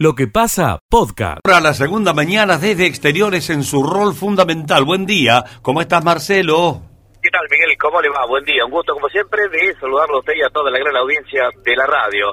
Lo 0.00 0.14
que 0.14 0.28
pasa, 0.28 0.78
podcast. 0.88 1.40
Ahora 1.42 1.58
la 1.58 1.74
segunda 1.74 2.14
mañana 2.14 2.56
desde 2.56 2.86
exteriores 2.86 3.50
en 3.50 3.64
su 3.64 3.82
rol 3.82 4.14
fundamental. 4.14 4.84
Buen 4.84 5.06
día. 5.06 5.42
¿Cómo 5.60 5.80
estás, 5.80 6.04
Marcelo? 6.04 6.86
¿Qué 7.20 7.28
tal, 7.30 7.42
Miguel? 7.50 7.76
¿Cómo 7.80 8.00
le 8.00 8.08
va? 8.08 8.24
Buen 8.28 8.44
día. 8.44 8.64
Un 8.64 8.70
gusto, 8.70 8.94
como 8.94 9.08
siempre, 9.08 9.42
de 9.48 9.74
saludarlo 9.74 10.14
a 10.14 10.20
usted 10.20 10.34
y 10.36 10.42
a 10.46 10.54
toda 10.54 10.70
la 10.70 10.78
gran 10.78 10.94
audiencia 10.94 11.50
de 11.64 11.74
la 11.74 11.84
radio. 11.86 12.30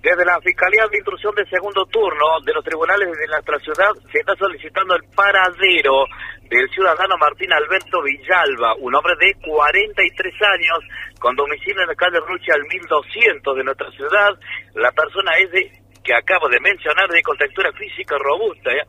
Desde 0.00 0.24
la 0.24 0.38
Fiscalía 0.38 0.86
de 0.86 0.98
Intrusión 0.98 1.34
del 1.34 1.50
Segundo 1.50 1.84
Turno 1.86 2.38
de 2.46 2.54
los 2.54 2.62
tribunales 2.62 3.10
de 3.10 3.26
nuestra 3.26 3.58
ciudad 3.66 3.90
se 4.12 4.20
está 4.20 4.36
solicitando 4.36 4.94
el 4.94 5.02
paradero 5.10 6.06
del 6.48 6.70
ciudadano 6.70 7.18
Martín 7.18 7.52
Alberto 7.52 8.00
Villalba, 8.00 8.76
un 8.78 8.94
hombre 8.94 9.14
de 9.18 9.34
43 9.42 10.34
años, 10.54 10.78
con 11.18 11.34
domicilio 11.34 11.82
en 11.82 11.88
la 11.88 11.96
calle 11.96 12.20
Rucha 12.20 12.54
al 12.54 12.62
1200 12.62 13.56
de 13.56 13.64
nuestra 13.64 13.90
ciudad. 13.90 14.38
La 14.74 14.92
persona 14.92 15.32
es 15.42 15.50
de 15.50 15.77
que 16.08 16.14
acabo 16.14 16.48
de 16.48 16.58
mencionar 16.60 17.06
de 17.10 17.20
contextura 17.20 17.70
física 17.72 18.16
robusta, 18.16 18.72
¿eh? 18.72 18.80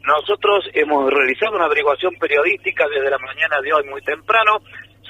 Nosotros 0.03 0.69
hemos 0.73 1.11
realizado 1.11 1.55
una 1.55 1.65
averiguación 1.65 2.13
periodística 2.19 2.85
desde 2.89 3.09
la 3.09 3.17
mañana 3.17 3.59
de 3.61 3.73
hoy 3.73 3.83
muy 3.89 4.01
temprano. 4.01 4.59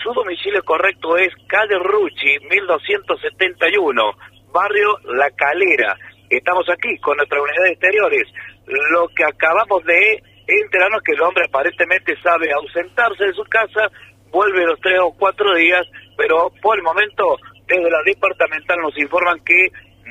Su 0.04 0.14
domicilio 0.14 0.64
correcto 0.64 1.18
es 1.18 1.34
calle 1.48 1.80
Rucci, 1.80 2.38
1271, 2.50 4.12
barrio 4.52 5.00
La 5.16 5.32
Calera. 5.32 5.98
Estamos 6.30 6.70
aquí 6.70 6.96
con 7.00 7.18
nuestra 7.18 7.42
unidad 7.42 7.64
de 7.64 7.72
exteriores. 7.72 8.28
Lo 8.68 9.08
que 9.10 9.24
acabamos 9.24 9.84
de 9.84 10.22
enterarnos 10.48 11.02
que 11.04 11.14
el 11.14 11.22
hombre 11.22 11.46
aparentemente 11.48 12.16
sabe 12.22 12.52
ausentarse 12.52 13.26
de 13.26 13.34
su 13.34 13.44
casa, 13.44 13.90
vuelve 14.32 14.66
los 14.66 14.80
tres 14.82 15.00
o 15.02 15.14
cuatro 15.18 15.56
días, 15.56 15.86
pero 16.18 16.52
por 16.62 16.78
el 16.78 16.84
momento 16.84 17.38
desde 17.68 17.90
la 17.90 18.02
departamental 18.06 18.78
nos 18.82 18.98
informan 18.98 19.40
que 19.46 19.68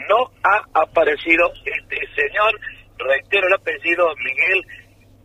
no 0.09 0.31
ha 0.43 0.83
aparecido 0.83 1.53
este 1.65 1.99
señor, 2.15 2.59
reitero 2.99 3.47
el 3.47 3.55
apellido 3.55 4.09
Miguel, 4.17 4.63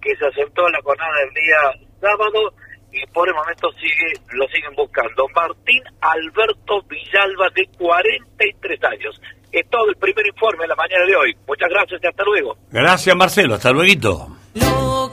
que 0.01 0.15
se 0.15 0.25
asentó 0.25 0.67
en 0.67 0.73
la 0.73 0.81
jornada 0.81 1.13
del 1.19 1.33
día 1.33 1.87
sábado 2.01 2.53
y 2.91 3.05
por 3.11 3.27
el 3.27 3.35
momento 3.35 3.69
sigue 3.73 4.13
lo 4.33 4.47
siguen 4.47 4.73
buscando. 4.75 5.25
Martín 5.35 5.83
Alberto 6.01 6.81
Villalba, 6.87 7.49
de 7.55 7.67
43 7.77 8.83
años. 8.83 9.21
Es 9.51 9.69
todo 9.69 9.89
el 9.89 9.95
primer 9.95 10.25
informe 10.27 10.63
de 10.63 10.67
la 10.67 10.75
mañana 10.75 11.05
de 11.05 11.15
hoy. 11.15 11.35
Muchas 11.47 11.69
gracias 11.69 12.01
y 12.03 12.07
hasta 12.07 12.23
luego. 12.23 12.57
Gracias, 12.71 13.15
Marcelo. 13.15 13.55
Hasta 13.55 13.71
luego. 13.71 14.37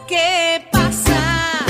Lo 0.05 0.09
que 0.09 0.67
pasa. 0.71 1.67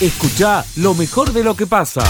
Escucha 0.00 0.64
lo 0.78 0.94
mejor 0.94 1.32
de 1.32 1.44
lo 1.44 1.54
que 1.54 1.66
pasa. 1.66 2.02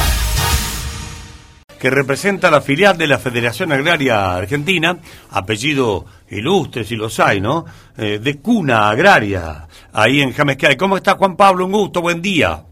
Que 1.78 1.91
representa 1.91 2.50
la 2.50 2.62
filial 2.62 2.96
de 2.96 3.06
la 3.06 3.19
Federación 3.19 3.72
Agraria 3.72 4.34
Argentina, 4.34 4.98
apellido 5.30 6.06
ilustre 6.30 6.84
si 6.84 6.96
los 6.96 7.20
hay, 7.20 7.39
¿no? 7.39 7.67
Eh, 7.98 8.18
de 8.18 8.40
cuna 8.40 8.89
agraria, 8.89 9.68
ahí 9.92 10.23
en 10.23 10.33
Jamesquay. 10.33 10.79
¿Cómo 10.79 10.96
está 10.96 11.17
Juan 11.17 11.36
Pablo? 11.36 11.67
Un 11.67 11.73
gusto, 11.73 12.00
buen 12.00 12.23
día. 12.23 12.64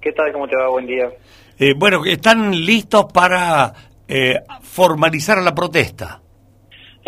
¿Qué 0.00 0.10
tal? 0.12 0.32
¿Cómo 0.32 0.48
te 0.48 0.56
va? 0.56 0.68
Buen 0.68 0.86
día. 0.86 1.08
Eh, 1.56 1.74
bueno, 1.76 2.04
¿están 2.04 2.50
listos 2.50 3.06
para 3.12 3.72
eh, 4.08 4.40
formalizar 4.62 5.38
la 5.38 5.54
protesta? 5.54 6.22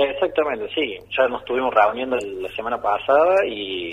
Exactamente, 0.09 0.66
sí. 0.75 0.99
Ya 1.16 1.28
nos 1.28 1.41
estuvimos 1.43 1.75
reuniendo 1.75 2.16
la 2.16 2.49
semana 2.50 2.81
pasada 2.81 3.44
y, 3.47 3.91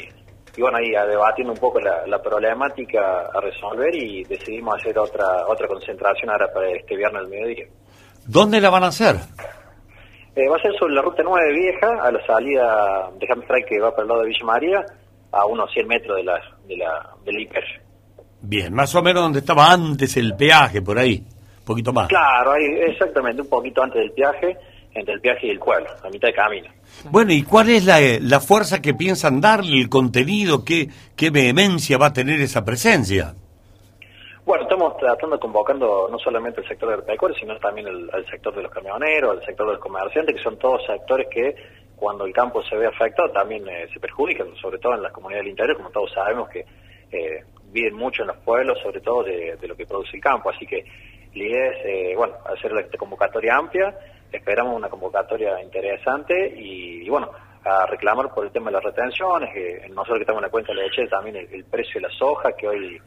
y 0.56 0.62
bueno, 0.62 0.78
ahí 0.78 0.90
debatiendo 0.90 1.54
un 1.54 1.60
poco 1.60 1.80
la, 1.80 2.08
la, 2.08 2.22
problemática 2.22 3.30
a 3.34 3.42
resolver 3.42 3.94
y 3.94 4.24
decidimos 4.24 4.76
hacer 4.76 4.98
otra 4.98 5.46
otra 5.48 5.68
concentración 5.68 6.30
ahora 6.30 6.48
para 6.54 6.70
este 6.70 6.96
viernes 6.96 7.24
al 7.24 7.30
mediodía. 7.30 7.66
¿Dónde 8.26 8.62
la 8.62 8.70
van 8.70 8.84
a 8.84 8.88
hacer? 8.88 9.16
Eh, 10.36 10.48
va 10.48 10.56
a 10.56 10.62
ser 10.62 10.72
sobre 10.78 10.94
la 10.94 11.02
ruta 11.02 11.24
9 11.26 11.54
vieja, 11.54 12.02
a 12.02 12.12
la 12.12 12.26
salida 12.26 13.10
de 13.18 13.28
Hamstray 13.28 13.64
que 13.66 13.80
va 13.80 13.92
para 13.92 14.04
el 14.04 14.08
lado 14.08 14.22
de 14.22 14.28
Villa 14.28 14.46
María, 14.46 14.86
a 15.32 15.46
unos 15.46 15.72
100 15.74 15.88
metros 15.88 16.18
de 16.18 16.24
la, 16.24 16.40
de 16.68 16.78
la, 16.78 17.10
del 17.26 17.42
hiper. 17.42 17.64
Bien, 18.42 18.74
más 18.74 18.94
o 18.96 19.02
menos 19.02 19.24
donde 19.24 19.40
estaba 19.40 19.72
antes 19.72 20.16
el 20.16 20.36
peaje, 20.36 20.82
por 20.82 21.00
ahí, 21.00 21.26
un 21.60 21.66
poquito 21.66 21.92
más. 21.92 22.08
Claro, 22.08 22.52
ahí, 22.52 22.66
exactamente, 22.82 23.42
un 23.42 23.50
poquito 23.50 23.82
antes 23.82 24.00
del 24.00 24.12
peaje 24.12 24.58
entre 24.98 25.14
el 25.14 25.20
viaje 25.20 25.48
y 25.48 25.50
el 25.52 25.60
pueblo, 25.60 25.88
a 26.04 26.10
mitad 26.10 26.28
de 26.28 26.34
camino. 26.34 26.70
Bueno, 27.12 27.32
¿y 27.32 27.44
cuál 27.44 27.70
es 27.70 27.86
la, 27.86 28.00
la 28.22 28.40
fuerza 28.40 28.82
que 28.82 28.94
piensan 28.94 29.40
darle, 29.40 29.80
el 29.80 29.90
contenido, 29.90 30.66
qué, 30.66 30.90
qué 31.16 31.30
vehemencia 31.30 31.98
va 31.98 32.08
a 32.08 32.14
tener 32.14 32.42
esa 32.42 32.66
presencia? 32.66 33.36
Bueno, 34.46 34.64
estamos 34.64 34.98
tratando, 34.98 35.40
convocando 35.40 36.08
no 36.10 36.18
solamente 36.20 36.62
el 36.62 36.68
sector 36.68 36.90
del 36.90 37.04
pecuario, 37.04 37.38
sino 37.38 37.58
también 37.58 37.88
el, 37.88 38.10
el, 38.14 38.26
sector 38.28 38.56
de 38.56 38.64
los 38.64 38.72
camioneros, 38.72 39.40
el 39.40 39.46
sector 39.46 39.68
de 39.68 39.74
los 39.74 39.82
comerciantes, 39.82 40.36
que 40.36 40.42
son 40.42 40.58
todos 40.58 40.86
sectores 40.86 41.28
que 41.30 41.54
cuando 41.98 42.26
el 42.26 42.32
campo 42.32 42.64
se 42.64 42.78
ve 42.78 42.88
afectado 42.88 43.30
también 43.32 43.68
eh, 43.68 43.90
se 43.92 44.00
perjudican, 44.00 44.56
sobre 44.56 44.78
todo 44.78 44.94
en 44.94 45.02
las 45.02 45.12
comunidades 45.12 45.44
del 45.44 45.52
interior, 45.52 45.78
como 45.78 45.90
todos 45.90 46.14
sabemos 46.14 46.48
que 46.48 46.64
eh, 47.12 47.44
viven 47.72 47.96
mucho 47.96 48.22
en 48.22 48.30
los 48.30 48.38
pueblos, 48.38 48.80
sobre 48.82 49.02
todo 49.02 49.24
de, 49.24 49.58
de, 49.58 49.68
lo 49.68 49.76
que 49.76 49.86
produce 49.86 50.16
el 50.16 50.22
campo. 50.22 50.50
Así 50.50 50.66
que 50.66 50.86
la 51.34 51.44
idea 51.44 51.68
es, 51.72 51.86
eh, 51.86 52.14
bueno, 52.16 52.36
hacer 52.46 52.72
esta 52.78 52.98
convocatoria 52.98 53.58
amplia, 53.58 53.94
esperamos 54.32 54.76
una 54.76 54.90
convocatoria 54.90 55.62
interesante 55.62 56.54
y, 56.58 57.06
y, 57.06 57.10
bueno, 57.10 57.32
a 57.64 57.86
reclamar 57.86 58.30
por 58.34 58.46
el 58.46 58.52
tema 58.52 58.68
de 58.68 58.74
las 58.74 58.84
retenciones, 58.84 59.54
que 59.54 59.88
nosotros 59.90 60.18
que 60.18 60.24
estamos 60.24 60.40
en 60.40 60.46
la 60.46 60.50
cuenta 60.50 60.72
de 60.72 60.80
la 60.80 60.84
leche, 60.84 61.08
también 61.08 61.36
el, 61.36 61.54
el 61.54 61.66
precio 61.66 61.96
de 61.96 62.08
la 62.08 62.14
soja, 62.14 62.54
que 62.54 62.68
hoy, 62.68 63.02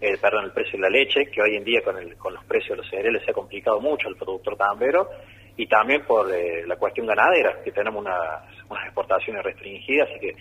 eh, 0.00 0.16
perdón, 0.20 0.44
el 0.44 0.52
precio 0.52 0.72
de 0.72 0.82
la 0.82 0.90
leche, 0.90 1.26
que 1.26 1.42
hoy 1.42 1.56
en 1.56 1.64
día 1.64 1.82
con, 1.82 1.98
el, 1.98 2.16
con 2.16 2.34
los 2.34 2.44
precios 2.44 2.70
de 2.70 2.76
los 2.76 2.90
cereales 2.90 3.22
se 3.24 3.30
ha 3.30 3.34
complicado 3.34 3.80
mucho 3.80 4.08
el 4.08 4.16
productor 4.16 4.56
tambero, 4.56 5.08
y 5.56 5.66
también 5.66 6.04
por 6.04 6.32
eh, 6.32 6.66
la 6.66 6.76
cuestión 6.76 7.06
ganadera, 7.06 7.62
que 7.62 7.72
tenemos 7.72 8.00
una, 8.00 8.44
unas 8.68 8.84
exportaciones 8.84 9.42
restringidas, 9.42 10.08
así 10.10 10.20
que 10.20 10.36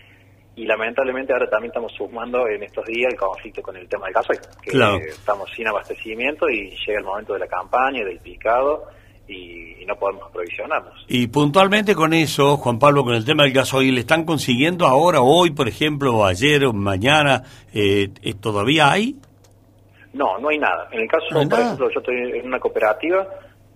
y 0.57 0.65
lamentablemente 0.65 1.33
ahora 1.33 1.49
también 1.49 1.71
estamos 1.71 1.91
sumando 1.93 2.47
en 2.47 2.63
estos 2.63 2.85
días 2.85 3.11
el 3.11 3.19
conflicto 3.19 3.61
con 3.61 3.75
el 3.75 3.89
tema 3.89 4.05
del 4.05 4.13
gasoil, 4.13 4.39
que 4.61 4.71
claro. 4.71 4.97
estamos 4.97 5.49
sin 5.53 5.67
abastecimiento 5.67 6.47
y 6.49 6.69
llega 6.85 6.99
el 6.99 7.03
momento 7.03 7.33
de 7.33 7.39
la 7.39 7.47
campaña, 7.47 8.05
del 8.05 8.19
picado, 8.19 8.85
y, 9.27 9.81
y, 9.81 9.85
no 9.85 9.95
podemos 9.95 10.29
provisionarnos. 10.31 10.93
Y 11.07 11.27
puntualmente 11.27 11.95
con 11.95 12.13
eso, 12.13 12.57
Juan 12.57 12.79
Pablo, 12.79 13.03
con 13.03 13.13
el 13.15 13.25
tema 13.25 13.43
del 13.43 13.53
gasoil, 13.53 13.97
¿están 13.97 14.23
consiguiendo 14.25 14.85
ahora, 14.87 15.21
hoy, 15.21 15.51
por 15.51 15.67
ejemplo, 15.67 16.25
ayer 16.25 16.65
o 16.65 16.73
mañana, 16.73 17.43
eh, 17.73 18.09
todavía 18.39 18.91
hay? 18.91 19.15
No, 20.13 20.37
no 20.39 20.49
hay 20.49 20.57
nada. 20.57 20.87
En 20.91 21.01
el 21.01 21.07
caso, 21.07 21.25
¿No 21.31 21.39
por 21.39 21.47
nada? 21.49 21.63
ejemplo, 21.65 21.89
yo 21.93 21.99
estoy 21.99 22.39
en 22.39 22.47
una 22.47 22.59
cooperativa, 22.59 23.27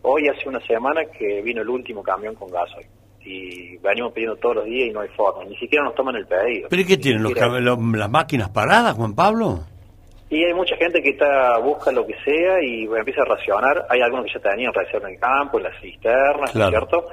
hoy 0.03 0.27
hace 0.29 0.47
una 0.47 0.59
semana 0.65 1.01
que 1.17 1.41
vino 1.41 1.61
el 1.61 1.69
último 1.69 2.01
camión 2.01 2.35
con 2.35 2.49
gasoil. 2.49 2.87
Y 3.25 3.77
venimos 3.77 4.13
pidiendo 4.13 4.37
todos 4.37 4.55
los 4.57 4.65
días 4.65 4.87
y 4.89 4.91
no 4.93 5.01
hay 5.01 5.09
forma, 5.09 5.43
ni 5.43 5.55
siquiera 5.57 5.83
nos 5.83 5.93
toman 5.95 6.15
el 6.15 6.25
pedido. 6.25 6.67
¿Pero 6.69 6.83
qué 6.87 6.97
tienen, 6.97 7.21
los, 7.21 7.33
los- 7.33 7.79
las 7.95 8.09
máquinas 8.09 8.49
paradas, 8.49 8.95
Juan 8.95 9.13
Pablo? 9.13 9.59
Y 10.29 10.43
hay 10.43 10.53
mucha 10.53 10.75
gente 10.75 11.01
que 11.01 11.09
está 11.09 11.57
busca 11.57 11.91
lo 11.91 12.05
que 12.05 12.13
sea 12.23 12.61
y 12.61 12.85
bueno, 12.85 12.99
empieza 12.99 13.21
a 13.23 13.25
racionar. 13.25 13.85
Hay 13.89 14.01
algunos 14.01 14.25
que 14.25 14.33
ya 14.33 14.39
tenían 14.51 14.73
reserva 14.73 15.07
en 15.07 15.15
el 15.15 15.19
campo, 15.19 15.57
en 15.57 15.63
las 15.63 15.81
cisternas, 15.81 16.51
Claro. 16.51 16.69
¿cierto? 16.69 17.05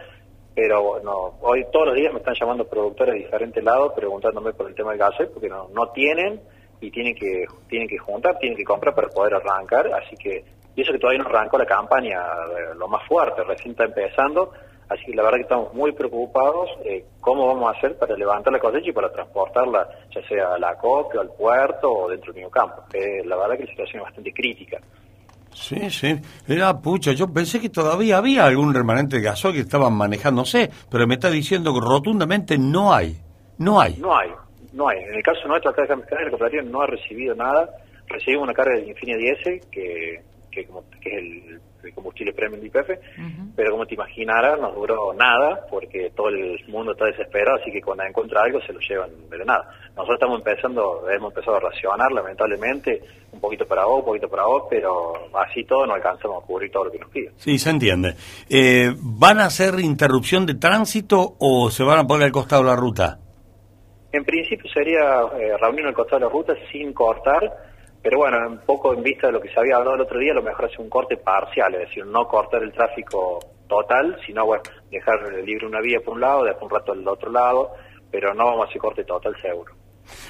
Pero 0.55 1.01
no, 1.03 1.39
hoy 1.43 1.65
todos 1.73 1.89
los 1.89 1.97
días 1.97 2.13
me 2.13 2.19
están 2.19 2.35
llamando 2.39 2.67
productores 2.67 3.15
de 3.15 3.21
diferentes 3.21 3.63
lados 3.65 3.93
preguntándome 3.95 4.53
por 4.53 4.69
el 4.69 4.75
tema 4.75 4.91
del 4.91 4.99
gasoil 4.99 5.29
porque 5.31 5.49
no, 5.49 5.69
no 5.73 5.89
tienen 5.91 6.41
y 6.81 6.91
tienen 6.91 7.15
que 7.15 7.45
tienen 7.69 7.89
que 7.89 7.99
juntar, 7.99 8.39
tienen 8.39 8.57
que 8.57 8.65
comprar 8.65 8.95
para 8.95 9.09
poder 9.09 9.35
arrancar. 9.35 9.87
Así 9.95 10.17
que, 10.17 10.45
y 10.75 10.83
eso 10.83 10.93
que 10.93 10.99
todavía 10.99 11.23
no 11.23 11.29
arrancó 11.29 11.57
la 11.59 11.67
campaña, 11.67 12.19
eh, 12.21 12.75
lo 12.77 12.87
más 12.89 13.07
fuerte, 13.09 13.43
recién 13.45 13.71
está 13.73 13.85
empezando. 13.85 14.53
Así 14.89 15.05
que 15.07 15.15
la 15.15 15.23
verdad 15.23 15.39
que 15.39 15.43
estamos 15.43 15.75
muy 15.75 15.93
preocupados 15.93 16.71
eh, 16.85 17.05
cómo 17.21 17.49
vamos 17.49 17.75
a 17.75 17.79
hacer 17.79 17.99
para 17.99 18.17
levantar 18.17 18.53
la 18.53 18.61
cosecha 18.61 18.91
y 18.91 18.93
para 18.93 19.11
transportarla, 19.11 19.89
ya 20.15 20.23
sea 20.29 20.55
a 20.55 20.59
la 20.59 20.71
acopio, 20.71 21.21
al 21.21 21.31
puerto 21.31 21.91
o 21.91 22.09
dentro 22.09 22.33
del 22.33 22.43
mismo 22.43 22.51
campo. 22.51 22.85
Eh, 22.93 23.25
la 23.25 23.37
verdad 23.37 23.57
que 23.57 23.65
la 23.65 23.71
situación 23.71 24.01
es 24.01 24.05
bastante 24.05 24.33
crítica. 24.33 24.79
Sí, 25.53 25.91
sí. 25.91 26.15
Era 26.47 26.79
pucha, 26.79 27.13
yo 27.13 27.33
pensé 27.33 27.61
que 27.61 27.71
todavía 27.71 28.19
había 28.19 28.45
algún 28.45 28.75
remanente 28.75 29.17
de 29.17 29.23
gasoil 29.23 29.55
que 29.55 29.63
estaban 29.63 29.95
manejándose, 29.95 30.71
pero 30.91 31.07
me 31.07 31.15
está 31.15 31.31
diciendo 31.31 31.73
que 31.73 31.81
rotundamente 31.81 32.59
no 32.59 32.93
hay. 32.93 33.17
No 33.59 33.81
hay. 33.81 33.97
No 33.97 34.17
hay, 34.17 34.31
no 34.75 34.89
hay. 34.89 34.99
En 34.99 35.15
el 35.15 35.23
caso 35.23 35.49
nuestro, 35.49 35.71
acá 35.71 35.83
de 35.83 35.89
James 35.89 36.07
Canal, 36.07 36.25
la 36.27 36.31
cooperativa 36.31 36.63
no 36.63 36.83
ha 36.83 36.87
recibido 36.87 37.35
nada. 37.35 37.71
Recibimos 38.07 38.45
una 38.45 38.55
carga 38.55 38.75
del 38.75 38.89
Infinia 38.89 39.17
10, 39.17 39.67
que, 39.71 40.23
que, 40.51 40.67
como, 40.67 40.85
que 41.01 41.09
es 41.09 41.17
el, 41.17 41.61
el 41.87 41.95
combustible 41.95 42.33
premium 42.33 42.61
de 42.61 42.67
IPF, 42.67 42.91
pero 43.55 43.73
como 43.73 43.87
te 43.87 43.95
imaginarás, 43.95 44.61
no 44.61 44.73
duró 44.73 45.13
nada, 45.15 45.67
porque 45.71 46.11
todo 46.15 46.29
el 46.29 46.61
mundo 46.69 46.93
está 46.93 47.07
desesperado, 47.07 47.59
así 47.61 47.71
que 47.71 47.81
cuando 47.81 48.05
encuentra 48.05 48.43
algo 48.43 48.61
se 48.63 48.73
lo 48.73 48.81
llevan 48.81 49.11
de 49.31 49.39
la 49.39 49.45
nada. 49.45 49.71
Nosotros 49.97 50.17
estamos 50.17 50.39
empezando, 50.39 51.11
hemos 51.11 51.33
empezado 51.33 51.57
a 51.57 51.61
racionar, 51.61 52.13
lamentablemente, 52.13 53.01
un 53.33 53.41
poquito 53.41 53.67
para 53.67 53.85
vos, 53.85 54.01
un 54.01 54.05
poquito 54.05 54.29
para 54.29 54.45
vos, 54.45 54.65
pero 54.69 55.15
así 55.35 55.65
todo 55.65 55.87
no 55.87 55.95
alcanzamos 55.95 56.43
a 56.43 56.47
cubrir 56.47 56.71
todo 56.71 56.85
lo 56.85 56.91
que 56.91 56.99
nos 56.99 57.11
pide. 57.11 57.33
Sí, 57.37 57.59
se 57.59 57.71
entiende. 57.71 58.15
Eh, 58.49 58.93
¿Van 58.99 59.41
a 59.41 59.47
hacer 59.47 59.79
interrupción 59.81 60.47
de 60.47 60.55
tránsito 60.55 61.37
o 61.39 61.71
se 61.71 61.83
van 61.83 62.01
a 62.01 62.07
poner 62.07 62.27
al 62.27 62.33
costado 62.33 62.63
de 62.63 62.69
la 62.69 62.77
ruta? 62.77 63.19
En 64.13 64.25
principio 64.25 64.71
sería 64.73 65.21
eh, 65.39 65.57
reunirnos 65.61 65.91
al 65.91 65.95
costado 65.95 66.21
de 66.21 66.27
la 66.27 66.33
ruta 66.33 66.55
sin 66.73 66.93
cortar, 66.93 67.41
pero 68.07 68.19
bueno, 68.19 68.39
un 68.47 68.59
poco 68.59 68.95
en 68.95 69.03
vista 69.03 69.27
de 69.27 69.33
lo 69.33 69.41
que 69.41 69.49
se 69.49 69.59
había 69.59 69.79
hablado 69.79 69.97
el 69.97 70.03
otro 70.03 70.21
día, 70.21 70.31
a 70.31 70.37
lo 70.37 70.43
mejor 70.45 70.67
hacer 70.67 70.79
un 70.79 70.89
corte 70.89 71.17
parcial, 71.17 71.75
es 71.75 71.89
decir, 71.89 72.07
no 72.07 72.29
cortar 72.29 72.63
el 72.63 72.73
tráfico 72.73 73.41
total, 73.67 74.17
sino 74.25 74.47
bueno, 74.47 74.63
dejar 74.93 75.17
libre 75.45 75.67
una 75.67 75.81
vía 75.81 75.99
por 76.05 76.15
un 76.15 76.21
lado, 76.21 76.45
después 76.45 76.71
un 76.71 76.79
rato 76.79 76.93
al 76.93 77.09
otro 77.09 77.33
lado, 77.33 77.73
pero 78.09 78.33
no 78.33 78.45
vamos 78.45 78.67
a 78.67 78.69
hacer 78.69 78.81
corte 78.81 79.03
total 79.03 79.35
seguro. 79.43 79.75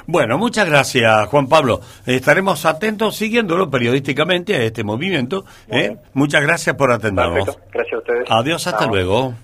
Bueno, 0.06 0.38
muchas 0.38 0.66
gracias, 0.66 1.26
Juan 1.26 1.50
Pablo. 1.50 1.80
Estaremos 2.06 2.64
atentos 2.64 3.14
siguiéndolo 3.14 3.68
periodísticamente 3.68 4.54
a 4.54 4.62
este 4.62 4.82
movimiento. 4.82 5.44
¿eh? 5.68 5.98
Muchas 6.14 6.40
gracias 6.40 6.76
por 6.76 6.90
atendernos. 6.90 7.44
Perfecto, 7.44 7.68
gracias 7.74 7.92
a 7.92 7.98
ustedes. 7.98 8.26
Adiós, 8.30 8.66
hasta 8.66 8.84
Chao. 8.84 8.88
luego. 8.88 9.34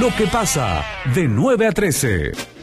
Lo 0.00 0.08
que 0.16 0.26
pasa 0.32 0.82
de 1.14 1.28
9 1.28 1.66
a 1.66 1.72
13. 1.72 2.53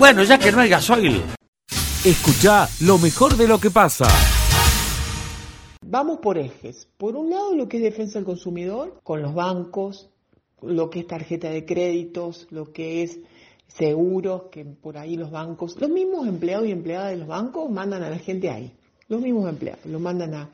Bueno, 0.00 0.22
ya 0.24 0.38
que 0.38 0.50
no 0.50 0.60
hay 0.60 0.70
gasoil. 0.70 1.22
Escucha 2.04 2.66
lo 2.80 2.96
mejor 2.98 3.36
de 3.36 3.46
lo 3.46 3.60
que 3.60 3.70
pasa. 3.70 4.06
Vamos 5.86 6.18
por 6.20 6.38
ejes. 6.38 6.88
Por 6.96 7.16
un 7.16 7.28
lado, 7.30 7.54
lo 7.54 7.68
que 7.68 7.76
es 7.76 7.82
defensa 7.82 8.18
del 8.18 8.24
consumidor, 8.24 8.98
con 9.04 9.20
los 9.20 9.34
bancos, 9.34 10.08
lo 10.62 10.88
que 10.88 11.00
es 11.00 11.06
tarjeta 11.06 11.50
de 11.50 11.66
créditos, 11.66 12.46
lo 12.50 12.72
que 12.72 13.02
es 13.02 13.18
seguros, 13.68 14.44
que 14.50 14.64
por 14.64 14.96
ahí 14.96 15.16
los 15.16 15.30
bancos, 15.30 15.76
los 15.78 15.90
mismos 15.90 16.26
empleados 16.26 16.66
y 16.66 16.72
empleadas 16.72 17.10
de 17.10 17.18
los 17.18 17.28
bancos 17.28 17.70
mandan 17.70 18.02
a 18.02 18.08
la 18.10 18.18
gente 18.18 18.48
ahí. 18.50 18.72
Los 19.08 19.20
mismos 19.20 19.48
empleados, 19.50 19.84
lo 19.86 20.00
mandan 20.00 20.32
a, 20.34 20.50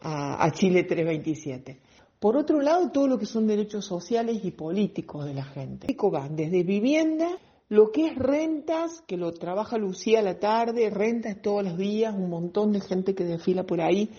a- 0.00 0.44
a 0.44 0.50
Chile 0.52 0.82
327. 0.82 1.78
Por 2.18 2.36
otro 2.36 2.60
lado, 2.60 2.90
todo 2.90 3.06
lo 3.06 3.16
que 3.18 3.26
son 3.26 3.46
derechos 3.46 3.84
sociales 3.84 4.40
y 4.42 4.50
políticos 4.50 5.24
de 5.24 5.34
la 5.34 5.44
gente. 5.44 5.86
Van 6.10 6.34
desde 6.34 6.64
vivienda, 6.64 7.28
lo 7.68 7.92
que 7.92 8.06
es 8.06 8.16
rentas, 8.16 9.02
que 9.06 9.18
lo 9.18 9.32
trabaja 9.32 9.76
Lucía 9.76 10.20
a 10.20 10.22
la 10.22 10.38
tarde, 10.38 10.88
rentas 10.88 11.40
todos 11.42 11.64
los 11.64 11.76
días, 11.76 12.14
un 12.14 12.30
montón 12.30 12.72
de 12.72 12.80
gente 12.80 13.14
que 13.14 13.24
desfila 13.24 13.64
por 13.64 13.82
ahí, 13.82 14.10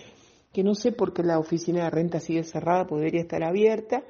que 0.53 0.63
no 0.63 0.75
sé 0.75 0.91
por 0.91 1.13
qué 1.13 1.23
la 1.23 1.39
oficina 1.39 1.85
de 1.85 1.89
renta 1.89 2.19
sigue 2.19 2.43
cerrada, 2.43 2.85
podría 2.85 3.21
estar 3.21 3.43
abierta. 3.43 4.03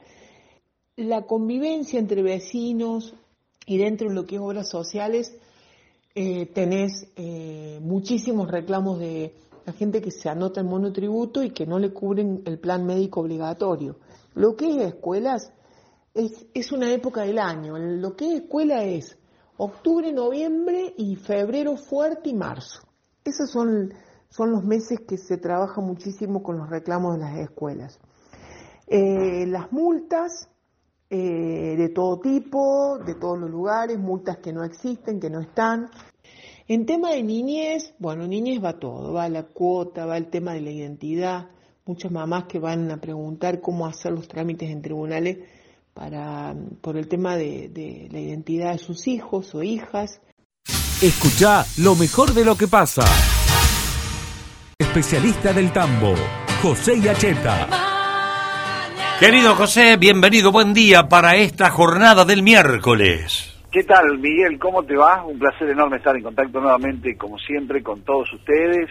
La 0.98 1.26
convivencia 1.26 2.00
entre 2.00 2.22
vecinos 2.22 3.16
y 3.66 3.78
dentro 3.78 4.10
de 4.10 4.16
lo 4.16 4.26
que 4.26 4.36
es 4.36 4.42
obras 4.42 4.68
sociales, 4.68 5.38
eh, 6.16 6.48
tenés 6.48 7.08
eh, 7.16 7.80
muchísimos 7.82 8.52
reclamos 8.52 9.00
de 9.00 9.34
la 9.66 9.72
gente 9.72 10.02
que 10.02 10.12
se 10.12 10.28
anota 10.28 10.60
en 10.60 10.68
monotributo 10.68 11.44
y 11.44 11.52
que 11.52 11.66
no 11.66 11.80
le 11.80 11.94
cubren 11.94 12.42
el 12.46 12.60
plan 12.60 12.86
médico 12.86 13.22
obligatorio. 13.22 14.00
Lo 14.34 14.58
que 14.58 14.70
es 14.70 14.78
escuelas 14.78 15.54
es, 16.14 16.46
es 16.54 16.72
una 16.74 16.92
época 16.92 17.22
del 17.22 17.40
año. 17.40 17.78
Lo 17.78 18.16
que 18.16 18.26
es 18.26 18.42
escuela 18.42 18.84
es 18.84 19.19
octubre, 19.60 20.12
noviembre 20.14 20.94
y 20.98 21.18
febrero 21.18 21.76
fuerte 21.76 22.30
y 22.30 22.34
marzo. 22.34 22.82
Esos 23.26 23.52
son, 23.52 23.94
son 24.30 24.52
los 24.52 24.64
meses 24.64 25.02
que 25.02 25.18
se 25.18 25.38
trabaja 25.38 25.82
muchísimo 25.82 26.42
con 26.42 26.58
los 26.58 26.70
reclamos 26.70 27.16
de 27.16 27.20
las 27.20 27.38
escuelas. 27.38 28.00
Eh, 28.88 29.46
las 29.48 29.72
multas 29.74 30.50
eh, 31.10 31.76
de 31.78 31.90
todo 31.90 32.22
tipo, 32.22 33.00
de 33.00 33.16
todos 33.16 33.38
los 33.38 33.50
lugares, 33.50 34.00
multas 34.00 34.38
que 34.38 34.54
no 34.54 34.64
existen, 34.64 35.20
que 35.20 35.30
no 35.30 35.42
están. 35.42 35.90
En 36.70 36.86
tema 36.86 37.12
de 37.12 37.22
niñez, 37.22 37.94
bueno, 38.00 38.28
niñez 38.28 38.64
va 38.64 38.80
todo, 38.80 39.12
va 39.12 39.28
la 39.28 39.44
cuota, 39.44 40.06
va 40.06 40.16
el 40.16 40.30
tema 40.30 40.54
de 40.54 40.62
la 40.62 40.72
identidad, 40.72 41.50
muchas 41.86 42.12
mamás 42.14 42.46
que 42.46 42.60
van 42.60 42.90
a 42.92 43.02
preguntar 43.02 43.60
cómo 43.60 43.86
hacer 43.86 44.14
los 44.14 44.30
trámites 44.30 44.70
en 44.70 44.82
tribunales 44.82 45.40
para, 46.00 46.56
por 46.82 46.96
el 46.96 47.10
tema 47.10 47.36
de, 47.36 47.68
de 47.68 48.08
la 48.10 48.20
identidad 48.20 48.72
de 48.72 48.78
sus 48.78 49.06
hijos 49.10 49.54
o 49.54 49.64
hijas. 49.64 50.22
Escucha 51.02 51.66
lo 51.78 51.94
mejor 51.96 52.34
de 52.34 52.46
lo 52.46 52.56
que 52.56 52.68
pasa. 52.68 53.04
Especialista 54.78 55.52
del 55.52 55.74
tambo, 55.74 56.14
José 56.62 57.02
Yacheta. 57.02 57.68
Querido 59.20 59.56
José, 59.56 59.98
bienvenido, 59.98 60.54
buen 60.54 60.74
día 60.74 61.10
para 61.10 61.36
esta 61.36 61.70
jornada 61.70 62.24
del 62.24 62.44
miércoles. 62.44 63.60
¿Qué 63.70 63.84
tal, 63.84 64.20
Miguel? 64.20 64.58
¿Cómo 64.58 64.84
te 64.84 64.96
va? 64.96 65.26
Un 65.26 65.38
placer 65.38 65.70
enorme 65.70 65.98
estar 65.98 66.16
en 66.16 66.24
contacto 66.24 66.62
nuevamente, 66.62 67.18
como 67.18 67.38
siempre, 67.38 67.84
con 67.84 68.04
todos 68.04 68.32
ustedes, 68.34 68.90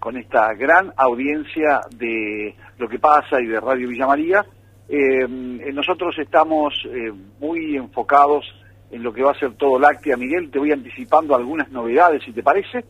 con 0.00 0.16
esta 0.16 0.52
gran 0.54 0.92
audiencia 0.96 1.80
de 1.94 2.56
lo 2.76 2.88
que 2.88 2.98
pasa 2.98 3.40
y 3.40 3.46
de 3.46 3.60
Radio 3.60 3.88
Villa 3.88 4.08
María. 4.08 4.44
Eh, 4.92 5.22
eh, 5.22 5.72
nosotros 5.72 6.16
estamos 6.18 6.74
eh, 6.86 7.12
muy 7.38 7.76
enfocados 7.76 8.44
en 8.90 9.04
lo 9.04 9.12
que 9.12 9.22
va 9.22 9.30
a 9.30 9.38
ser 9.38 9.52
todo 9.54 9.78
Láctea. 9.78 10.16
Miguel, 10.16 10.50
te 10.50 10.58
voy 10.58 10.72
anticipando 10.72 11.36
algunas 11.36 11.70
novedades, 11.70 12.24
si 12.24 12.32
te 12.32 12.42
parece. 12.42 12.84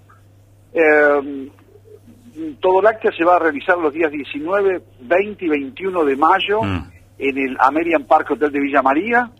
Eh, 0.73 1.51
todo 2.61 2.81
Láctea 2.81 3.13
se 3.13 3.25
va 3.25 3.37
a 3.37 3.39
realizar 3.41 3.77
los 3.77 3.93
días 3.93 4.11
19, 4.11 4.81
20 5.01 5.45
y 5.45 5.49
21 5.49 6.05
de 6.05 6.17
mayo 6.17 6.63
Mm. 6.63 6.91
en 7.19 7.39
el 7.39 7.57
American 7.61 8.05
Park 8.05 8.31
Hotel 8.31 8.51
de 8.51 8.61
Villa 8.61 8.81
María. 8.83 9.31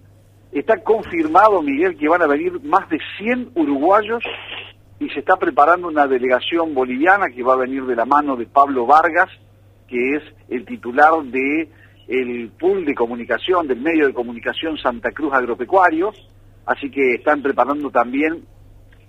Está 0.53 0.83
confirmado, 0.83 1.63
Miguel, 1.63 1.97
que 1.97 2.09
van 2.09 2.21
a 2.23 2.27
venir 2.27 2.61
más 2.63 2.89
de 2.91 2.99
100 3.19 3.53
uruguayos 3.55 4.23
y 4.99 5.09
se 5.11 5.21
está 5.21 5.37
preparando 5.37 5.89
una 5.89 6.07
delegación 6.07 6.75
boliviana 6.75 7.29
que 7.35 7.43
va 7.43 7.55
a 7.55 7.59
venir 7.65 7.85
de 7.87 7.97
la 7.97 8.05
mano 8.05 8.37
de 8.37 8.45
Pablo 8.47 8.85
Vargas, 8.85 9.31
que 9.89 10.17
es 10.17 10.23
el 10.51 10.67
titular 10.67 11.23
de 11.23 11.71
el 12.11 12.51
pool 12.59 12.85
de 12.85 12.95
comunicación, 12.95 13.69
del 13.69 13.81
medio 13.81 14.09
de 14.09 14.13
comunicación 14.13 14.77
Santa 14.77 15.13
Cruz 15.13 15.33
Agropecuario. 15.33 16.13
Así 16.67 16.91
que 16.91 17.15
están 17.15 17.41
preparando 17.41 17.91
también 17.91 18.45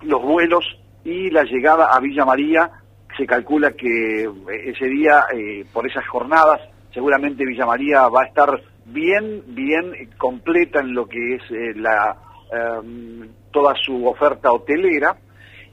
los 0.04 0.22
vuelos 0.22 0.64
y 1.04 1.32
la 1.32 1.44
llegada 1.44 1.88
a 1.88 2.00
Villa 2.00 2.26
María. 2.26 2.70
Se 3.18 3.26
calcula 3.26 3.72
que 3.72 4.24
eh, 4.24 4.30
ese 4.66 4.86
día, 4.86 5.26
eh, 5.34 5.66
por 5.74 5.88
esas 5.88 6.08
jornadas, 6.08 6.62
seguramente 6.94 7.46
Villa 7.46 7.66
María 7.66 8.08
va 8.08 8.22
a 8.22 8.26
estar 8.28 8.62
bien, 8.86 9.44
bien 9.48 10.10
completa 10.18 10.80
en 10.80 10.94
lo 10.94 11.08
que 11.08 11.36
es 11.36 11.42
eh, 11.52 11.74
la 11.76 12.18
em, 12.52 13.30
toda 13.52 13.74
su 13.76 14.06
oferta 14.06 14.52
hotelera. 14.52 15.18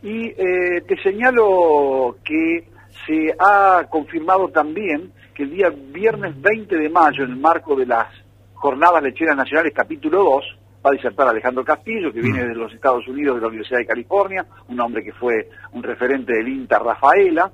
Y 0.03 0.27
eh, 0.29 0.83
te 0.87 0.97
señalo 1.03 2.17
que 2.25 2.65
se 3.07 3.35
ha 3.39 3.85
confirmado 3.91 4.49
también 4.49 5.13
que 5.39 5.45
el 5.45 5.51
día 5.51 5.71
viernes 5.71 6.35
20 6.43 6.77
de 6.77 6.89
mayo, 6.89 7.23
en 7.23 7.31
el 7.31 7.37
marco 7.37 7.77
de 7.77 7.87
las 7.87 8.09
Jornadas 8.55 9.01
Lecheras 9.01 9.37
Nacionales 9.37 9.73
capítulo 9.73 10.25
2, 10.25 10.59
va 10.85 10.91
a 10.91 10.93
disertar 10.95 11.29
Alejandro 11.29 11.65
Castillo, 11.65 12.13
que 12.13 12.21
viene 12.21 12.45
de 12.45 12.57
los 12.57 12.75
Estados 12.75 13.07
Unidos, 13.07 13.37
de 13.37 13.43
la 13.43 13.47
Universidad 13.47 13.79
de 13.79 13.87
California, 13.87 14.45
un 14.67 14.81
hombre 14.81 15.05
que 15.05 15.13
fue 15.13 15.49
un 15.75 15.85
referente 15.85 16.33
del 16.33 16.49
INTA 16.49 16.81
Rafaela, 16.81 17.53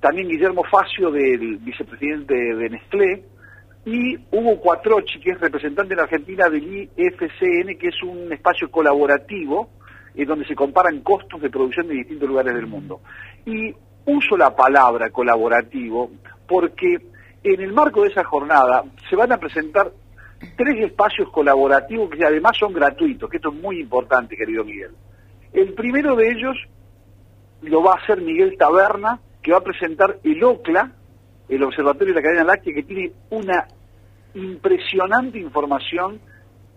también 0.00 0.28
Guillermo 0.28 0.64
Facio, 0.70 1.10
del 1.10 1.56
vicepresidente 1.60 2.34
de 2.34 2.68
Nestlé, 2.68 3.24
y 3.86 4.18
Hugo 4.30 4.60
Cuatrochi, 4.60 5.18
que 5.18 5.30
es 5.30 5.40
representante 5.40 5.94
en 5.94 6.00
Argentina 6.00 6.50
del 6.50 6.90
IFCN, 6.94 7.78
que 7.78 7.88
es 7.88 8.02
un 8.02 8.30
espacio 8.34 8.70
colaborativo 8.70 9.70
en 10.14 10.28
donde 10.28 10.44
se 10.44 10.54
comparan 10.54 11.00
costos 11.00 11.40
de 11.40 11.48
producción 11.48 11.88
de 11.88 11.94
distintos 11.94 12.28
lugares 12.28 12.54
del 12.54 12.66
mundo. 12.66 13.00
Y 13.46 13.74
uso 14.04 14.36
la 14.36 14.54
palabra 14.54 15.08
colaborativo 15.08 16.10
porque 16.46 17.13
en 17.44 17.60
el 17.60 17.72
marco 17.72 18.02
de 18.02 18.08
esa 18.08 18.24
jornada 18.24 18.84
se 19.08 19.16
van 19.16 19.30
a 19.32 19.38
presentar 19.38 19.92
tres 20.56 20.84
espacios 20.84 21.30
colaborativos 21.30 22.10
que 22.10 22.24
además 22.24 22.56
son 22.58 22.72
gratuitos, 22.72 23.28
que 23.28 23.36
esto 23.36 23.50
es 23.50 23.60
muy 23.60 23.80
importante, 23.80 24.36
querido 24.36 24.64
Miguel. 24.64 24.92
El 25.52 25.74
primero 25.74 26.16
de 26.16 26.30
ellos 26.30 26.56
lo 27.62 27.82
va 27.82 27.92
a 27.92 28.02
hacer 28.02 28.20
Miguel 28.20 28.56
Taberna, 28.58 29.20
que 29.42 29.52
va 29.52 29.58
a 29.58 29.62
presentar 29.62 30.18
el 30.24 30.42
OCLA, 30.42 30.90
el 31.48 31.62
Observatorio 31.62 32.14
de 32.14 32.20
la 32.20 32.26
Cadena 32.26 32.44
Láctea, 32.44 32.74
que 32.74 32.82
tiene 32.82 33.12
una 33.30 33.66
impresionante 34.34 35.38
información, 35.38 36.20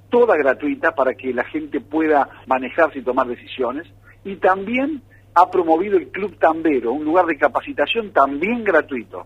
toda 0.10 0.38
gratuita, 0.38 0.94
para 0.94 1.14
que 1.14 1.34
la 1.34 1.46
gente 1.46 1.80
pueda 1.80 2.30
manejarse 2.46 3.00
y 3.00 3.04
tomar 3.04 3.28
decisiones. 3.28 3.88
Y 4.24 4.36
también 4.36 5.02
ha 5.34 5.50
promovido 5.50 5.98
el 5.98 6.10
Club 6.10 6.38
Tambero, 6.38 6.92
un 6.92 7.06
lugar 7.06 7.26
de 7.26 7.38
capacitación 7.38 8.12
también 8.12 8.64
gratuito. 8.64 9.26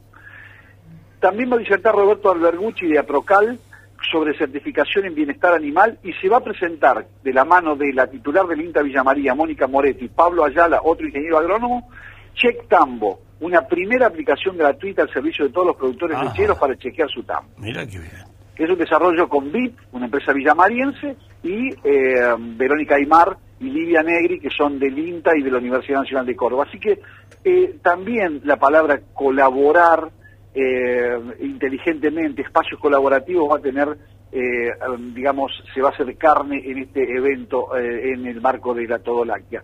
También 1.22 1.52
va 1.52 1.56
a 1.56 1.60
disertar 1.60 1.94
Roberto 1.94 2.32
Albergucci 2.32 2.88
de 2.88 2.98
Aprocal 2.98 3.60
sobre 4.12 4.36
certificación 4.38 5.06
en 5.06 5.14
bienestar 5.14 5.54
animal 5.54 6.00
y 6.04 6.12
se 6.14 6.28
va 6.28 6.38
a 6.38 6.44
presentar 6.44 7.06
de 7.24 7.32
la 7.32 7.46
mano 7.46 7.76
de 7.76 7.94
la 7.94 8.08
titular 8.08 8.48
del 8.48 8.60
INTA 8.62 8.82
Villamaría, 8.82 9.36
Mónica 9.36 9.68
Moretti, 9.68 10.08
Pablo 10.08 10.44
Ayala, 10.44 10.82
otro 10.84 11.06
ingeniero 11.06 11.38
agrónomo, 11.38 11.88
Check 12.34 12.68
Tambo, 12.68 13.20
una 13.40 13.62
primera 13.68 14.08
aplicación 14.08 14.58
gratuita 14.58 15.04
al 15.04 15.14
servicio 15.14 15.46
de 15.46 15.52
todos 15.52 15.68
los 15.68 15.76
productores 15.76 16.18
Ajá. 16.18 16.26
lecheros 16.26 16.58
para 16.58 16.76
chequear 16.76 17.10
su 17.10 17.22
tambo 17.24 17.52
Mira 17.60 17.86
qué 17.86 18.00
bien. 18.00 18.12
es 18.58 18.70
un 18.70 18.78
desarrollo 18.80 19.30
con 19.30 19.52
VIP, 19.52 19.78
una 19.92 20.06
empresa 20.06 20.34
villamariense, 20.34 21.16
y 21.44 21.70
eh, 21.84 22.36
Verónica 22.58 22.96
Aymar 22.96 23.38
y 23.60 23.66
Livia 23.66 24.02
Negri, 24.02 24.40
que 24.40 24.50
son 24.50 24.80
del 24.80 24.98
INTA 24.98 25.38
y 25.38 25.44
de 25.44 25.52
la 25.52 25.60
Universidad 25.60 26.00
Nacional 26.00 26.26
de 26.26 26.36
Córdoba. 26.36 26.66
Así 26.68 26.80
que 26.80 27.00
eh, 27.44 27.76
también 27.84 28.42
la 28.44 28.58
palabra 28.58 29.00
colaborar 29.14 30.10
eh, 30.54 31.18
inteligentemente, 31.40 32.42
espacios 32.42 32.80
colaborativos 32.80 33.50
va 33.50 33.58
a 33.58 33.62
tener, 33.62 33.98
eh, 34.32 34.70
digamos, 35.14 35.52
se 35.74 35.82
va 35.82 35.90
a 35.90 35.92
hacer 35.92 36.18
carne 36.18 36.62
en 36.66 36.80
este 36.80 37.04
evento 37.04 37.76
eh, 37.78 38.14
en 38.14 38.26
el 38.26 38.42
marco 38.42 38.74
de 38.74 38.88
la 38.88 39.00
Todo 39.00 39.24
Láctea. 39.24 39.64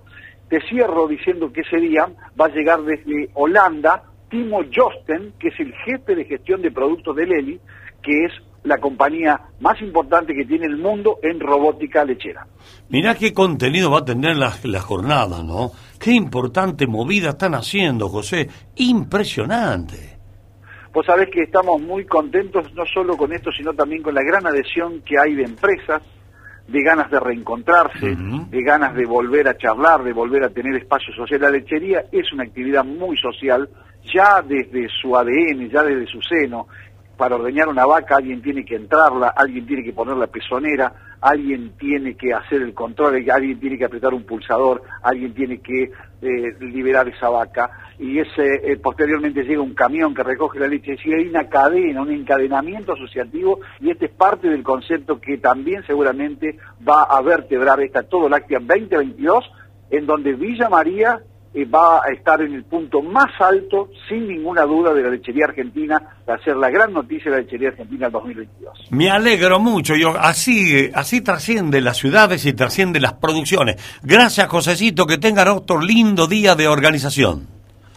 Te 0.49 0.61
cierro 0.69 1.07
diciendo 1.07 1.51
que 1.51 1.61
ese 1.61 1.77
día 1.77 2.07
va 2.39 2.45
a 2.45 2.49
llegar 2.49 2.81
desde 2.83 3.29
Holanda 3.33 4.03
Timo 4.29 4.61
Josten, 4.73 5.33
que 5.39 5.49
es 5.49 5.59
el 5.59 5.73
jefe 5.85 6.15
de 6.15 6.25
gestión 6.25 6.61
de 6.61 6.71
productos 6.71 7.15
de 7.15 7.25
Lely, 7.25 7.59
que 8.01 8.25
es 8.25 8.31
la 8.63 8.77
compañía 8.77 9.39
más 9.59 9.81
importante 9.81 10.33
que 10.33 10.45
tiene 10.45 10.65
el 10.65 10.77
mundo 10.77 11.19
en 11.21 11.39
robótica 11.39 12.03
lechera. 12.03 12.47
Mirá 12.89 13.15
qué 13.15 13.33
contenido 13.33 13.91
va 13.91 13.99
a 13.99 14.05
tener 14.05 14.35
la, 14.37 14.53
la 14.63 14.81
jornada, 14.81 15.43
¿no? 15.43 15.71
Qué 15.99 16.11
importante 16.11 16.87
movida 16.87 17.29
están 17.29 17.55
haciendo, 17.55 18.09
José. 18.09 18.49
Impresionante. 18.75 20.16
Vos 20.97 21.05
sabés 21.05 21.29
que 21.29 21.43
estamos 21.43 21.79
muy 21.79 22.05
contentos 22.05 22.73
no 22.73 22.83
solo 22.87 23.15
con 23.15 23.31
esto, 23.31 23.51
sino 23.51 23.71
también 23.71 24.01
con 24.01 24.15
la 24.15 24.23
gran 24.23 24.47
adhesión 24.47 25.03
que 25.05 25.13
hay 25.19 25.35
de 25.35 25.43
empresas, 25.43 26.01
de 26.67 26.81
ganas 26.81 27.11
de 27.11 27.19
reencontrarse, 27.19 28.15
de 28.15 28.63
ganas 28.63 28.95
de 28.95 29.05
volver 29.05 29.47
a 29.47 29.55
charlar, 29.55 30.03
de 30.03 30.11
volver 30.11 30.43
a 30.43 30.49
tener 30.49 30.75
espacio 30.75 31.13
social. 31.13 31.39
La 31.39 31.51
lechería 31.51 32.05
es 32.11 32.33
una 32.33 32.45
actividad 32.45 32.83
muy 32.83 33.15
social, 33.15 33.69
ya 34.11 34.41
desde 34.41 34.87
su 34.89 35.15
ADN, 35.15 35.69
ya 35.69 35.83
desde 35.83 36.07
su 36.07 36.19
seno. 36.23 36.65
Para 37.15 37.35
ordeñar 37.35 37.67
una 37.67 37.85
vaca 37.85 38.15
alguien 38.15 38.41
tiene 38.41 38.65
que 38.65 38.77
entrarla, 38.77 39.35
alguien 39.37 39.67
tiene 39.67 39.83
que 39.83 39.93
poner 39.93 40.17
la 40.17 40.25
pezonera, 40.25 40.91
alguien 41.21 41.73
tiene 41.77 42.15
que 42.15 42.33
hacer 42.33 42.63
el 42.63 42.73
control, 42.73 43.23
alguien 43.29 43.59
tiene 43.59 43.77
que 43.77 43.85
apretar 43.85 44.15
un 44.15 44.23
pulsador, 44.23 44.81
alguien 45.03 45.31
tiene 45.35 45.59
que 45.59 45.91
eh, 46.21 46.55
liberar 46.59 47.07
esa 47.07 47.29
vaca. 47.29 47.69
Y 47.99 48.19
ese 48.19 48.71
eh, 48.71 48.77
posteriormente 48.77 49.43
llega 49.43 49.61
un 49.61 49.73
camión 49.73 50.13
que 50.13 50.23
recoge 50.23 50.59
la 50.59 50.67
leche, 50.67 50.93
es 50.93 50.97
decir, 50.97 51.15
hay 51.15 51.27
una 51.27 51.47
cadena, 51.47 52.01
un 52.01 52.11
encadenamiento 52.11 52.93
asociativo 52.93 53.59
y 53.79 53.89
este 53.89 54.05
es 54.05 54.11
parte 54.11 54.47
del 54.47 54.63
concepto 54.63 55.19
que 55.19 55.37
también 55.37 55.83
seguramente 55.85 56.57
va 56.87 57.03
a 57.03 57.21
vertebrar 57.21 57.81
esta 57.81 58.03
Todo 58.03 58.29
Láctea 58.29 58.59
2022 58.59 59.51
en 59.89 60.05
donde 60.05 60.33
Villa 60.33 60.69
María 60.69 61.21
eh, 61.53 61.65
va 61.65 62.01
a 62.03 62.11
estar 62.11 62.41
en 62.41 62.53
el 62.53 62.63
punto 62.63 63.01
más 63.01 63.29
alto, 63.39 63.89
sin 64.07 64.27
ninguna 64.27 64.63
duda, 64.63 64.93
de 64.93 65.03
la 65.03 65.09
lechería 65.09 65.45
argentina, 65.45 66.01
va 66.27 66.35
a 66.35 66.39
ser 66.39 66.55
la 66.55 66.69
gran 66.69 66.93
noticia 66.93 67.31
de 67.31 67.37
la 67.37 67.43
lechería 67.43 67.69
argentina 67.69 68.09
2022. 68.09 68.87
Me 68.91 69.09
alegro 69.09 69.59
mucho. 69.59 69.95
Yo, 69.95 70.13
así, 70.19 70.89
así 70.93 71.21
trasciende 71.21 71.81
las 71.81 71.97
ciudades 71.97 72.45
y 72.45 72.53
trasciende 72.53 72.99
las 72.99 73.13
producciones. 73.13 73.77
Gracias, 74.03 74.47
Josecito. 74.47 75.05
Que 75.05 75.17
tengan 75.17 75.47
otro 75.47 75.79
lindo 75.79 76.27
día 76.27 76.55
de 76.55 76.67
organización. 76.67 77.47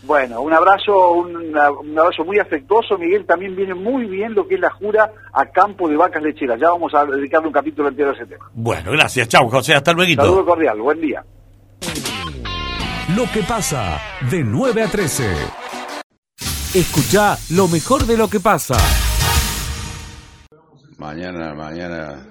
Bueno, 0.02 0.40
un 0.40 0.52
abrazo, 0.52 1.12
un, 1.12 1.36
un 1.36 1.98
abrazo 1.98 2.24
muy 2.24 2.38
afectuoso, 2.38 2.96
Miguel. 2.98 3.26
También 3.26 3.54
viene 3.54 3.74
muy 3.74 4.06
bien 4.06 4.34
lo 4.34 4.48
que 4.48 4.54
es 4.54 4.60
la 4.60 4.70
jura 4.70 5.12
a 5.32 5.46
campo 5.46 5.88
de 5.88 5.96
vacas 5.96 6.22
lecheras. 6.22 6.58
Ya 6.58 6.70
vamos 6.70 6.92
a 6.94 7.04
dedicarle 7.04 7.48
un 7.48 7.52
capítulo 7.52 7.88
entero 7.88 8.10
a 8.10 8.14
ese 8.14 8.26
tema. 8.26 8.50
Bueno, 8.54 8.92
gracias. 8.92 9.28
Chau, 9.28 9.48
José. 9.48 9.74
Hasta 9.74 9.92
luego. 9.92 10.22
Saludo 10.22 10.44
cordial, 10.46 10.80
buen 10.80 11.00
día. 11.00 11.22
Lo 13.16 13.24
que 13.32 13.42
pasa 13.42 13.98
de 14.30 14.44
9 14.44 14.82
a 14.82 14.86
13. 14.86 15.24
Escucha 16.74 17.36
lo 17.56 17.66
mejor 17.66 18.06
de 18.06 18.16
lo 18.16 18.28
que 18.28 18.38
pasa. 18.38 18.76
Mañana, 20.96 21.52
mañana 21.54 22.24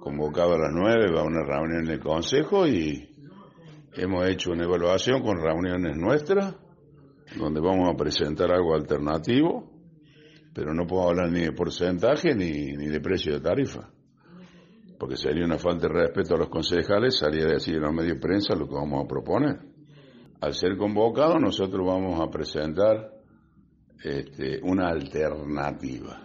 convocado 0.00 0.54
a 0.54 0.58
las 0.58 0.72
9 0.72 1.12
va 1.12 1.20
a 1.20 1.24
una 1.24 1.42
reunión 1.42 1.84
del 1.84 2.00
Consejo 2.00 2.66
y 2.66 3.06
hemos 3.92 4.26
hecho 4.28 4.52
una 4.52 4.64
evaluación 4.64 5.20
con 5.20 5.42
reuniones 5.42 5.94
nuestras 5.94 6.54
donde 7.36 7.60
vamos 7.60 7.90
a 7.92 7.96
presentar 7.96 8.50
algo 8.50 8.74
alternativo, 8.74 9.70
pero 10.54 10.72
no 10.72 10.86
puedo 10.86 11.10
hablar 11.10 11.30
ni 11.30 11.40
de 11.40 11.52
porcentaje 11.52 12.34
ni, 12.34 12.72
ni 12.76 12.86
de 12.86 13.00
precio 13.00 13.34
de 13.34 13.40
tarifa, 13.40 13.90
porque 15.00 15.16
sería 15.16 15.46
una 15.46 15.56
falta 15.56 15.88
de 15.88 15.94
respeto 15.94 16.34
a 16.34 16.38
los 16.40 16.50
concejales 16.50 17.18
salir 17.18 17.46
a 17.46 17.52
decir 17.52 17.76
en 17.76 17.80
los 17.80 17.94
medios 17.94 18.16
de 18.16 18.20
prensa 18.20 18.54
lo 18.54 18.68
que 18.68 18.74
vamos 18.74 19.02
a 19.02 19.08
proponer. 19.08 19.58
Al 20.42 20.52
ser 20.52 20.76
convocado 20.76 21.38
nosotros 21.38 21.86
vamos 21.86 22.20
a 22.20 22.30
presentar 22.30 23.10
este, 24.04 24.60
una 24.62 24.88
alternativa. 24.88 26.20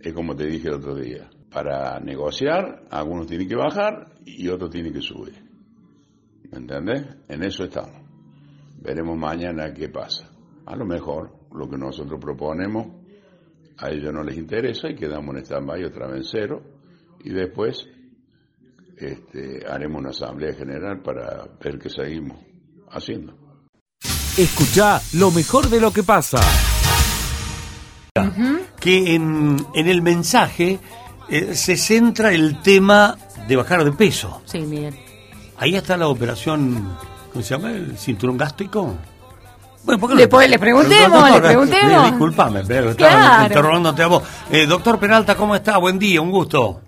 Es 0.00 0.12
como 0.12 0.34
te 0.34 0.46
dije 0.46 0.66
el 0.66 0.74
otro 0.74 0.96
día. 0.96 1.30
Para 1.48 2.00
negociar, 2.00 2.86
algunos 2.90 3.28
tienen 3.28 3.46
que 3.46 3.54
bajar 3.54 4.06
y 4.26 4.48
otros 4.48 4.70
tienen 4.70 4.92
que 4.92 5.00
subir. 5.00 5.40
¿Me 6.50 6.58
entendés? 6.58 7.06
En 7.28 7.44
eso 7.44 7.62
estamos. 7.62 8.02
Veremos 8.82 9.16
mañana 9.16 9.72
qué 9.72 9.90
pasa. 9.90 10.28
A 10.66 10.74
lo 10.74 10.84
mejor 10.84 11.34
lo 11.52 11.70
que 11.70 11.78
nosotros 11.78 12.18
proponemos 12.20 12.88
a 13.76 13.90
ellos 13.90 14.12
no 14.12 14.24
les 14.24 14.36
interesa 14.36 14.90
y 14.90 14.96
quedamos 14.96 15.36
en 15.36 15.44
stand-by 15.44 15.84
otra 15.84 16.08
vez 16.08 16.16
en 16.16 16.24
cero 16.24 16.62
y 17.22 17.30
después 17.30 17.88
este, 19.00 19.64
haremos 19.70 20.00
una 20.00 20.10
asamblea 20.10 20.54
general 20.54 21.00
para 21.00 21.46
ver 21.62 21.78
qué 21.78 21.88
seguimos 21.90 22.38
haciendo. 22.90 23.34
Escucha 24.36 25.00
lo 25.14 25.30
mejor 25.30 25.68
de 25.68 25.80
lo 25.80 25.92
que 25.92 26.02
pasa. 26.02 26.40
Que 28.80 29.14
en, 29.14 29.56
en 29.74 29.88
el 29.88 30.02
mensaje 30.02 30.78
eh, 31.28 31.54
se 31.54 31.76
centra 31.76 32.32
el 32.32 32.60
tema 32.62 33.16
de 33.46 33.56
bajar 33.56 33.84
de 33.84 33.92
peso. 33.92 34.42
Sí, 34.44 34.60
Miguel. 34.60 34.94
Ahí 35.58 35.74
está 35.74 35.96
la 35.96 36.08
operación, 36.08 36.96
¿cómo 37.32 37.44
se 37.44 37.54
llama? 37.54 37.72
¿El 37.72 37.96
cinturón 37.98 38.36
gástrico? 38.36 38.94
Bueno, 39.84 40.00
¿por 40.00 40.10
qué 40.10 40.16
le 40.16 40.58
preguntemos, 40.58 41.30
le 41.30 41.40
preguntemos. 41.40 42.04
Disculpame, 42.10 42.64
pero 42.64 42.90
estaba 42.90 43.10
Claro. 43.10 43.42
interrogándote 43.46 44.02
a 44.02 44.06
vos. 44.06 44.22
Eh, 44.50 44.66
doctor 44.66 44.98
Peralta, 44.98 45.36
¿cómo 45.36 45.54
está? 45.56 45.78
Buen 45.78 45.98
día, 45.98 46.20
un 46.20 46.30
gusto. 46.30 46.80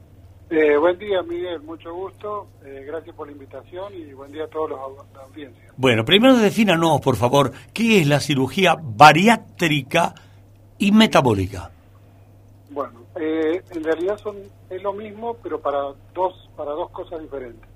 Eh, 0.51 0.77
buen 0.77 0.99
día, 0.99 1.23
Miguel. 1.23 1.63
Mucho 1.63 1.95
gusto. 1.95 2.49
Eh, 2.65 2.83
gracias 2.85 3.15
por 3.15 3.29
la 3.29 3.33
invitación 3.33 3.95
y 3.95 4.13
buen 4.13 4.33
día 4.33 4.45
a 4.45 4.49
todos 4.49 4.71
los 4.71 4.81
la 5.15 5.23
audiencia. 5.23 5.73
Bueno, 5.77 6.05
primero 6.05 6.37
defínanos, 6.37 7.01
por 7.01 7.15
favor, 7.15 7.53
¿qué 7.73 8.01
es 8.01 8.09
la 8.09 8.19
cirugía 8.19 8.77
bariátrica 8.83 10.13
y 10.77 10.91
metabólica? 10.91 11.71
Bueno, 12.71 13.05
eh, 13.15 13.63
en 13.71 13.85
realidad 13.85 14.19
son 14.19 14.39
es 14.69 14.83
lo 14.83 14.93
mismo, 14.93 15.37
pero 15.41 15.61
para 15.61 15.95
dos 16.15 16.51
para 16.57 16.73
dos 16.73 16.91
cosas 16.91 17.23
diferentes. 17.23 17.69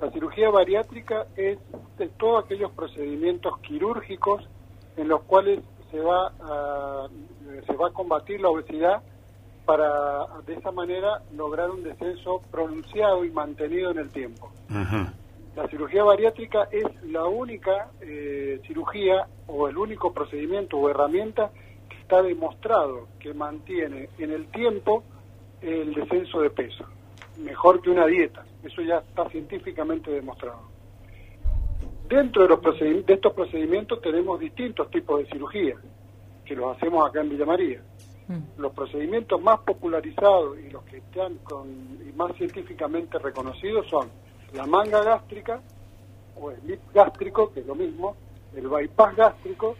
La 0.00 0.08
cirugía 0.12 0.50
bariátrica 0.50 1.26
es 1.36 1.58
de 1.98 2.08
todos 2.10 2.44
aquellos 2.44 2.70
procedimientos 2.70 3.58
quirúrgicos 3.58 4.48
en 4.96 5.08
los 5.08 5.22
cuales 5.22 5.60
se 5.90 5.98
va 5.98 6.32
a, 6.40 7.08
eh, 7.08 7.62
se 7.66 7.74
va 7.74 7.88
a 7.88 7.92
combatir 7.92 8.40
la 8.40 8.50
obesidad 8.50 9.02
para 9.70 10.26
de 10.44 10.54
esa 10.54 10.72
manera 10.72 11.22
lograr 11.36 11.70
un 11.70 11.84
descenso 11.84 12.42
pronunciado 12.50 13.24
y 13.24 13.30
mantenido 13.30 13.92
en 13.92 13.98
el 13.98 14.10
tiempo. 14.10 14.50
La 15.54 15.68
cirugía 15.68 16.02
bariátrica 16.02 16.66
es 16.72 16.86
la 17.04 17.26
única 17.26 17.92
eh, 18.00 18.60
cirugía 18.66 19.28
o 19.46 19.68
el 19.68 19.78
único 19.78 20.12
procedimiento 20.12 20.76
o 20.76 20.90
herramienta 20.90 21.52
que 21.88 21.98
está 21.98 22.20
demostrado 22.20 23.06
que 23.20 23.32
mantiene 23.32 24.08
en 24.18 24.32
el 24.32 24.48
tiempo 24.48 25.04
el 25.62 25.94
descenso 25.94 26.40
de 26.40 26.50
peso, 26.50 26.84
mejor 27.38 27.80
que 27.80 27.90
una 27.90 28.06
dieta. 28.06 28.44
Eso 28.64 28.82
ya 28.82 28.98
está 28.98 29.28
científicamente 29.28 30.10
demostrado. 30.10 30.62
Dentro 32.08 32.42
de, 32.42 32.48
los 32.48 33.06
de 33.06 33.14
estos 33.14 33.32
procedimientos 33.34 34.00
tenemos 34.02 34.40
distintos 34.40 34.90
tipos 34.90 35.20
de 35.20 35.26
cirugía, 35.26 35.76
que 36.44 36.56
los 36.56 36.76
hacemos 36.76 37.08
acá 37.08 37.20
en 37.20 37.28
Villa 37.28 37.46
María. 37.46 37.80
Los 38.58 38.72
procedimientos 38.72 39.40
más 39.42 39.60
popularizados 39.60 40.58
y 40.58 40.70
los 40.70 40.82
que 40.84 40.98
están 40.98 41.36
con, 41.38 41.68
y 42.06 42.12
más 42.16 42.34
científicamente 42.36 43.18
reconocidos 43.18 43.86
son 43.88 44.08
la 44.54 44.66
manga 44.66 45.02
gástrica 45.02 45.60
o 46.40 46.50
el 46.50 46.66
lip 46.66 46.80
gástrico, 46.94 47.52
que 47.52 47.60
es 47.60 47.66
lo 47.66 47.74
mismo, 47.74 48.16
el 48.54 48.68
bypass 48.68 49.16
gástrico 49.16 49.76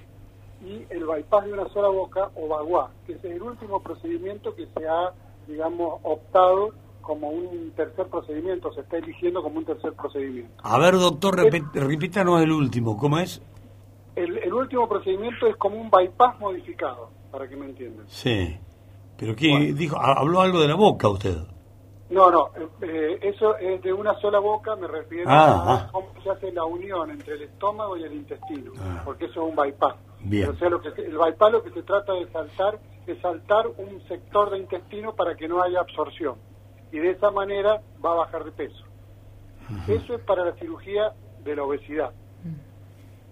y 0.62 0.84
el 0.90 1.04
bypass 1.04 1.46
de 1.46 1.52
una 1.52 1.68
sola 1.68 1.88
boca 1.88 2.30
o 2.36 2.48
baguá, 2.48 2.90
que 3.06 3.14
es 3.14 3.24
el 3.24 3.42
último 3.42 3.82
procedimiento 3.82 4.54
que 4.54 4.66
se 4.66 4.88
ha, 4.88 5.12
digamos, 5.46 6.00
optado 6.02 6.70
como 7.00 7.30
un 7.30 7.72
tercer 7.72 8.06
procedimiento, 8.06 8.72
se 8.72 8.82
está 8.82 8.98
eligiendo 8.98 9.42
como 9.42 9.58
un 9.58 9.64
tercer 9.64 9.92
procedimiento. 9.94 10.52
A 10.62 10.78
ver, 10.78 10.94
doctor, 10.94 11.36
repítanos 11.36 12.42
el 12.42 12.52
último, 12.52 12.96
¿cómo 12.96 13.18
es? 13.18 13.42
El, 14.14 14.38
el 14.38 14.52
último 14.52 14.88
procedimiento 14.88 15.46
es 15.46 15.56
como 15.56 15.80
un 15.80 15.90
bypass 15.90 16.38
modificado, 16.38 17.08
para 17.30 17.48
que 17.48 17.56
me 17.56 17.66
entiendan. 17.66 18.06
Sí. 18.08 18.58
Pero 19.16 19.36
qué 19.36 19.72
dijo, 19.74 19.96
Ha- 19.98 20.18
habló 20.20 20.40
algo 20.40 20.60
de 20.60 20.68
la 20.68 20.74
boca 20.74 21.08
usted. 21.08 21.36
No, 22.10 22.28
no, 22.30 22.48
eh, 22.56 22.68
eh, 22.82 23.18
eso 23.22 23.56
es 23.58 23.80
de 23.82 23.92
una 23.92 24.14
sola 24.20 24.40
boca, 24.40 24.74
me 24.74 24.88
refiero 24.88 25.30
Ah, 25.30 25.44
a 25.44 25.74
ah. 25.74 25.88
cómo 25.92 26.08
se 26.24 26.30
hace 26.30 26.50
la 26.50 26.64
unión 26.64 27.08
entre 27.10 27.34
el 27.34 27.42
estómago 27.42 27.96
y 27.96 28.02
el 28.02 28.12
intestino, 28.14 28.72
Ah. 28.80 29.02
porque 29.04 29.26
eso 29.26 29.42
es 29.46 29.50
un 29.50 29.54
bypass. 29.56 29.94
Bien. 30.22 30.48
O 30.50 30.54
sea, 30.56 30.68
lo 30.70 30.80
que 30.80 30.88
el 31.02 31.16
bypass 31.16 31.52
lo 31.52 31.62
que 31.62 31.70
se 31.70 31.82
trata 31.84 32.12
de 32.14 32.26
saltar 32.32 32.78
es 33.06 33.18
saltar 33.20 33.68
un 33.68 34.02
sector 34.08 34.50
de 34.50 34.58
intestino 34.58 35.14
para 35.14 35.36
que 35.36 35.46
no 35.48 35.62
haya 35.62 35.80
absorción 35.80 36.36
y 36.92 36.98
de 36.98 37.10
esa 37.12 37.30
manera 37.30 37.80
va 38.04 38.12
a 38.12 38.14
bajar 38.16 38.44
de 38.44 38.52
peso. 38.52 38.84
Eso 39.86 40.14
es 40.14 40.20
para 40.22 40.44
la 40.44 40.52
cirugía 40.56 41.12
de 41.44 41.54
la 41.54 41.62
obesidad. 41.62 42.10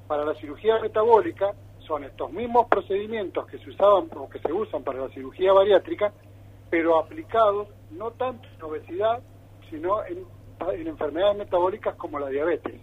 Para 0.07 0.25
la 0.25 0.35
cirugía 0.37 0.79
metabólica 0.81 1.53
son 1.89 2.05
estos 2.05 2.31
mismos 2.33 2.69
procedimientos 2.69 3.47
que 3.47 3.59
se 3.59 3.71
usaban 3.71 4.09
o 4.17 4.29
que 4.29 4.39
se 4.39 4.53
usan 4.53 4.85
para 4.85 5.01
la 5.01 5.09
cirugía 5.09 5.53
bariátrica, 5.53 6.13
pero 6.71 6.99
aplicados 6.99 7.69
no 7.91 8.11
tanto 8.13 8.47
en 8.57 8.63
obesidad, 8.63 9.21
sino 9.71 10.05
en, 10.05 10.25
en 10.73 10.87
enfermedades 10.87 11.39
metabólicas 11.39 11.97
como 11.97 12.19
la 12.21 12.29
diabetes. 12.29 12.81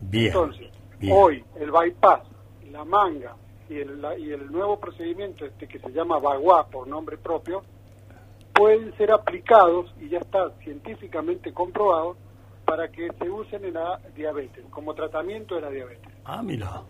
Bien. 0.00 0.26
Entonces, 0.26 0.70
bien. 1.00 1.14
hoy 1.16 1.44
el 1.56 1.70
bypass, 1.72 2.22
la 2.70 2.84
manga 2.84 3.34
y 3.70 3.78
el, 3.78 4.02
la- 4.02 4.18
y 4.18 4.30
el 4.30 4.52
nuevo 4.52 4.78
procedimiento 4.78 5.46
este 5.46 5.66
que 5.66 5.78
se 5.78 5.90
llama 5.90 6.18
Bagua 6.18 6.66
por 6.68 6.86
nombre 6.86 7.16
propio, 7.16 7.62
pueden 8.52 8.94
ser 8.96 9.10
aplicados 9.12 9.92
y 10.00 10.10
ya 10.10 10.18
está 10.18 10.50
científicamente 10.62 11.52
comprobado 11.52 12.16
para 12.66 12.88
que 12.90 13.08
se 13.18 13.28
usen 13.28 13.64
en 13.64 13.74
la 13.74 13.98
diabetes, 14.14 14.64
como 14.70 14.94
tratamiento 14.94 15.54
de 15.54 15.60
la 15.62 15.70
diabetes. 15.70 16.12
Ah, 16.24 16.42
mira, 16.42 16.82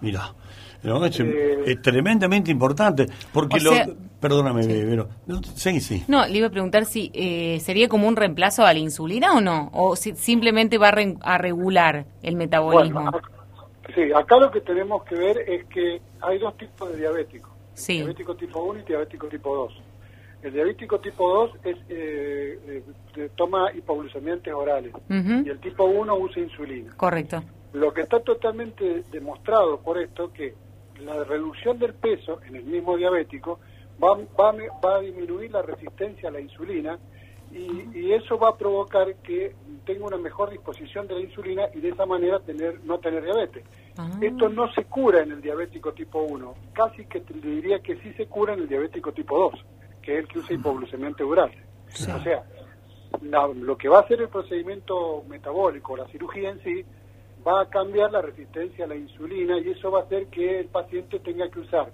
mira. 0.00 0.34
No, 0.82 1.04
es, 1.04 1.18
Eh, 1.18 1.58
es 1.66 1.82
tremendamente 1.82 2.50
importante, 2.52 3.06
porque 3.32 3.58
lo... 3.60 3.72
sea- 3.72 3.88
Perdóname, 4.20 4.64
pero... 4.66 5.08
no, 5.26 5.40
Sí, 5.54 5.80
sí. 5.80 6.04
No, 6.08 6.26
le 6.26 6.38
iba 6.38 6.46
a 6.48 6.50
preguntar 6.50 6.84
si 6.86 7.10
eh, 7.14 7.58
sería 7.60 7.88
como 7.88 8.06
un 8.08 8.16
reemplazo 8.16 8.64
a 8.66 8.72
la 8.72 8.78
insulina 8.80 9.32
o 9.34 9.40
no, 9.40 9.70
o 9.72 9.94
si 9.96 10.14
simplemente 10.16 10.76
va 10.78 10.88
a, 10.88 10.90
re- 10.92 11.16
a 11.20 11.38
regular 11.38 12.04
el 12.22 12.34
metabolismo. 12.36 13.00
Bueno, 13.02 13.16
acá- 13.16 13.30
sí, 13.94 14.02
acá 14.12 14.36
lo 14.38 14.50
que 14.50 14.60
tenemos 14.60 15.02
que 15.04 15.14
ver 15.16 15.38
es 15.48 15.64
que 15.66 16.00
hay 16.20 16.38
dos 16.38 16.56
tipos 16.56 16.90
de 16.92 16.98
diabéticos. 16.98 17.50
Sí. 17.74 17.94
Diabético 17.98 18.34
tipo 18.36 18.60
1 18.62 18.80
y 18.80 18.82
diabético 18.82 19.26
tipo 19.28 19.54
2. 19.54 19.72
El 20.42 20.52
diabético 20.52 20.98
tipo 21.00 21.28
2 21.32 21.50
es, 21.64 21.76
eh, 21.88 22.82
eh, 23.16 23.30
toma 23.36 23.72
hipoglucemiantes 23.72 24.52
orales 24.54 24.92
y 25.08 25.48
el 25.48 25.58
tipo 25.60 25.84
1 25.84 26.14
usa 26.16 26.42
insulina. 26.42 26.92
Correcto. 26.96 27.42
Lo 27.72 27.92
que 27.92 28.02
está 28.02 28.20
totalmente 28.20 29.02
demostrado 29.10 29.78
por 29.80 29.98
esto 29.98 30.32
que 30.32 30.54
la 31.00 31.22
reducción 31.24 31.78
del 31.78 31.94
peso 31.94 32.40
en 32.46 32.56
el 32.56 32.64
mismo 32.64 32.96
diabético 32.96 33.60
va, 34.02 34.14
va, 34.38 34.50
a- 34.50 34.80
va 34.84 34.96
a 34.96 35.00
disminuir 35.00 35.50
la 35.50 35.62
resistencia 35.62 36.28
a 36.28 36.32
la 36.32 36.40
insulina 36.40 36.98
y, 37.52 37.98
y 37.98 38.12
eso 38.12 38.38
va 38.38 38.50
a 38.50 38.56
provocar 38.56 39.14
que 39.16 39.54
tenga 39.86 40.06
una 40.06 40.16
mejor 40.18 40.50
disposición 40.50 41.06
de 41.06 41.14
la 41.14 41.20
insulina 41.20 41.62
y 41.74 41.80
de 41.80 41.90
esa 41.90 42.04
manera 42.04 42.40
tener 42.40 42.80
no 42.84 42.98
tener 42.98 43.22
diabetes. 43.24 43.64
Ah. 43.96 44.10
Esto 44.20 44.48
no 44.48 44.70
se 44.72 44.84
cura 44.84 45.22
en 45.22 45.32
el 45.32 45.40
diabético 45.40 45.92
tipo 45.92 46.20
1, 46.22 46.54
casi 46.72 47.06
que 47.06 47.20
te 47.20 47.32
diría 47.34 47.78
que 47.80 47.96
sí 47.96 48.12
se 48.14 48.26
cura 48.26 48.54
en 48.54 48.60
el 48.60 48.68
diabético 48.68 49.12
tipo 49.12 49.38
2, 49.50 49.64
que 50.02 50.14
es 50.14 50.18
el 50.20 50.28
que 50.28 50.38
usa 50.40 50.54
hipoglucemiante 50.54 51.22
oral. 51.22 51.50
O 52.16 52.22
sea, 52.22 52.44
la- 53.22 53.48
lo 53.48 53.76
que 53.78 53.88
va 53.88 53.98
a 53.98 54.02
hacer 54.02 54.20
el 54.20 54.28
procedimiento 54.28 55.22
metabólico, 55.28 55.96
la 55.96 56.06
cirugía 56.08 56.50
en 56.50 56.62
sí, 56.62 56.84
va 57.46 57.62
a 57.62 57.66
cambiar 57.68 58.10
la 58.12 58.20
resistencia 58.22 58.84
a 58.84 58.88
la 58.88 58.96
insulina 58.96 59.58
y 59.58 59.70
eso 59.70 59.90
va 59.90 60.00
a 60.00 60.02
hacer 60.02 60.26
que 60.28 60.60
el 60.60 60.66
paciente 60.66 61.18
tenga 61.20 61.48
que 61.50 61.60
usar, 61.60 61.92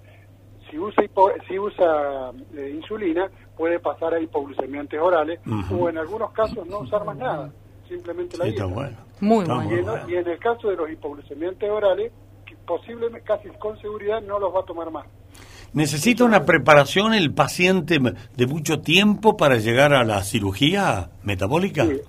si 0.69 0.77
usa, 0.79 1.03
hipo- 1.03 1.31
si 1.47 1.59
usa 1.59 2.31
eh, 2.55 2.73
insulina, 2.75 3.29
puede 3.55 3.79
pasar 3.79 4.13
a 4.15 4.19
hipoglucemiantes 4.19 4.99
orales 4.99 5.39
o 5.71 5.89
en 5.89 5.97
algunos 5.97 6.31
casos 6.31 6.67
no 6.67 6.79
usar 6.79 7.05
más 7.05 7.17
nada, 7.17 7.51
simplemente 7.87 8.37
la 8.37 8.45
Sí, 8.45 8.49
está 8.51 8.63
dieta. 8.65 8.79
bueno. 8.79 8.97
Muy 9.21 9.41
Está 9.43 9.53
bueno. 9.55 9.71
Y 9.71 9.79
en, 9.79 9.85
bueno. 9.85 10.09
y 10.09 10.15
en 10.15 10.27
el 10.27 10.39
caso 10.39 10.69
de 10.69 10.75
los 10.75 10.89
hipoglucemiantes 10.91 11.69
orales, 11.69 12.11
que 12.45 12.55
posiblemente, 12.65 13.21
casi 13.25 13.47
con 13.59 13.79
seguridad, 13.79 14.21
no 14.21 14.39
los 14.39 14.53
va 14.53 14.59
a 14.61 14.65
tomar 14.65 14.91
más. 14.91 15.05
¿Necesita 15.73 16.23
una 16.23 16.45
preparación 16.45 17.13
el 17.13 17.33
paciente 17.33 17.99
de 18.35 18.47
mucho 18.47 18.79
tiempo 18.81 19.35
para 19.37 19.57
llegar 19.57 19.93
a 19.93 20.03
la 20.03 20.23
cirugía 20.23 21.09
metabólica? 21.23 21.85
Sí, 21.85 22.01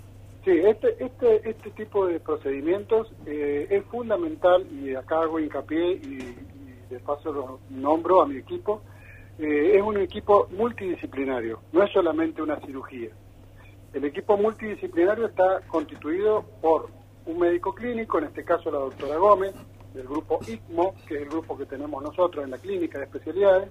sí, 0.46 0.52
este, 0.64 1.04
este, 1.04 1.50
este 1.50 1.70
tipo 1.72 2.06
de 2.06 2.20
procedimientos 2.20 3.12
eh, 3.26 3.66
es 3.68 3.84
fundamental 3.86 4.64
y 4.72 4.94
acá 4.94 5.20
hago 5.22 5.40
hincapié 5.40 5.94
y, 5.94 6.22
y 6.22 6.88
de 6.88 7.00
paso 7.00 7.32
lo 7.32 7.60
nombro 7.68 8.22
a 8.22 8.26
mi 8.26 8.36
equipo. 8.38 8.80
eh, 9.38 9.72
es 9.76 9.82
un 9.82 9.98
equipo 9.98 10.48
multidisciplinario, 10.56 11.60
no 11.72 11.82
es 11.82 11.92
solamente 11.92 12.40
una 12.40 12.58
cirugía. 12.60 13.10
El 13.92 14.04
equipo 14.04 14.36
multidisciplinario 14.36 15.26
está 15.26 15.60
constituido 15.68 16.44
por 16.62 16.88
un 17.26 17.38
médico 17.38 17.74
clínico, 17.74 18.18
en 18.18 18.24
este 18.24 18.44
caso 18.44 18.70
la 18.70 18.78
doctora 18.78 19.16
Gómez, 19.16 19.54
del 19.94 20.06
grupo 20.06 20.38
ICMO, 20.46 20.94
que 21.08 21.16
es 21.16 21.22
el 21.22 21.28
grupo 21.28 21.58
que 21.58 21.66
tenemos 21.66 22.02
nosotros 22.02 22.44
en 22.44 22.50
la 22.50 22.58
clínica 22.58 22.98
de 22.98 23.04
especialidades, 23.06 23.68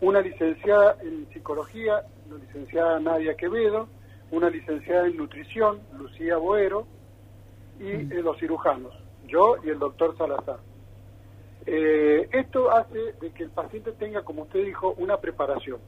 una 0.00 0.20
licenciada 0.20 0.96
en 1.02 1.28
psicología, 1.32 2.02
la 2.28 2.38
licenciada 2.38 2.98
Nadia 2.98 3.34
Quevedo, 3.34 3.86
una 4.32 4.50
licenciada 4.50 5.06
en 5.06 5.16
nutrición, 5.16 5.80
Lucía 5.96 6.36
Boero, 6.38 6.86
y 7.78 7.90
eh, 7.90 8.22
los 8.22 8.38
cirujanos, 8.38 8.92
yo 9.26 9.56
y 9.62 9.68
el 9.68 9.78
doctor 9.78 10.16
Salazar. 10.16 10.58
Eh, 11.66 12.28
esto 12.32 12.70
hace 12.72 13.12
de 13.20 13.30
que 13.32 13.44
el 13.44 13.50
paciente 13.50 13.92
tenga, 13.92 14.22
como 14.22 14.42
usted 14.42 14.64
dijo, 14.64 14.94
una 14.98 15.18
preparación. 15.18 15.78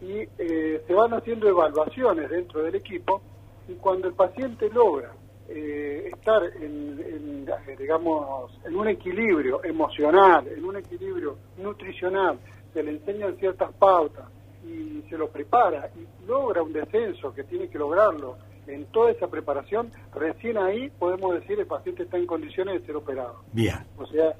Y 0.00 0.28
eh, 0.38 0.82
se 0.86 0.94
van 0.94 1.14
haciendo 1.14 1.48
evaluaciones 1.48 2.30
dentro 2.30 2.62
del 2.62 2.74
equipo 2.74 3.22
y 3.66 3.74
cuando 3.74 4.08
el 4.08 4.14
paciente 4.14 4.68
logra 4.68 5.12
eh, 5.48 6.10
estar 6.12 6.42
en, 6.60 7.00
en, 7.00 7.76
digamos, 7.78 8.52
en 8.64 8.76
un 8.76 8.88
equilibrio 8.88 9.64
emocional, 9.64 10.46
en 10.48 10.64
un 10.64 10.76
equilibrio 10.76 11.38
nutricional, 11.56 12.38
se 12.72 12.82
le 12.82 12.90
enseñan 12.90 13.36
ciertas 13.36 13.72
pautas 13.74 14.26
y 14.64 15.04
se 15.08 15.18
lo 15.18 15.28
prepara 15.28 15.90
y 15.96 16.26
logra 16.26 16.62
un 16.62 16.72
descenso 16.72 17.32
que 17.34 17.44
tiene 17.44 17.68
que 17.68 17.78
lograrlo 17.78 18.36
en 18.66 18.86
toda 18.86 19.10
esa 19.10 19.28
preparación, 19.28 19.90
recién 20.14 20.56
ahí 20.56 20.90
podemos 20.98 21.34
decir 21.34 21.58
el 21.60 21.66
paciente 21.66 22.04
está 22.04 22.16
en 22.16 22.26
condiciones 22.26 22.80
de 22.80 22.86
ser 22.86 22.96
operado. 22.96 23.42
Bien. 23.52 23.76
O 23.98 24.06
sea, 24.06 24.34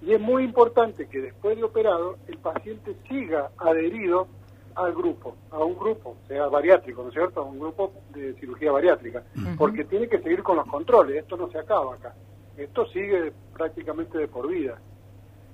y 0.00 0.14
es 0.14 0.20
muy 0.20 0.44
importante 0.44 1.08
que 1.08 1.20
después 1.20 1.56
de 1.56 1.64
operado 1.64 2.16
el 2.28 2.38
paciente 2.38 2.96
siga 3.08 3.50
adherido 3.58 4.28
al 4.74 4.94
grupo, 4.94 5.34
a 5.50 5.58
un 5.58 5.76
grupo, 5.76 6.16
sea 6.28 6.46
bariátrico, 6.46 7.02
¿no 7.02 7.08
es 7.08 7.14
cierto? 7.14 7.40
A 7.40 7.44
un 7.44 7.58
grupo 7.58 7.92
de 8.10 8.34
cirugía 8.34 8.70
bariátrica, 8.70 9.24
porque 9.56 9.84
tiene 9.84 10.08
que 10.08 10.20
seguir 10.20 10.42
con 10.42 10.56
los 10.56 10.66
controles, 10.66 11.16
esto 11.16 11.36
no 11.36 11.50
se 11.50 11.58
acaba 11.58 11.96
acá, 11.96 12.14
esto 12.56 12.86
sigue 12.86 13.32
prácticamente 13.52 14.18
de 14.18 14.28
por 14.28 14.48
vida. 14.48 14.78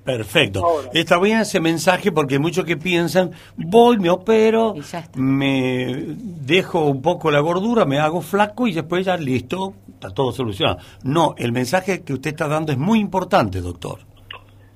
Perfecto. 0.05 0.65
Ahora. 0.65 0.91
Está 0.93 1.19
bien 1.19 1.41
ese 1.41 1.61
mensaje 1.61 2.13
porque 2.13 2.39
muchos 2.39 2.65
que 2.65 2.77
piensan, 2.77 3.33
voy, 3.57 3.99
me 3.99 4.11
opero, 4.11 4.75
me 5.15 6.05
dejo 6.07 6.85
un 6.87 7.01
poco 7.01 7.31
la 7.31 7.41
gordura, 7.41 7.85
me 7.85 7.99
hago 7.99 8.21
flaco 8.21 8.67
y 8.67 8.73
después 8.73 9.07
ya 9.07 9.17
listo, 9.17 9.75
está 9.89 10.11
todo 10.11 10.33
solucionado. 10.33 10.79
No, 11.03 11.35
el 11.39 11.53
mensaje 11.53 12.03
que 12.03 12.13
usted 12.13 12.31
está 12.31 12.49
dando 12.49 12.73
es 12.73 12.79
muy 12.79 12.99
importante, 12.99 13.61
doctor. 13.61 14.01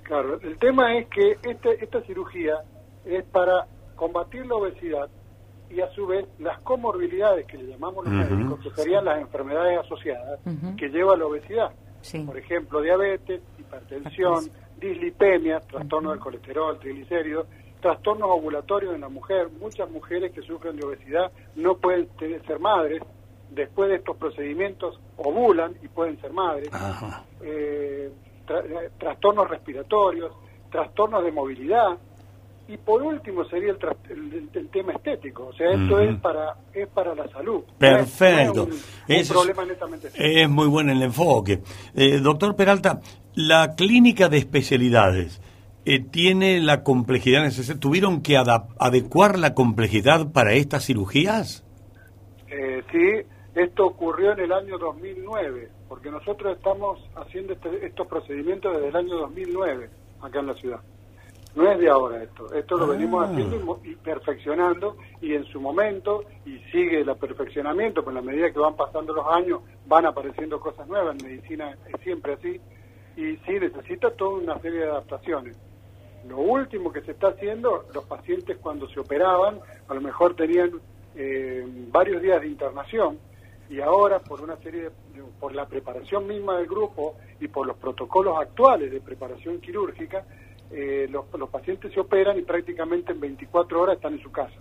Claro, 0.02 0.40
el 0.40 0.56
tema 0.58 0.96
es 0.96 1.06
que 1.08 1.36
este, 1.42 1.84
esta 1.84 2.00
cirugía 2.02 2.54
es 3.04 3.24
para 3.24 3.66
combatir 3.94 4.46
la 4.46 4.54
obesidad 4.54 5.08
y 5.70 5.82
a 5.82 5.90
su 5.90 6.06
vez 6.06 6.26
las 6.38 6.58
comorbilidades 6.60 7.46
que 7.46 7.58
le 7.58 7.66
llamamos 7.66 8.06
los 8.06 8.14
médicos, 8.14 8.60
que 8.60 8.70
serían 8.70 9.04
las 9.04 9.20
enfermedades 9.20 9.80
asociadas 9.80 10.40
que 10.78 10.88
lleva 10.88 11.14
la 11.16 11.26
obesidad. 11.26 11.70
Sí. 12.00 12.20
Por 12.20 12.38
ejemplo, 12.38 12.80
diabetes, 12.80 13.42
hipertensión, 13.58 14.48
dislipemia, 14.80 15.60
trastorno 15.60 16.10
del 16.10 16.20
colesterol, 16.20 16.78
triglicéridos, 16.78 17.46
trastornos 17.80 18.28
ovulatorios 18.30 18.94
en 18.94 19.00
la 19.02 19.08
mujer. 19.08 19.48
Muchas 19.60 19.90
mujeres 19.90 20.32
que 20.32 20.42
sufren 20.42 20.76
de 20.76 20.86
obesidad 20.86 21.30
no 21.56 21.76
pueden 21.76 22.08
ser 22.46 22.58
madres. 22.60 23.02
Después 23.50 23.88
de 23.88 23.96
estos 23.96 24.16
procedimientos 24.16 25.00
ovulan 25.16 25.74
y 25.82 25.88
pueden 25.88 26.20
ser 26.20 26.32
madres. 26.32 26.68
Eh, 27.40 28.10
tra- 28.46 28.64
eh, 28.64 28.90
trastornos 28.98 29.48
respiratorios, 29.48 30.32
trastornos 30.70 31.24
de 31.24 31.32
movilidad. 31.32 31.98
Y 32.68 32.76
por 32.76 33.02
último 33.02 33.44
sería 33.46 33.70
el, 33.72 33.78
el- 34.10 34.48
el- 34.52 34.68
tema 34.68 34.92
estético. 34.92 35.46
O 35.46 35.52
sea, 35.54 35.70
esto 35.72 35.98
es 36.00 36.16
para 36.20 36.54
es 36.74 36.86
para 36.88 37.14
la 37.14 37.26
salud. 37.28 37.62
Perfecto. 37.78 38.66
no 38.66 38.72
es 38.74 38.74
un- 38.74 38.74
un, 38.74 38.78
Ese 39.08 39.20
es- 39.22 39.32
problema 39.32 39.64
netamente 39.64 40.06
estético. 40.08 40.38
Es 40.38 40.48
muy 40.50 40.66
bueno 40.66 40.92
el 40.92 41.02
enfoque. 41.02 41.60
Eh, 41.94 42.18
doctor 42.18 42.54
Peralta, 42.56 43.00
la 43.34 43.74
clínica 43.74 44.28
de 44.28 44.36
especialidades 44.38 45.40
eh, 45.86 46.00
tiene 46.00 46.60
la 46.60 46.82
complejidad 46.82 47.42
necesaria. 47.42 47.80
¿Tuvieron 47.80 48.20
que 48.20 48.36
adecuar 48.36 49.38
la 49.38 49.54
complejidad 49.54 50.30
para 50.32 50.52
estas 50.52 50.84
cirugías? 50.84 51.64
Eh, 52.50 52.82
sí, 52.92 53.26
esto 53.54 53.86
ocurrió 53.86 54.32
en 54.32 54.40
el 54.40 54.52
año 54.52 54.76
2009, 54.78 55.70
porque 55.88 56.10
nosotros 56.10 56.56
estamos 56.56 56.98
haciendo 57.16 57.54
este- 57.54 57.86
estos 57.86 58.06
procedimientos 58.06 58.74
desde 58.74 58.88
el 58.88 58.96
año 58.96 59.16
2009 59.16 59.88
acá 60.20 60.40
en 60.40 60.46
la 60.48 60.54
ciudad. 60.54 60.80
No 61.58 61.68
es 61.72 61.78
de 61.80 61.88
ahora 61.90 62.22
esto, 62.22 62.52
esto 62.54 62.76
lo 62.78 62.86
venimos 62.86 63.20
Ah. 63.26 63.30
haciendo 63.32 63.56
y 63.56 63.58
mo- 63.58 63.80
y, 63.82 63.96
perfeccionando 63.96 64.96
y 65.20 65.34
en 65.34 65.44
su 65.46 65.60
momento, 65.60 66.22
y 66.46 66.56
sigue 66.70 67.00
el 67.00 67.16
perfeccionamiento, 67.16 68.04
con 68.04 68.14
la 68.14 68.22
medida 68.22 68.52
que 68.52 68.60
van 68.60 68.76
pasando 68.76 69.12
los 69.12 69.26
años 69.26 69.62
van 69.86 70.06
apareciendo 70.06 70.60
cosas 70.60 70.86
nuevas, 70.86 71.16
en 71.18 71.26
medicina 71.26 71.76
es 71.92 72.00
siempre 72.02 72.34
así, 72.34 72.60
y 73.16 73.36
sí 73.38 73.58
necesita 73.58 74.12
toda 74.12 74.38
una 74.38 74.58
serie 74.60 74.82
de 74.82 74.86
adaptaciones. 74.86 75.56
Lo 76.28 76.38
último 76.38 76.92
que 76.92 77.00
se 77.00 77.10
está 77.10 77.28
haciendo, 77.30 77.86
los 77.92 78.04
pacientes 78.04 78.56
cuando 78.58 78.86
se 78.88 79.00
operaban, 79.00 79.58
a 79.88 79.94
lo 79.94 80.00
mejor 80.00 80.36
tenían 80.36 80.70
eh, 81.16 81.66
varios 81.90 82.22
días 82.22 82.40
de 82.40 82.46
internación 82.46 83.18
y 83.68 83.80
ahora 83.80 84.20
por 84.20 84.40
una 84.42 84.56
serie 84.58 84.82
de, 84.82 84.90
por 85.40 85.52
la 85.56 85.66
preparación 85.66 86.24
misma 86.28 86.56
del 86.58 86.68
grupo 86.68 87.16
y 87.40 87.48
por 87.48 87.66
los 87.66 87.76
protocolos 87.78 88.38
actuales 88.40 88.92
de 88.92 89.00
preparación 89.00 89.60
quirúrgica, 89.60 90.24
eh, 90.70 91.06
los, 91.10 91.24
los 91.38 91.48
pacientes 91.48 91.92
se 91.92 92.00
operan 92.00 92.38
y 92.38 92.42
prácticamente 92.42 93.12
en 93.12 93.20
24 93.20 93.80
horas 93.80 93.96
están 93.96 94.14
en 94.14 94.22
su 94.22 94.30
casa. 94.30 94.54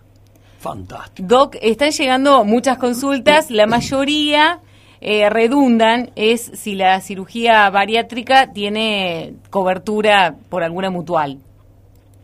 Fantástico. 0.59 1.27
Doc, 1.27 1.55
están 1.61 1.91
llegando 1.91 2.43
muchas 2.43 2.77
consultas, 2.77 3.51
la 3.51 3.67
mayoría 3.67 4.61
eh, 4.99 5.29
redundan 5.29 6.09
es 6.15 6.41
si 6.41 6.73
la 6.73 6.99
cirugía 7.01 7.69
bariátrica 7.69 8.51
tiene 8.51 9.35
cobertura 9.51 10.35
por 10.49 10.63
alguna 10.63 10.89
mutual. 10.89 11.37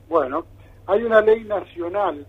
Bueno, 0.10 0.46
hay 0.88 1.04
una 1.04 1.22
ley 1.22 1.44
nacional 1.44 2.26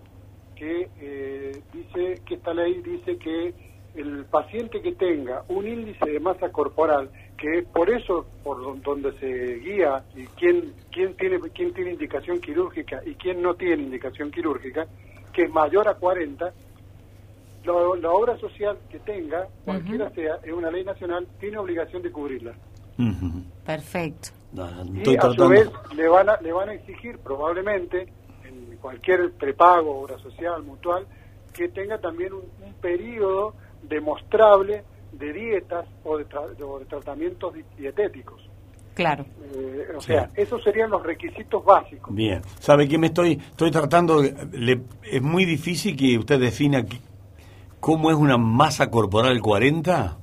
que 0.55 0.89
eh, 0.99 1.61
dice 1.73 2.21
que 2.25 2.35
esta 2.35 2.53
ley 2.53 2.81
dice 2.81 3.17
que 3.17 3.53
el 3.95 4.25
paciente 4.25 4.81
que 4.81 4.93
tenga 4.93 5.43
un 5.47 5.67
índice 5.67 6.09
de 6.09 6.19
masa 6.19 6.51
corporal, 6.51 7.09
que 7.37 7.59
es 7.59 7.65
por 7.67 7.89
eso 7.89 8.25
por 8.43 8.61
don- 8.61 8.81
donde 8.81 9.11
se 9.19 9.55
guía 9.59 10.03
y 10.15 10.25
quién 10.27 10.73
quién 10.91 11.15
tiene 11.15 11.39
quién 11.53 11.73
tiene 11.73 11.91
indicación 11.91 12.39
quirúrgica 12.39 13.01
y 13.05 13.15
quién 13.15 13.41
no 13.41 13.55
tiene 13.55 13.83
indicación 13.83 14.31
quirúrgica, 14.31 14.87
que 15.33 15.43
es 15.43 15.51
mayor 15.51 15.87
a 15.89 15.95
40, 15.95 16.53
lo- 17.65 17.95
la 17.95 18.11
obra 18.11 18.37
social 18.37 18.77
que 18.89 18.99
tenga, 18.99 19.47
cualquiera 19.65 20.09
sea, 20.11 20.35
es 20.43 20.53
una 20.53 20.71
ley 20.71 20.83
nacional, 20.83 21.27
tiene 21.39 21.57
obligación 21.57 22.01
de 22.01 22.11
cubrirla. 22.11 22.53
Perfecto. 23.65 24.29
Y 25.11 25.17
a 25.17 25.21
su 25.33 25.49
vez 25.49 25.69
le 25.97 26.07
van 26.07 26.29
a, 26.29 26.39
le 26.39 26.53
van 26.53 26.69
a 26.69 26.73
exigir 26.73 27.17
probablemente 27.17 28.07
en 28.45 28.77
cualquier 28.77 29.31
prepago, 29.33 29.99
obra 29.99 30.17
social, 30.19 30.63
mutual, 30.63 31.05
que 31.51 31.67
tenga 31.69 31.97
también 31.97 32.31
un, 32.33 32.43
un 32.65 32.73
periodo 32.75 33.53
demostrable 33.83 34.83
de 35.17 35.33
dietas 35.33 35.85
o 36.03 36.17
de, 36.17 36.27
tra- 36.27 36.61
o 36.63 36.79
de 36.79 36.85
tratamientos 36.85 37.53
di- 37.53 37.63
dietéticos. 37.77 38.41
Claro. 38.93 39.25
Eh, 39.53 39.87
o 39.95 39.99
sea, 40.01 40.29
esos 40.35 40.63
serían 40.63 40.89
los 40.89 41.03
requisitos 41.03 41.63
básicos. 41.65 42.13
Bien. 42.15 42.41
¿Sabe 42.59 42.87
qué 42.87 42.97
me 42.97 43.07
estoy, 43.07 43.33
estoy 43.33 43.69
tratando? 43.71 44.21
de- 44.21 44.33
le- 44.53 44.81
es 45.03 45.21
muy 45.21 45.43
difícil 45.45 45.97
que 45.97 46.17
usted 46.17 46.39
defina 46.39 46.85
cómo 47.79 48.09
es 48.09 48.15
una 48.15 48.37
masa 48.37 48.89
corporal 48.89 49.41
40. 49.41 50.17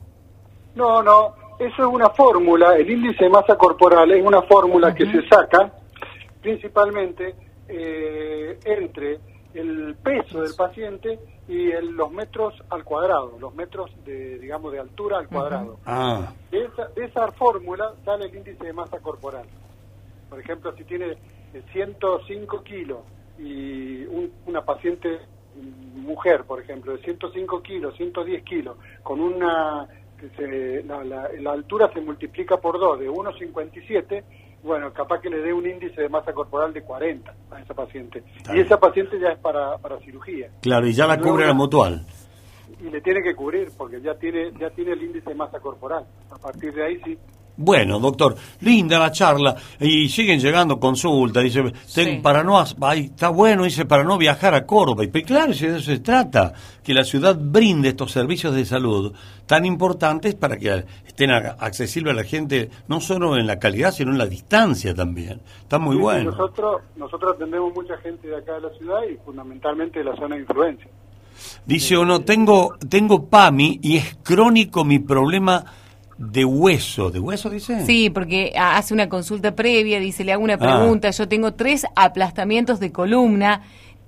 No, 0.75 1.03
no, 1.03 1.35
eso 1.59 1.83
es 1.83 1.89
una 1.89 2.09
fórmula, 2.11 2.75
el 2.77 2.89
índice 2.91 3.25
de 3.25 3.31
masa 3.31 3.57
corporal 3.57 4.11
es 4.11 4.25
una 4.25 4.41
fórmula 4.43 4.95
que 4.95 5.05
se 5.05 5.29
saca 5.29 5.71
principalmente 6.41 7.35
eh, 7.69 8.59
entre 8.65 9.19
el 9.55 9.95
peso 10.03 10.43
del 10.43 10.55
paciente 10.57 11.19
y 11.49 11.71
el- 11.71 11.91
los 11.93 12.11
metros 12.13 12.55
al 12.71 12.85
cuadrado, 12.85 13.37
los 13.39 13.55
metros 13.55 13.91
de, 14.05 14.39
digamos, 14.39 14.73
de 14.73 14.79
altura 14.79 15.19
al 15.19 15.29
cuadrado. 15.29 15.81
Ah, 15.85 16.33
De 16.51 16.65
esa, 16.65 16.89
de 16.95 17.05
esa 17.07 17.33
fórmula 17.33 17.95
sale 18.05 18.27
el 18.27 18.37
índice 18.37 18.65
de 18.65 18.73
masa 18.73 19.01
corporal. 19.01 19.47
Por 20.29 20.39
ejemplo, 20.41 20.73
si 20.77 20.85
tiene 20.85 21.19
eh, 21.55 21.63
105 21.73 22.63
kilos 22.63 23.05
y 23.37 24.05
un- 24.07 24.33
una 24.47 24.65
paciente 24.65 25.21
mm, 25.55 26.01
mujer, 26.01 26.45
por 26.45 26.61
ejemplo, 26.61 26.93
de 26.93 27.03
105 27.03 27.63
kilos, 27.63 27.95
110 27.97 28.43
kilos, 28.45 28.77
con 29.03 29.21
una... 29.21 29.87
se- 30.37 30.83
la, 30.85 31.03
la- 31.05 31.29
la 31.39 31.53
altura 31.53 31.91
se 31.93 32.01
multiplica 32.01 32.57
por 32.59 32.79
2, 32.79 33.01
de 33.01 33.11
1,57, 33.11 34.25
bueno, 34.63 34.93
capaz 34.93 35.21
que 35.21 35.29
le 35.31 35.41
dé 35.41 35.53
un 35.53 35.67
índice 35.67 36.01
de 36.03 36.09
masa 36.09 36.33
corporal 36.33 36.73
de 36.73 36.83
40 36.83 37.35
a 37.51 37.61
esa 37.61 37.75
paciente. 37.75 38.23
Y 38.55 38.61
esa 38.61 38.79
paciente 38.79 39.19
ya 39.19 39.29
es 39.31 39.39
para, 39.39 39.77
para 39.79 39.99
cirugía. 40.01 40.49
claro, 40.61 40.87
y 40.87 40.93
ya 40.93 41.07
la 41.07 41.17
Luego 41.17 41.31
cubre 41.33 41.47
la- 41.47 41.53
mutual. 41.55 42.07
Y 42.81 42.91
le 42.91 43.01
tiene 43.01 43.23
que 43.23 43.35
cubrir 43.35 43.69
porque 43.77 44.01
ya 44.01 44.15
tiene 44.15 44.51
ya 44.59 44.71
tiene 44.71 44.93
el 44.93 45.03
índice 45.03 45.31
de 45.31 45.37
masa 45.37 45.61
corporal. 45.61 46.05
A 46.31 46.37
partir 46.39 46.73
de 46.75 46.85
ahí 46.85 47.01
sí. 47.05 47.19
Bueno, 47.57 47.99
doctor, 48.01 48.35
linda 48.61 48.99
la 48.99 49.13
charla. 49.13 49.55
Y 49.79 50.09
siguen 50.09 50.41
llegando 50.41 50.81
consultas. 50.81 51.45
Dice, 51.45 51.63
ten- 51.95 52.17
Sí. 52.17 52.21
para 52.23 52.43
no, 52.43 52.63
ay, 52.81 53.01
está 53.07 53.29
bueno, 53.29 53.65
dice, 53.65 53.85
para 53.85 54.05
no 54.05 54.17
viajar 54.19 54.55
a 54.55 54.65
Córdoba. 54.67 55.05
Y 55.05 55.09
pues, 55.09 55.25
claro, 55.25 55.53
si 55.53 55.67
de 55.67 55.77
eso 55.77 55.85
se 55.85 55.99
trata, 55.99 56.55
que 56.83 56.95
la 56.95 57.05
ciudad 57.05 57.37
brinde 57.39 57.91
estos 57.91 58.11
servicios 58.11 58.55
de 58.55 58.65
salud 58.65 59.13
tan 59.47 59.65
importantes 59.67 60.35
para 60.35 60.57
que 60.57 60.85
estén 61.07 61.31
a- 61.31 61.57
accesibles 61.61 62.13
a 62.15 62.17
la 62.17 62.25
gente, 62.25 62.71
no 62.89 63.01
solo 63.01 63.37
en 63.37 63.47
la 63.47 63.59
calidad, 63.59 63.93
sino 63.93 64.11
en 64.13 64.19
la 64.19 64.27
distancia 64.27 64.95
también. 64.95 65.41
Está 65.61 65.79
muy 65.79 65.97
sí, 65.97 66.03
bueno. 66.03 66.31
Nosotros 66.31 66.81
nosotros 66.97 67.35
atendemos 67.37 67.73
mucha 67.75 67.97
gente 67.99 68.29
de 68.29 68.37
acá 68.37 68.55
de 68.55 68.61
la 68.63 68.71
ciudad 68.79 69.01
y 69.13 69.17
fundamentalmente 69.25 69.99
de 69.99 70.05
la 70.07 70.17
zona 70.17 70.37
de 70.37 70.41
influencia. 70.43 70.89
Dice 71.67 71.97
uno, 71.99 72.21
tengo, 72.23 72.77
tengo 72.89 73.27
PAMI 73.29 73.79
y 73.83 73.97
es 73.97 74.17
crónico 74.23 74.85
mi 74.85 74.99
problema 74.99 75.65
de 76.19 76.45
hueso. 76.45 77.11
¿De 77.11 77.19
hueso 77.21 77.51
dice? 77.51 77.85
Sí, 77.87 78.11
porque 78.11 78.53
hace 78.57 78.95
una 78.95 79.09
consulta 79.09 79.55
previa, 79.55 79.99
dice, 80.01 80.25
le 80.25 80.33
hago 80.33 80.45
una 80.45 80.55
Ah. 80.55 80.59
pregunta, 80.59 81.11
yo 81.11 81.29
tengo 81.29 81.55
tres 81.55 81.85
aplastamientos 81.97 82.81
de 82.81 82.93
columna, 82.93 83.63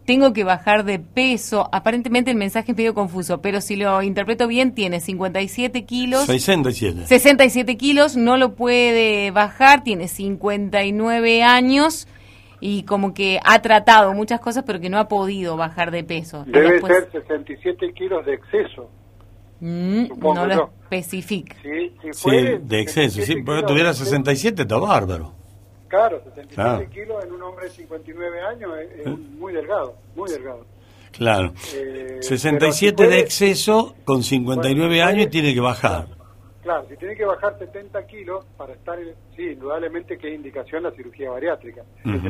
tengo 0.07 0.35
que 0.35 0.45
bajar 0.45 0.85
de 0.85 0.99
peso, 0.99 1.69
aparentemente 1.73 2.31
el 2.31 2.37
mensaje 2.37 2.73
es 2.73 2.77
medio 2.77 2.93
confuso, 2.93 3.41
pero 3.41 3.63
si 3.63 3.75
lo 3.77 4.03
interpreto 4.03 4.47
bien, 4.47 4.73
tiene 4.75 5.01
57 5.01 5.85
kilos, 5.87 6.27
67. 6.27 7.07
67 7.07 7.77
kilos, 7.79 8.15
no 8.17 8.37
lo 8.37 8.55
puede 8.55 9.31
bajar, 9.31 9.83
tiene 9.83 10.09
59 10.09 11.43
años 11.43 12.07
y 12.61 12.83
como 12.85 13.15
que 13.15 13.41
ha 13.45 13.61
tratado 13.63 14.13
muchas 14.13 14.41
cosas, 14.41 14.65
pero 14.67 14.79
que 14.81 14.91
no 14.91 14.99
ha 14.99 15.09
podido 15.09 15.57
bajar 15.57 15.91
de 15.91 16.05
peso. 16.05 16.45
Debe 16.47 16.73
después- 16.73 16.93
ser 17.11 17.23
67 17.23 17.93
kilos 17.95 18.25
de 18.27 18.35
exceso. 18.35 18.91
Mm, 19.67 20.09
no 20.21 20.47
lo 20.47 20.55
yo. 20.55 20.71
especifica. 20.83 21.57
Sí, 21.63 21.93
si 22.03 22.13
Sí, 22.13 22.23
fuere, 22.23 22.59
de 22.59 22.81
exceso. 22.81 23.15
Si 23.15 23.21
67 23.23 23.45
kilos 23.45 23.67
tuviera 23.67 23.89
de 23.89 23.93
exceso, 23.93 24.11
67, 24.11 24.63
está 24.63 24.77
bárbaro. 24.79 25.33
Claro, 25.89 26.19
67 26.25 26.55
Claro. 26.55 26.91
kilos 26.91 27.25
en 27.25 27.33
un 27.33 27.43
hombre 27.43 27.65
de 27.67 27.71
59 27.71 28.41
años 28.43 28.71
es, 28.79 29.07
es 29.07 29.19
muy 29.39 29.53
delgado, 29.55 29.95
muy 30.15 30.29
delgado. 30.31 30.67
Claro. 31.13 31.53
Eh, 31.75 32.19
67 32.21 32.59
pero 32.59 32.73
si 32.73 32.87
de 32.87 32.93
puede- 32.93 33.21
exceso 33.21 33.95
con 34.05 34.23
59 34.23 34.89
Bueno, 34.89 34.95
si 34.95 35.15
años 35.17 35.31
tiene 35.31 35.55
que 35.55 35.61
bajar. 35.61 36.09
Claro, 36.65 36.87
si 36.89 36.97
tiene 36.97 37.15
que 37.15 37.27
bajar 37.27 37.59
70 37.59 38.07
kilos 38.07 38.47
para 38.57 38.73
estar, 38.73 38.99
sí, 39.37 39.43
indudablemente 39.53 40.17
que 40.17 40.29
es 40.29 40.35
indicación 40.35 40.83
la 40.83 40.93
cirugía 40.93 41.31
bariátrica. 41.31 41.83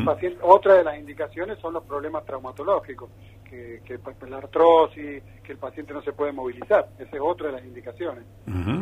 Paciente, 0.04 0.40
otra 0.42 0.74
de 0.74 0.82
las 0.82 0.98
indicaciones 0.98 1.56
son 1.60 1.74
los 1.74 1.84
problemas 1.84 2.24
traumatológicos, 2.24 3.10
que, 3.48 3.80
que 3.86 3.96
la 4.28 4.38
artrosis, 4.38 5.22
que 5.44 5.52
el 5.52 5.58
paciente 5.58 5.94
no 5.94 6.02
se 6.02 6.12
puede 6.12 6.32
movilizar. 6.32 6.88
Esa 6.98 7.14
es 7.16 7.22
otra 7.22 7.46
de 7.46 7.52
las 7.52 7.64
indicaciones. 7.64 8.24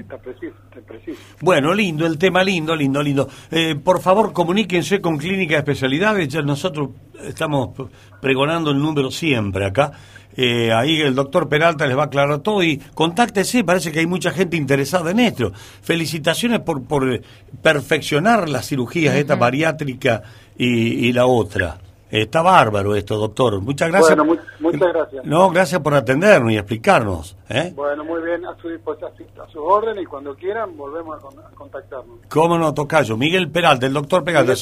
Está 0.00 0.16
preciso, 0.16 0.56
está 0.70 0.80
preciso. 0.80 1.20
Bueno, 1.42 1.74
lindo, 1.74 2.06
el 2.06 2.16
tema 2.16 2.42
lindo, 2.42 2.74
lindo, 2.74 3.02
lindo. 3.02 3.28
Eh, 3.50 3.74
por 3.76 4.00
favor, 4.00 4.32
comuníquense 4.32 5.02
con 5.02 5.18
Clínica 5.18 5.56
de 5.56 5.58
Especialidades. 5.58 6.28
Ya 6.28 6.40
nosotros 6.40 6.88
estamos 7.22 7.76
pregonando 8.22 8.70
el 8.70 8.78
número 8.78 9.10
siempre 9.10 9.66
acá. 9.66 9.92
Eh, 10.36 10.72
ahí 10.72 11.00
el 11.00 11.14
doctor 11.14 11.48
Peralta 11.48 11.86
les 11.86 11.96
va 11.96 12.02
a 12.02 12.06
aclarar 12.06 12.38
todo 12.40 12.62
y 12.62 12.78
contáctese, 12.94 13.64
parece 13.64 13.92
que 13.92 13.98
hay 14.00 14.06
mucha 14.06 14.30
gente 14.30 14.56
interesada 14.56 15.10
en 15.10 15.20
esto. 15.20 15.52
Felicitaciones 15.82 16.60
por, 16.60 16.82
por 16.84 17.20
perfeccionar 17.62 18.48
las 18.48 18.66
cirugías, 18.68 19.14
esta 19.16 19.34
bariátrica 19.36 20.22
y, 20.56 21.08
y 21.08 21.12
la 21.12 21.26
otra. 21.26 21.78
Está 22.10 22.42
bárbaro 22.42 22.94
esto, 22.94 23.16
doctor. 23.16 23.58
Muchas 23.62 23.88
gracias. 23.90 24.14
Bueno, 24.18 24.34
mu- 24.34 24.40
muchas 24.60 24.92
gracias. 24.92 25.24
No, 25.24 25.48
gracias 25.48 25.80
por 25.80 25.94
atendernos 25.94 26.52
y 26.52 26.58
explicarnos. 26.58 27.36
¿eh? 27.48 27.72
Bueno, 27.74 28.04
muy 28.04 28.22
bien, 28.22 28.44
a 28.44 28.54
su, 28.60 28.68
dispo- 28.68 28.94
a 29.02 29.48
su, 29.50 29.58
orden 29.64 29.98
y 29.98 30.04
cuando 30.04 30.34
quieran 30.34 30.76
volvemos 30.76 31.16
a, 31.16 31.20
con- 31.20 31.38
a 31.38 31.48
contactarnos. 31.54 32.18
¿Cómo 32.28 32.58
no, 32.58 32.74
Tocayo? 32.74 33.16
Miguel 33.16 33.48
Peralta, 33.50 33.86
el 33.86 33.94
doctor 33.94 34.24
Peralta, 34.24 34.54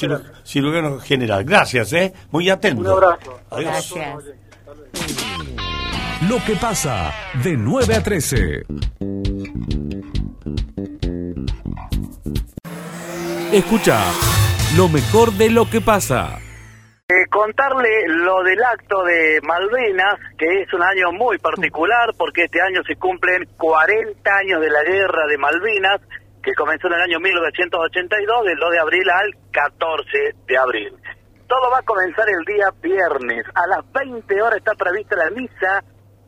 cirujano 0.45 1.01
general. 1.01 1.43
Gracias, 1.43 1.93
¿eh? 1.93 2.13
Muy 2.31 2.49
atento. 2.49 2.83
Un 2.83 2.87
abrazo. 2.87 3.41
Adiós. 3.51 3.95
Gracias. 3.97 5.60
Lo 6.29 6.37
que 6.45 6.55
pasa 6.55 7.15
de 7.43 7.57
9 7.57 7.95
a 7.95 8.03
13. 8.03 8.63
Escucha 13.55 13.99
lo 14.77 14.91
mejor 14.91 15.33
de 15.33 15.49
lo 15.49 15.65
que 15.71 15.81
pasa. 15.81 16.37
Eh, 17.09 17.25
con 17.31 17.45
contarle 17.45 18.07
lo 18.07 18.43
del 18.43 18.63
acto 18.63 19.03
de 19.03 19.41
Malvinas, 19.43 20.21
que 20.37 20.61
es 20.61 20.73
un 20.75 20.83
año 20.83 21.11
muy 21.11 21.39
particular 21.39 22.13
porque 22.19 22.45
este 22.45 22.61
año 22.61 22.83
se 22.87 22.97
cumplen 22.97 23.49
40 23.57 24.37
años 24.37 24.61
de 24.61 24.69
la 24.69 24.85
guerra 24.85 25.27
de 25.27 25.39
Malvinas, 25.39 26.03
que 26.43 26.53
comenzó 26.53 26.89
en 26.89 26.95
el 26.95 27.01
año 27.01 27.19
1982, 27.19 28.45
del 28.45 28.59
2 28.59 28.71
de 28.73 28.79
abril 28.79 29.09
al 29.09 29.31
14 29.53 30.35
de 30.47 30.59
abril. 30.59 30.93
Todo 31.49 31.71
va 31.73 31.79
a 31.79 31.83
comenzar 31.83 32.27
el 32.29 32.45
día 32.45 32.69
viernes. 32.83 33.47
A 33.55 33.67
las 33.67 33.91
20 33.91 34.43
horas 34.43 34.59
está 34.59 34.75
prevista 34.75 35.17
la 35.17 35.31
misa 35.31 35.83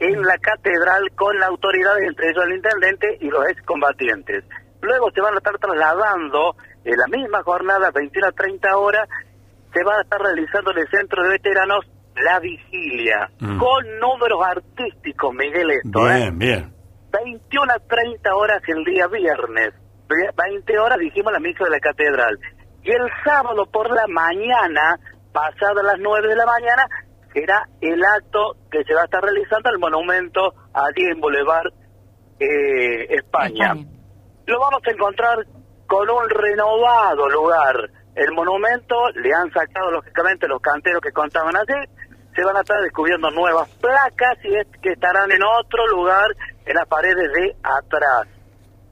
en 0.05 0.23
la 0.23 0.37
catedral 0.39 1.11
con 1.15 1.39
la 1.39 1.47
autoridad, 1.47 1.99
entre 2.03 2.31
ellos 2.31 2.45
el 2.45 2.55
intendente 2.57 3.19
y 3.21 3.29
los 3.29 3.47
excombatientes. 3.49 4.45
Luego 4.81 5.11
se 5.13 5.21
van 5.21 5.35
a 5.35 5.39
estar 5.39 5.57
trasladando 5.59 6.57
en 6.85 6.97
la 6.97 7.07
misma 7.07 7.43
jornada, 7.45 7.91
21 7.95 8.27
a 8.29 8.33
30 8.33 8.77
horas, 8.77 9.09
se 9.73 9.85
va 9.85 9.97
a 9.99 10.03
estar 10.03 10.21
realizando 10.21 10.73
en 10.73 10.79
el 10.79 10.89
centro 10.89 11.23
de 11.23 11.29
veteranos 11.31 11.85
la 12.17 12.41
vigilia, 12.41 13.31
Mm. 13.41 13.59
con 13.59 13.99
números 14.01 14.41
artísticos, 14.45 15.33
Miguel, 15.35 15.71
esto, 15.71 16.11
¿eh? 16.11 16.15
Bien, 16.31 16.39
bien. 16.39 16.75
21 17.13 17.73
a 17.73 17.79
30 17.79 18.35
horas 18.35 18.61
el 18.67 18.85
día 18.85 19.07
viernes. 19.07 19.73
Ve- 20.09 20.31
20 20.37 20.79
horas 20.79 20.99
dijimos 20.99 21.33
la 21.33 21.39
misa 21.41 21.65
de 21.65 21.71
la 21.71 21.79
catedral. 21.81 22.39
Y 22.83 22.91
el 22.91 23.09
sábado 23.25 23.65
por 23.67 23.91
la 23.91 24.07
mañana, 24.09 24.99
pasadas 25.33 25.85
las 25.85 25.99
9 26.01 26.29
de 26.29 26.37
la 26.37 26.45
mañana, 26.47 26.85
será 27.33 27.67
el 27.81 28.03
acto 28.05 28.57
que 28.71 28.85
se 28.85 28.95
va 28.95 29.03
a 29.03 29.05
estar 29.05 29.23
realizando 29.23 29.69
al 29.69 29.79
monumento 29.79 30.55
allí 30.73 31.05
en 31.05 31.21
Boulevard 31.21 31.73
eh, 32.39 33.15
España. 33.15 33.75
Lo 34.47 34.59
vamos 34.59 34.83
a 34.87 34.91
encontrar 34.91 35.39
con 35.87 36.09
un 36.09 36.29
renovado 36.29 37.29
lugar. 37.29 37.91
El 38.15 38.33
monumento 38.33 38.97
le 39.15 39.33
han 39.33 39.51
sacado 39.53 39.91
lógicamente 39.91 40.49
los 40.49 40.61
canteros 40.61 41.01
que 41.01 41.13
contaban 41.13 41.57
allí. 41.57 41.89
Se 42.35 42.45
van 42.45 42.57
a 42.57 42.61
estar 42.61 42.81
descubriendo 42.81 43.31
nuevas 43.31 43.69
placas 43.81 44.39
y 44.45 44.57
es 44.57 44.67
que 44.83 44.93
estarán 44.93 45.31
en 45.31 45.43
otro 45.43 45.87
lugar 45.89 46.31
en 46.65 46.75
las 46.75 46.87
paredes 46.89 47.31
de 47.33 47.57
atrás. 47.63 48.27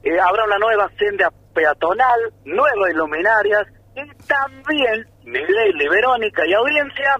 Eh, 0.03 0.19
habrá 0.19 0.45
una 0.45 0.57
nueva 0.57 0.89
senda 0.97 1.29
peatonal, 1.53 2.33
nuevas 2.45 2.93
luminarias 2.93 3.67
y 3.95 4.07
también, 4.25 5.05
Miguel 5.23 5.81
y 5.81 5.87
Verónica 5.89 6.45
y 6.47 6.53
audiencia, 6.53 7.15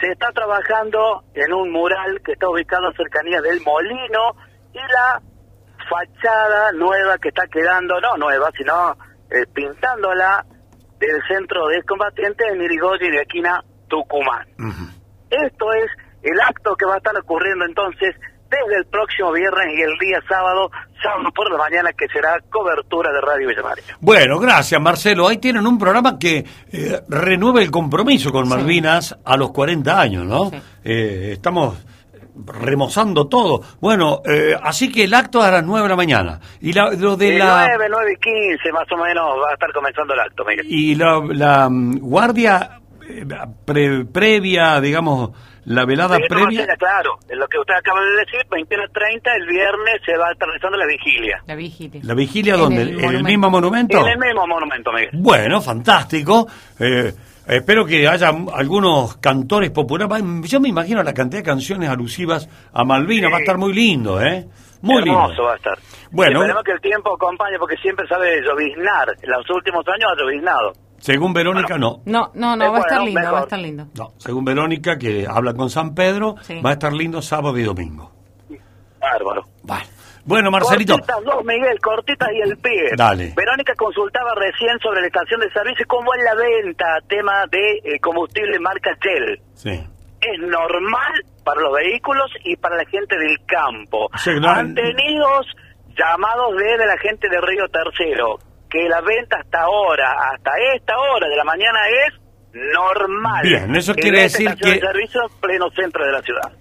se 0.00 0.12
está 0.12 0.30
trabajando 0.32 1.24
en 1.34 1.52
un 1.52 1.72
mural 1.72 2.20
que 2.24 2.32
está 2.32 2.48
ubicado 2.48 2.88
en 2.88 2.96
cercanías 2.96 3.42
del 3.42 3.60
Molino 3.62 4.34
y 4.72 4.78
la 4.78 5.20
fachada 5.88 6.72
nueva 6.72 7.18
que 7.18 7.28
está 7.28 7.46
quedando, 7.50 8.00
no 8.00 8.16
nueva, 8.16 8.50
sino 8.56 8.92
eh, 9.30 9.44
pintándola 9.52 10.44
del 10.98 11.22
centro 11.28 11.66
de 11.68 11.82
combatientes 11.82 12.46
en 12.52 12.62
Irigoyen 12.62 13.12
de 13.12 13.20
Aquina, 13.20 13.62
Tucumán. 13.88 14.46
Esto 15.30 15.72
es 15.72 15.90
el 16.22 16.40
acto 16.40 16.74
que 16.76 16.86
va 16.86 16.94
a 16.94 16.98
estar 16.98 17.16
ocurriendo 17.16 17.64
entonces 17.64 18.14
desde 18.50 18.78
el 18.78 18.86
próximo 18.86 19.32
viernes 19.32 19.66
y 19.76 19.82
el 19.82 19.98
día 19.98 20.20
sábado, 20.28 20.70
sábado 21.02 21.30
por 21.34 21.50
la 21.50 21.58
mañana, 21.58 21.90
que 21.92 22.06
será 22.08 22.40
cobertura 22.50 23.12
de 23.12 23.20
Radio 23.20 23.48
Villa 23.48 23.62
María. 23.62 23.84
Bueno, 24.00 24.38
gracias 24.38 24.80
Marcelo. 24.80 25.28
Ahí 25.28 25.38
tienen 25.38 25.66
un 25.66 25.78
programa 25.78 26.18
que 26.18 26.44
eh, 26.72 27.00
renueva 27.08 27.60
el 27.60 27.70
compromiso 27.70 28.30
con 28.32 28.48
Malvinas 28.48 29.16
a 29.24 29.36
los 29.36 29.50
40 29.52 30.00
años, 30.00 30.24
¿no? 30.24 30.50
Eh, 30.84 31.30
estamos 31.32 31.84
remozando 32.46 33.26
todo. 33.26 33.62
Bueno, 33.80 34.22
eh, 34.24 34.54
así 34.62 34.90
que 34.92 35.04
el 35.04 35.14
acto 35.14 35.42
a 35.42 35.50
las 35.50 35.64
9 35.64 35.82
de 35.82 35.88
la 35.88 35.96
mañana. 35.96 36.40
Y 36.60 36.72
la, 36.72 36.90
lo 36.92 37.16
de 37.16 37.38
la... 37.38 37.66
9, 37.68 37.86
9 37.90 38.12
y 38.12 38.20
15 38.56 38.72
más 38.72 38.86
o 38.92 38.96
menos 38.96 39.24
va 39.44 39.50
a 39.50 39.54
estar 39.54 39.72
comenzando 39.72 40.14
el 40.14 40.20
acto, 40.20 40.44
Miguel. 40.44 40.66
Y 40.68 40.94
la, 40.94 41.20
la, 41.32 41.68
mm, 41.68 41.98
guardia 41.98 42.80
eh, 43.08 43.24
pre- 43.64 44.04
previa, 44.04 44.80
digamos, 44.80 45.30
la 45.68 45.84
velada 45.84 46.16
a 46.16 46.18
previa. 46.28 46.66
claro, 46.78 47.18
en 47.28 47.38
lo 47.38 47.46
que 47.48 47.58
usted 47.58 47.74
acaba 47.74 48.00
de 48.00 48.10
decir, 48.24 48.40
21 48.50 48.84
a 48.84 48.88
30, 48.88 49.30
el 49.34 49.46
viernes 49.46 49.94
se 50.04 50.16
va 50.16 50.28
a 50.28 50.32
estar 50.32 50.48
realizando 50.48 50.78
la 50.78 50.86
vigilia. 50.86 51.42
La 51.46 51.54
vigilia. 51.54 52.00
¿La 52.04 52.14
vigilia 52.14 52.54
En 52.54 52.60
dónde? 52.60 52.82
el 52.82 53.04
¿En 53.04 53.10
el 53.16 53.24
mismo 53.24 53.50
monumento? 53.50 53.98
En 54.00 54.08
el 54.08 54.18
mismo 54.18 54.46
monumento, 54.46 54.92
Miguel. 54.92 55.10
Bueno, 55.14 55.60
fantástico. 55.60 56.46
Eh, 56.78 57.12
espero 57.46 57.84
que 57.84 58.08
haya 58.08 58.30
algunos 58.54 59.16
cantores 59.18 59.70
populares. 59.70 60.24
Yo 60.44 60.60
me 60.60 60.68
imagino 60.68 61.02
la 61.02 61.12
cantidad 61.14 61.40
de 61.42 61.46
canciones 61.46 61.88
alusivas 61.90 62.48
a 62.72 62.84
Malvinas. 62.84 63.32
Va 63.32 63.36
a 63.36 63.40
estar 63.40 63.58
muy 63.58 63.72
lindo, 63.74 64.20
¿eh? 64.22 64.46
Muy 64.80 65.02
Hermoso 65.02 65.28
lindo. 65.28 65.42
va 65.44 65.52
a 65.52 65.56
estar. 65.56 65.78
Bueno. 66.12 66.38
Esperemos 66.40 66.62
que 66.64 66.72
el 66.72 66.80
tiempo 66.80 67.14
acompañe 67.14 67.58
porque 67.58 67.76
siempre 67.82 68.06
sabe 68.08 68.40
lloviznar. 68.42 69.08
En 69.20 69.30
los 69.30 69.44
últimos 69.50 69.84
años 69.88 70.10
ha 70.12 70.22
lloviznado. 70.22 70.72
Según 71.00 71.32
Verónica, 71.32 71.78
no. 71.78 72.00
No, 72.04 72.30
no, 72.34 72.56
no, 72.56 72.64
Eh, 72.64 72.68
va 72.68 72.76
a 72.78 72.80
estar 72.80 73.00
lindo, 73.02 73.32
va 73.32 73.38
a 73.38 73.42
estar 73.42 73.58
lindo. 73.58 73.86
No, 73.96 74.12
según 74.18 74.44
Verónica, 74.44 74.98
que 74.98 75.26
habla 75.28 75.54
con 75.54 75.70
San 75.70 75.94
Pedro, 75.94 76.34
Sí. 76.42 76.60
va 76.60 76.70
a 76.70 76.72
estar 76.74 76.92
lindo 76.92 77.22
sábado 77.22 77.56
y 77.58 77.62
domingo. 77.62 78.12
Bárbaro. 79.00 79.44
Bueno, 80.24 80.50
Marcelito. 80.50 80.92
Cortitas 80.94 81.24
dos, 81.24 81.42
Miguel, 81.44 81.78
cortitas 81.80 82.28
y 82.34 82.40
el 82.40 82.58
pie. 82.58 82.90
Dale. 82.96 83.32
Verónica 83.34 83.72
consultaba 83.76 84.34
recién 84.34 84.78
sobre 84.82 85.00
la 85.00 85.06
estación 85.06 85.40
de 85.40 85.50
servicio 85.52 85.84
y 85.84 85.86
cómo 85.86 86.12
es 86.14 86.22
la 86.22 86.34
venta, 86.34 86.84
tema 87.08 87.32
de 87.50 87.78
eh, 87.94 87.98
combustible 88.00 88.58
marca 88.60 88.90
Shell. 89.00 89.40
Sí. 89.54 89.70
Es 90.20 90.40
normal 90.40 91.12
para 91.44 91.62
los 91.62 91.72
vehículos 91.72 92.30
y 92.44 92.56
para 92.56 92.76
la 92.76 92.84
gente 92.86 93.16
del 93.16 93.38
campo. 93.46 94.10
Sí, 94.18 94.32
no- 94.38 94.50
Han 94.50 94.74
tenido 94.74 95.28
llamados 95.96 96.56
de, 96.58 96.76
de 96.76 96.86
la 96.86 96.98
gente 96.98 97.28
de 97.30 97.40
Río 97.40 97.64
Tercero 97.68 98.38
que 98.70 98.88
la 98.88 99.00
venta 99.00 99.38
hasta 99.40 99.62
ahora, 99.62 100.12
hasta 100.32 100.50
esta 100.74 100.94
hora 100.98 101.28
de 101.28 101.36
la 101.36 101.44
mañana 101.44 101.78
es 102.06 102.20
normal. 102.52 103.42
Bien, 103.42 103.74
eso 103.76 103.92
En 103.92 103.98
quiere 103.98 104.24
esta 104.24 104.38
decir 104.38 104.56
que- 104.56 104.72
de 104.72 104.80
servicio 104.80 105.22
en 105.22 105.40
pleno 105.40 105.70
centro 105.70 106.04
de 106.06 106.12
la 106.12 106.22
ciudad. 106.22 106.52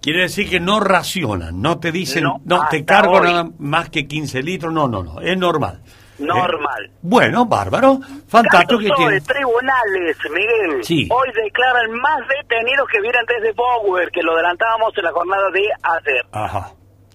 Quiere 0.00 0.22
decir 0.22 0.50
que 0.50 0.58
no 0.58 0.80
racionan, 0.80 1.60
no 1.62 1.78
te 1.78 1.92
dicen, 1.92 2.24
no, 2.24 2.40
No, 2.44 2.66
te 2.68 2.84
cargo 2.84 3.18
hoy. 3.18 3.22
nada 3.28 3.44
más 3.58 3.88
que 3.88 4.06
15 4.08 4.42
litros, 4.42 4.72
no, 4.72 4.88
no, 4.88 5.02
no, 5.04 5.20
es 5.20 5.38
normal. 5.38 5.80
Normal. 6.18 6.90
Bueno, 7.02 7.46
bárbaro, 7.46 7.98
fantástico 8.28 8.78
que 8.80 8.88
sobre 8.88 9.20
tiene. 9.20 9.20
tribunales, 9.20 10.16
Miguel. 10.30 10.84
Sí. 10.84 11.08
Hoy 11.10 11.28
declaran 11.44 11.92
más 12.00 12.18
detenidos 12.28 12.86
que 12.92 13.00
vienen 13.00 13.22
desde 13.26 13.52
Bower, 13.52 14.08
que 14.10 14.22
lo 14.22 14.32
adelantábamos 14.34 14.92
en 14.98 15.04
la 15.04 15.12
jornada 15.12 15.50
de 15.52 15.60
ayer. 15.82 16.24
Ajá. 16.32 16.72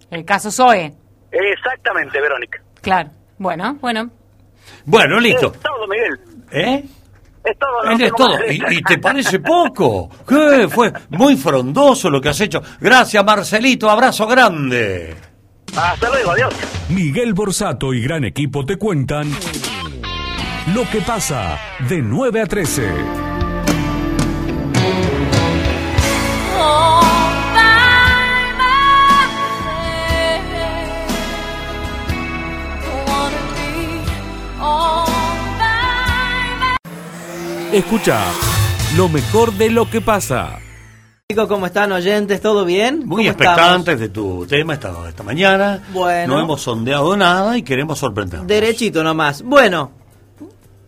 El 0.10 0.26
caso 0.26 0.50
Zoe. 0.52 0.94
Exactamente, 1.32 2.20
Verónica. 2.22 2.60
Claro. 2.82 3.10
Bueno, 3.38 3.76
bueno. 3.82 4.10
Bueno, 4.86 5.20
listo. 5.20 5.52
Es 5.54 5.60
todo, 5.60 5.88
Miguel. 5.88 6.20
¿Eh? 6.52 6.86
Es 7.44 7.58
todo. 7.60 7.84
no 7.84 7.92
Él 7.92 8.02
es 8.02 8.04
tengo 8.04 8.16
todo. 8.18 8.38
¿Y, 8.50 8.78
y 8.78 8.82
te 8.82 8.98
parece 8.98 9.40
poco? 9.40 10.10
¿Qué? 10.28 10.68
Fue 10.70 10.92
muy 11.10 11.36
frondoso 11.38 12.10
lo 12.10 12.20
que 12.22 12.30
has 12.30 12.40
hecho. 12.42 12.62
Gracias, 12.80 13.24
Marcelito. 13.24 13.90
Abrazo 13.90 14.28
grande. 14.28 15.16
Hasta 15.76 16.10
luego, 16.10 16.32
adiós. 16.32 16.54
Miguel 16.90 17.34
Borsato 17.34 17.94
y 17.94 18.02
gran 18.02 18.24
equipo 18.24 18.66
te 18.66 18.78
cuentan 18.78 19.30
lo 20.74 20.90
que 20.90 21.02
pasa 21.02 21.58
de 21.88 22.02
9 22.02 22.42
a 22.42 22.46
13. 22.46 22.92
Escucha 37.78 38.26
lo 38.96 39.08
mejor 39.08 39.54
de 39.54 39.70
lo 39.70 39.88
que 39.88 40.02
pasa. 40.02 40.58
Chicos, 41.30 41.48
¿cómo 41.48 41.68
están 41.68 41.92
oyentes? 41.92 42.42
¿Todo 42.42 42.66
bien? 42.66 43.04
Muy 43.06 43.28
expectantes 43.28 44.00
de 44.00 44.10
tu 44.10 44.48
tema 44.48 44.74
esta, 44.74 45.08
esta 45.08 45.22
mañana. 45.22 45.84
Bueno. 45.94 46.38
No 46.38 46.42
hemos 46.42 46.64
sondeado 46.64 47.16
nada 47.16 47.56
y 47.56 47.62
queremos 47.62 48.00
sorprender. 48.00 48.42
Derechito 48.42 49.04
nomás. 49.04 49.44
Bueno, 49.44 49.92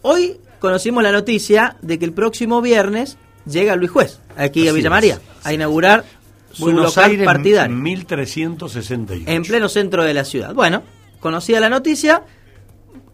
hoy 0.01 0.37
conocimos 0.57 1.03
la 1.03 1.11
noticia 1.11 1.77
de 1.83 1.99
que 1.99 2.05
el 2.05 2.13
próximo 2.13 2.59
viernes 2.59 3.19
llega 3.45 3.75
Luis 3.75 3.91
Juez, 3.91 4.19
aquí 4.35 4.67
a 4.67 4.73
Villa 4.73 4.87
es. 4.87 4.91
María, 4.91 5.19
a 5.43 5.53
inaugurar 5.53 6.05
su 6.51 6.63
Buenos 6.63 6.95
local 6.95 7.11
Aires, 7.11 7.23
partidario 7.23 7.75
1361. 7.75 9.29
en 9.29 9.43
pleno 9.43 9.69
centro 9.69 10.03
de 10.03 10.15
la 10.15 10.25
ciudad. 10.25 10.55
Bueno, 10.55 10.81
conocida 11.19 11.59
la 11.59 11.69
noticia, 11.69 12.23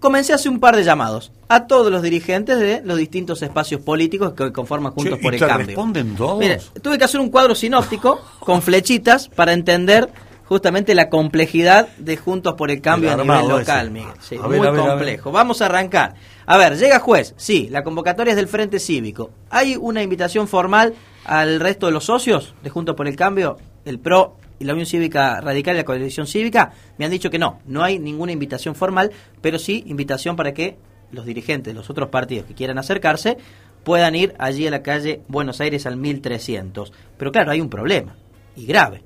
comencé 0.06 0.34
a 0.34 0.36
hacer 0.36 0.52
un 0.52 0.60
par 0.60 0.76
de 0.76 0.84
llamados 0.84 1.32
a 1.50 1.66
todos 1.66 1.92
los 1.92 2.04
dirigentes 2.04 2.60
de 2.60 2.82
los 2.86 2.96
distintos 2.96 3.42
espacios 3.42 3.82
políticos 3.82 4.34
que 4.34 4.52
conforman 4.54 4.92
Juntos 4.94 5.18
por 5.18 5.34
¿y 5.34 5.38
el 5.38 5.42
te 5.42 5.48
Cambio. 5.48 5.66
responden 5.66 6.16
todos? 6.16 6.38
Mire, 6.38 6.60
tuve 6.80 7.00
que 7.00 7.06
hacer 7.06 7.20
un 7.20 7.30
cuadro 7.30 7.56
sinóptico 7.56 8.22
con 8.40 8.62
flechitas 8.62 9.28
para 9.30 9.54
entender 9.54 10.08
justamente 10.46 10.94
la 10.94 11.10
complejidad 11.10 11.88
de 11.98 12.18
Juntos 12.18 12.54
por 12.54 12.70
el 12.70 12.82
Cambio 12.82 13.12
El 13.14 13.20
a 13.20 13.24
nivel 13.24 13.48
local, 13.48 13.86
ese. 13.88 13.90
Miguel. 13.92 14.14
Sí, 14.22 14.36
A 14.40 14.48
ver, 14.48 14.60
muy 14.60 14.68
a 14.68 14.72
complejo. 14.74 15.32
Vamos 15.32 15.64
a 15.64 15.66
arrancar. 15.66 16.14
A 16.46 16.58
ver, 16.58 16.78
llega 16.78 17.00
juez. 17.00 17.34
Sí, 17.36 17.68
la 17.72 17.84
convocatoria 17.84 18.30
es 18.30 18.38
del 18.38 18.48
Frente 18.48 18.80
Cívico. 18.80 19.32
¿Hay 19.50 19.76
una 19.76 20.04
invitación 20.04 20.48
formal 20.48 20.94
al 21.24 21.60
resto 21.60 21.88
de 21.88 21.94
los 21.94 22.06
socios 22.06 22.54
de 22.62 22.70
Juntos 22.70 22.96
por 22.96 23.08
el 23.08 23.16
Cambio, 23.16 23.58
el 23.86 23.98
PRO 23.98 24.38
la 24.60 24.74
Unión 24.74 24.86
Cívica 24.86 25.42
Radical 25.42 25.76
y 25.76 25.78
la 25.80 25.86
Coalición 25.86 26.28
Cívica? 26.28 26.72
Me 26.98 27.06
han 27.06 27.12
dicho 27.12 27.30
que 27.30 27.40
no, 27.40 27.60
no 27.66 27.84
hay 27.84 28.00
ninguna 28.00 28.32
invitación 28.32 28.76
formal, 28.76 29.12
pero 29.42 29.60
sí 29.60 29.84
invitación 29.88 30.36
para 30.36 30.54
que 30.54 30.78
los 31.12 31.26
dirigentes 31.26 31.74
de 31.74 31.78
los 31.78 31.90
otros 31.90 32.10
partidos 32.10 32.46
que 32.46 32.54
quieran 32.54 32.78
acercarse 32.78 33.38
puedan 33.84 34.16
ir 34.16 34.34
allí 34.40 34.66
a 34.68 34.72
la 34.72 34.82
calle 34.82 35.22
Buenos 35.28 35.62
Aires 35.62 35.86
al 35.86 35.98
1300. 35.98 36.92
Pero 37.18 37.32
claro, 37.32 37.52
hay 37.52 37.62
un 37.62 37.70
problema, 37.70 38.16
y 38.56 38.66
grave. 38.66 39.04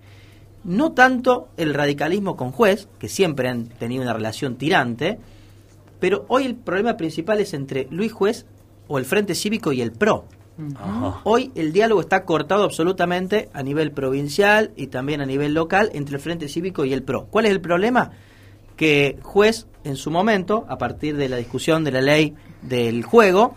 No 0.63 0.93
tanto 0.93 1.49
el 1.57 1.73
radicalismo 1.73 2.35
con 2.35 2.51
juez, 2.51 2.87
que 2.97 3.09
siempre 3.09 3.49
han 3.49 3.67
tenido 3.67 4.03
una 4.03 4.13
relación 4.13 4.57
tirante, 4.57 5.19
pero 5.99 6.25
hoy 6.29 6.45
el 6.45 6.55
problema 6.55 6.97
principal 6.97 7.39
es 7.39 7.53
entre 7.53 7.87
Luis 7.91 8.11
Juez 8.11 8.45
o 8.87 8.97
el 8.97 9.05
Frente 9.05 9.35
Cívico 9.35 9.71
y 9.71 9.81
el 9.81 9.91
PRO. 9.91 10.25
Hoy 11.23 11.51
el 11.55 11.71
diálogo 11.71 12.01
está 12.01 12.25
cortado 12.25 12.63
absolutamente 12.63 13.49
a 13.53 13.63
nivel 13.63 13.91
provincial 13.91 14.71
y 14.75 14.87
también 14.87 15.21
a 15.21 15.25
nivel 15.25 15.53
local 15.53 15.89
entre 15.93 16.15
el 16.15 16.21
Frente 16.21 16.47
Cívico 16.47 16.85
y 16.85 16.93
el 16.93 17.03
PRO. 17.03 17.27
¿Cuál 17.29 17.45
es 17.45 17.51
el 17.51 17.61
problema? 17.61 18.11
Que 18.75 19.17
juez 19.21 19.67
en 19.83 19.95
su 19.95 20.11
momento, 20.11 20.65
a 20.69 20.77
partir 20.77 21.17
de 21.17 21.29
la 21.29 21.37
discusión 21.37 21.83
de 21.83 21.91
la 21.91 22.01
ley 22.01 22.35
del 22.61 23.03
juego, 23.03 23.55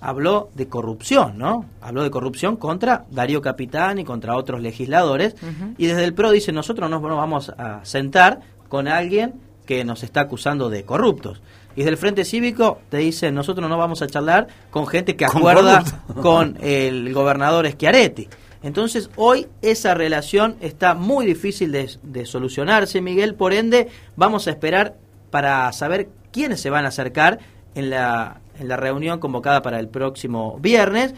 habló 0.00 0.50
de 0.54 0.68
corrupción, 0.68 1.38
¿no? 1.38 1.66
Habló 1.80 2.02
de 2.02 2.10
corrupción 2.10 2.56
contra 2.56 3.06
Darío 3.10 3.40
Capitán 3.40 3.98
y 3.98 4.04
contra 4.04 4.36
otros 4.36 4.60
legisladores. 4.60 5.34
Y 5.78 5.86
desde 5.86 6.04
el 6.04 6.14
PRO 6.14 6.30
dice, 6.30 6.52
nosotros 6.52 6.90
no 6.90 7.00
nos 7.00 7.16
vamos 7.16 7.50
a 7.50 7.84
sentar 7.84 8.40
con 8.68 8.88
alguien 8.88 9.34
que 9.64 9.84
nos 9.84 10.02
está 10.02 10.22
acusando 10.22 10.70
de 10.70 10.84
corruptos. 10.84 11.42
Y 11.76 11.80
desde 11.80 11.90
el 11.90 11.96
Frente 11.98 12.24
Cívico 12.24 12.80
te 12.88 12.96
dicen, 12.96 13.34
nosotros 13.34 13.68
no 13.68 13.76
vamos 13.76 14.00
a 14.00 14.06
charlar 14.06 14.48
con 14.70 14.86
gente 14.86 15.14
que 15.14 15.26
acuerda 15.26 15.84
con 16.22 16.58
el 16.62 17.12
gobernador 17.12 17.70
Schiaretti. 17.70 18.28
Entonces, 18.62 19.10
hoy 19.16 19.46
esa 19.62 19.94
relación 19.94 20.56
está 20.60 20.94
muy 20.94 21.26
difícil 21.26 21.70
de, 21.70 21.90
de, 22.02 22.24
solucionarse, 22.24 23.00
Miguel. 23.02 23.34
Por 23.34 23.52
ende, 23.52 23.88
vamos 24.16 24.48
a 24.48 24.50
esperar 24.50 24.96
para 25.30 25.70
saber 25.72 26.08
quiénes 26.32 26.60
se 26.60 26.70
van 26.70 26.86
a 26.86 26.88
acercar 26.88 27.38
en 27.74 27.90
la, 27.90 28.40
en 28.58 28.68
la 28.68 28.76
reunión 28.76 29.20
convocada 29.20 29.62
para 29.62 29.78
el 29.78 29.88
próximo 29.88 30.58
viernes. 30.60 31.14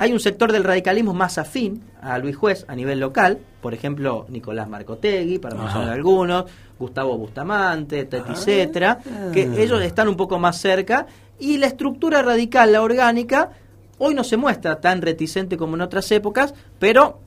Hay 0.00 0.14
un 0.14 0.18
sector 0.18 0.50
del 0.50 0.64
radicalismo 0.64 1.12
más 1.12 1.36
afín 1.36 1.82
a 2.00 2.16
Luis 2.16 2.34
Juez 2.34 2.64
a 2.68 2.74
nivel 2.74 3.00
local, 3.00 3.38
por 3.60 3.74
ejemplo, 3.74 4.24
Nicolás 4.30 4.66
Marcotegui, 4.66 5.38
para 5.38 5.56
mencionar 5.56 5.90
algunos, 5.90 6.46
Gustavo 6.78 7.18
Bustamante, 7.18 8.08
etcétera, 8.10 8.98
que 9.30 9.42
ellos 9.62 9.82
están 9.82 10.08
un 10.08 10.16
poco 10.16 10.38
más 10.38 10.58
cerca 10.58 11.06
y 11.38 11.58
la 11.58 11.66
estructura 11.66 12.22
radical, 12.22 12.72
la 12.72 12.80
orgánica, 12.80 13.50
hoy 13.98 14.14
no 14.14 14.24
se 14.24 14.38
muestra 14.38 14.80
tan 14.80 15.02
reticente 15.02 15.58
como 15.58 15.74
en 15.74 15.82
otras 15.82 16.10
épocas, 16.12 16.54
pero 16.78 17.20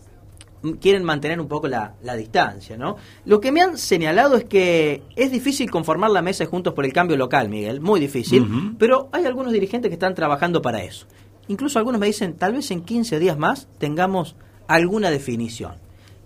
quieren 0.81 1.03
mantener 1.03 1.39
un 1.39 1.47
poco 1.47 1.67
la, 1.67 1.93
la, 2.01 2.15
distancia, 2.15 2.75
¿no? 2.75 2.95
Lo 3.25 3.39
que 3.39 3.51
me 3.51 3.61
han 3.61 3.77
señalado 3.77 4.35
es 4.35 4.45
que 4.45 5.03
es 5.15 5.31
difícil 5.31 5.69
conformar 5.69 6.09
la 6.09 6.23
mesa 6.23 6.43
juntos 6.47 6.73
por 6.73 6.85
el 6.85 6.93
cambio 6.93 7.17
local, 7.17 7.49
Miguel, 7.49 7.81
muy 7.81 7.99
difícil, 7.99 8.75
pero 8.79 9.09
hay 9.11 9.25
algunos 9.25 9.53
dirigentes 9.53 9.89
que 9.89 9.93
están 9.93 10.15
trabajando 10.15 10.59
para 10.59 10.81
eso. 10.81 11.05
Incluso 11.47 11.77
algunos 11.77 11.99
me 11.99 12.07
dicen, 12.07 12.35
tal 12.35 12.53
vez 12.53 12.71
en 12.71 12.83
15 12.83 13.19
días 13.19 13.37
más 13.37 13.67
tengamos 13.77 14.35
alguna 14.67 15.11
definición, 15.11 15.73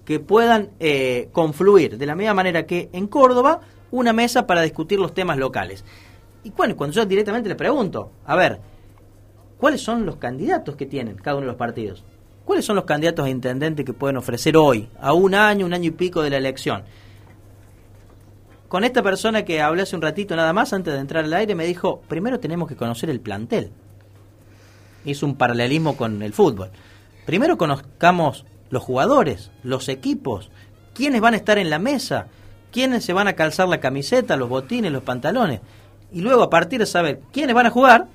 que 0.06 0.19
puedan 0.19 0.69
eh, 0.80 1.30
confluir 1.32 1.97
de 1.97 2.06
la 2.06 2.15
misma 2.15 2.36
manera 2.36 2.65
que 2.65 2.89
en 2.93 3.08
Córdoba 3.08 3.62
una 3.91 4.13
mesa 4.13 4.45
para 4.45 4.62
discutir 4.62 4.99
los 4.99 5.13
temas 5.13 5.38
locales. 5.38 5.84
Y 6.43 6.51
bueno, 6.51 6.75
cuando 6.75 6.95
yo 6.95 7.06
directamente 7.06 7.49
le 7.49 7.56
pregunto, 7.56 8.12
a 8.25 8.36
ver, 8.36 8.60
¿cuáles 9.58 9.82
son 9.82 10.06
los 10.06 10.17
candidatos 10.17 10.75
que 10.75 10.86
tienen 10.86 11.15
cada 11.15 11.38
uno 11.38 11.45
de 11.45 11.51
los 11.51 11.58
partidos? 11.58 12.03
¿Cuáles 12.45 12.63
son 12.63 12.75
los 12.75 12.86
candidatos 12.86 13.25
a 13.25 13.30
intendente 13.30 13.84
que 13.84 13.93
pueden 13.93 14.17
ofrecer 14.17 14.56
hoy, 14.56 14.89
a 15.01 15.13
un 15.13 15.34
año, 15.36 15.65
un 15.65 15.73
año 15.73 15.88
y 15.88 15.91
pico 15.91 16.21
de 16.21 16.30
la 16.30 16.38
elección? 16.38 16.84
Con 18.69 18.84
esta 18.84 19.01
persona 19.01 19.43
que 19.43 19.62
hablé 19.62 19.82
hace 19.82 19.95
un 19.95 20.01
ratito 20.01 20.36
nada 20.36 20.53
más, 20.53 20.73
antes 20.73 20.93
de 20.93 20.99
entrar 20.99 21.25
al 21.25 21.34
aire, 21.34 21.56
me 21.56 21.65
dijo, 21.65 22.01
primero 22.08 22.39
tenemos 22.39 22.69
que 22.69 22.75
conocer 22.75 23.10
el 23.10 23.19
plantel 23.19 23.71
hizo 25.08 25.26
un 25.26 25.36
paralelismo 25.36 25.98
con 25.98 26.22
el 26.22 26.34
fútbol. 26.34 26.70
Primero 27.26 27.58
conozcamos 27.58 28.46
los 28.70 28.84
jugadores, 28.84 29.52
los 29.63 29.89
equipos, 29.89 30.52
quiénes 30.93 31.22
van 31.22 31.34
a 31.34 31.38
estar 31.38 31.58
en 31.58 31.70
la 31.70 31.80
mesa, 31.80 32.28
quiénes 32.72 33.06
se 33.06 33.13
van 33.13 33.28
a 33.28 33.34
calzar 33.34 33.67
la 33.67 33.80
camiseta, 33.80 34.38
los 34.38 34.50
botines, 34.50 34.91
los 34.91 35.04
pantalones. 35.04 35.62
Y 36.12 36.22
luego 36.22 36.43
a 36.43 36.50
partir 36.50 36.80
de 36.80 36.86
saber 36.86 37.22
quiénes 37.32 37.56
van 37.56 37.65
a 37.65 37.72
jugar, 37.72 38.08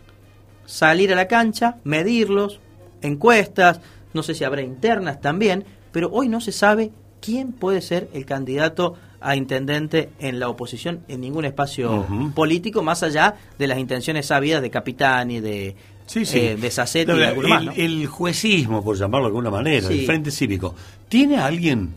salir 0.67 1.13
a 1.13 1.17
la 1.17 1.29
cancha, 1.29 1.77
medirlos, 1.85 2.61
encuestas, 3.01 3.81
no 4.15 4.23
sé 4.23 4.35
si 4.35 4.45
habrá 4.45 4.63
internas 4.63 5.21
también, 5.21 5.65
pero 5.91 6.11
hoy 6.13 6.29
no 6.29 6.41
se 6.41 6.53
sabe 6.53 6.91
quién 7.21 7.53
puede 7.53 7.81
ser 7.81 8.09
el 8.13 8.27
candidato 8.27 8.97
a 9.21 9.37
intendente 9.37 10.11
en 10.19 10.41
la 10.41 10.49
oposición 10.49 11.05
en 11.09 11.21
ningún 11.21 11.45
espacio 11.45 12.07
político, 12.35 12.83
más 12.83 13.03
allá 13.03 13.37
de 13.59 13.69
las 13.69 13.79
intenciones 13.79 14.27
sabidas 14.27 14.61
de 14.61 14.71
Capitán 14.71 15.31
y 15.31 15.41
de 15.41 15.77
sí, 16.07 16.25
sí. 16.25 16.39
Eh, 16.39 16.57
de 16.57 16.71
Sassetti 16.71 17.11
el, 17.13 17.37
y 17.37 17.49
más, 17.49 17.65
¿no? 17.65 17.73
el 17.73 18.07
juecismo, 18.07 18.83
por 18.83 18.97
llamarlo 18.97 19.27
de 19.27 19.31
alguna 19.31 19.51
manera, 19.51 19.89
el 19.89 20.07
Frente 20.07 20.31
Cívico, 20.31 20.75
¿tiene 21.09 21.39
alguien 21.39 21.91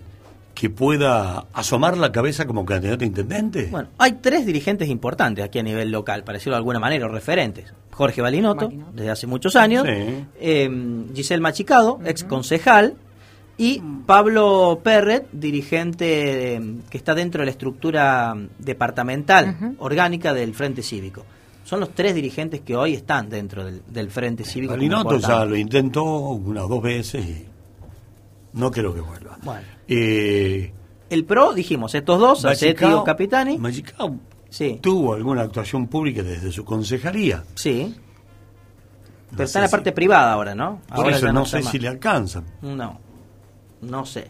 que 0.53 0.69
pueda 0.69 1.45
asomar 1.53 1.97
la 1.97 2.11
cabeza 2.11 2.45
como 2.45 2.65
candidato 2.65 3.03
a 3.03 3.07
intendente? 3.07 3.67
Bueno, 3.69 3.89
hay 3.97 4.13
tres 4.13 4.45
dirigentes 4.45 4.89
importantes 4.89 5.43
aquí 5.43 5.59
a 5.59 5.63
nivel 5.63 5.91
local, 5.91 6.23
para 6.23 6.37
decirlo 6.37 6.55
de 6.55 6.59
alguna 6.59 6.79
manera, 6.79 7.05
o 7.05 7.09
referentes. 7.09 7.73
Jorge 7.91 8.21
Balinotto, 8.21 8.71
desde 8.93 9.09
hace 9.09 9.27
muchos 9.27 9.55
años, 9.55 9.85
eh, 9.87 11.05
Giselle 11.13 11.41
Machicado, 11.41 11.99
ex 12.05 12.23
concejal, 12.23 12.95
y 13.57 13.81
Pablo 14.05 14.81
Perret, 14.83 15.27
dirigente 15.31 16.55
eh, 16.55 16.61
que 16.89 16.97
está 16.97 17.15
dentro 17.15 17.39
de 17.41 17.45
la 17.45 17.51
estructura 17.51 18.35
departamental 18.59 19.75
orgánica 19.79 20.33
del 20.33 20.53
Frente 20.53 20.83
Cívico 20.83 21.25
son 21.65 21.79
los 21.79 21.89
tres 21.95 22.13
dirigentes 22.13 22.61
que 22.61 22.75
hoy 22.75 22.93
están 22.93 23.27
dentro 23.27 23.65
del, 23.65 23.81
del 23.87 24.11
Frente 24.11 24.45
Cívico. 24.45 24.73
Balinoto 24.73 25.17
ya 25.17 25.43
lo 25.45 25.57
intentó 25.57 26.03
una 26.03 26.63
o 26.63 26.67
dos 26.67 26.81
veces 26.81 27.25
y 27.25 27.45
no 28.53 28.69
creo 28.69 28.93
que 28.93 29.01
vuelva. 29.01 29.37
Bueno. 29.43 29.65
Eh, 29.87 30.71
el 31.09 31.25
PRO, 31.25 31.53
dijimos, 31.53 31.95
estos 31.95 32.19
dos, 32.19 32.41
Sassetti 32.41 32.85
o 32.85 33.03
Capitani. 33.03 33.57
Magicao 33.57 34.15
sí. 34.49 34.79
tuvo 34.79 35.15
alguna 35.15 35.41
actuación 35.41 35.87
pública 35.87 36.21
desde 36.21 36.51
su 36.51 36.63
concejalía. 36.63 37.43
Sí. 37.55 37.95
Pero 39.31 39.43
está 39.43 39.59
en 39.59 39.63
la 39.63 39.69
parte 39.69 39.91
privada 39.91 40.33
ahora, 40.33 40.53
¿no? 40.53 40.81
Por 40.87 40.97
ahora 40.97 41.17
eso 41.17 41.33
no 41.33 41.45
sé 41.45 41.63
si 41.63 41.79
le 41.79 41.87
alcanzan. 41.87 42.45
No, 42.61 42.99
no 43.81 44.05
sé. 44.05 44.29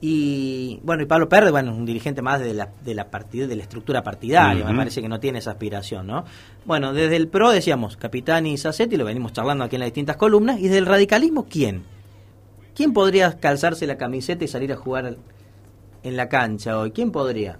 Y 0.00 0.78
bueno, 0.82 1.02
y 1.02 1.06
Pablo 1.06 1.28
Pérez, 1.28 1.50
bueno, 1.50 1.74
un 1.74 1.86
dirigente 1.86 2.20
más 2.20 2.40
de 2.40 2.52
la, 2.52 2.68
de 2.84 2.94
la 2.94 3.08
partida, 3.08 3.46
de 3.46 3.56
la 3.56 3.62
estructura 3.62 4.02
partidaria, 4.02 4.64
me 4.66 4.76
parece 4.76 5.00
que 5.00 5.08
no 5.08 5.18
tiene 5.18 5.38
esa 5.38 5.52
aspiración, 5.52 6.06
¿no? 6.06 6.24
Bueno, 6.66 6.92
desde 6.92 7.16
el 7.16 7.28
PRO 7.28 7.50
decíamos, 7.50 7.96
Capitán 7.96 8.46
y 8.46 8.58
Sassetti, 8.58 8.96
lo 8.96 9.06
venimos 9.06 9.32
charlando 9.32 9.64
aquí 9.64 9.76
en 9.76 9.80
las 9.80 9.86
distintas 9.86 10.16
columnas, 10.16 10.58
y 10.58 10.64
desde 10.64 10.78
el 10.78 10.86
radicalismo, 10.86 11.46
¿quién? 11.48 11.84
¿Quién 12.74 12.92
podría 12.92 13.38
calzarse 13.38 13.86
la 13.86 13.96
camiseta 13.96 14.44
y 14.44 14.48
salir 14.48 14.70
a 14.72 14.76
jugar 14.76 15.16
en 16.02 16.16
la 16.16 16.28
cancha 16.28 16.78
hoy? 16.78 16.90
¿Quién 16.90 17.10
podría? 17.10 17.58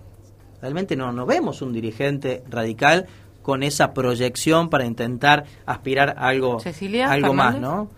Realmente 0.60 0.94
no, 0.94 1.12
no 1.12 1.24
vemos 1.24 1.62
un 1.62 1.72
dirigente 1.72 2.42
radical 2.50 3.06
con 3.40 3.62
esa 3.62 3.94
proyección 3.94 4.68
para 4.68 4.84
intentar 4.84 5.44
aspirar 5.64 6.16
a 6.18 6.28
algo, 6.28 6.60
Cecilia 6.60 7.10
algo 7.10 7.32
más, 7.32 7.54
Fernández. 7.54 7.62
¿no? 7.62 7.90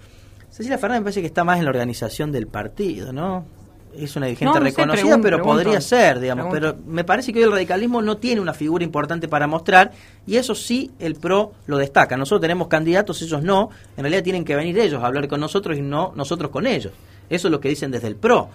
Cecilia 0.50 0.78
Fernández 0.78 1.00
me 1.00 1.04
parece 1.04 1.20
que 1.22 1.26
está 1.26 1.42
más 1.42 1.58
en 1.58 1.64
la 1.64 1.70
organización 1.70 2.30
del 2.30 2.46
partido, 2.46 3.12
¿no? 3.12 3.57
Es 3.96 4.16
una 4.16 4.26
dirigente 4.26 4.44
No, 4.44 4.60
no 4.60 4.66
sé, 4.66 4.70
reconocida, 4.70 5.02
pregunto, 5.02 5.22
pero 5.22 5.36
pregunto. 5.38 5.62
podría 5.62 5.80
ser, 5.80 6.20
digamos. 6.20 6.46
Pregunto. 6.50 6.76
Pero 6.78 6.92
me 6.92 7.04
parece 7.04 7.32
que 7.32 7.38
hoy 7.38 7.44
el 7.44 7.52
radicalismo 7.52 8.02
no 8.02 8.16
tiene 8.16 8.40
una 8.40 8.54
figura 8.54 8.84
importante 8.84 9.28
para 9.28 9.46
mostrar 9.46 9.92
y 10.26 10.36
eso 10.36 10.54
sí 10.54 10.90
el 10.98 11.14
PRO 11.16 11.52
lo 11.66 11.78
destaca. 11.78 12.16
Nosotros 12.16 12.40
tenemos 12.40 12.68
candidatos, 12.68 13.20
ellos 13.22 13.42
no. 13.42 13.70
En 13.96 14.02
realidad 14.02 14.22
tienen 14.22 14.44
que 14.44 14.54
venir 14.56 14.78
ellos 14.78 15.02
a 15.02 15.06
hablar 15.06 15.26
con 15.28 15.40
nosotros 15.40 15.76
y 15.76 15.82
no 15.82 16.12
nosotros 16.14 16.50
con 16.50 16.66
ellos. 16.66 16.92
Eso 17.30 17.48
es 17.48 17.52
lo 17.52 17.60
que 17.60 17.68
dicen 17.68 17.90
desde 17.90 18.08
el 18.08 18.16
PRO. 18.16 18.50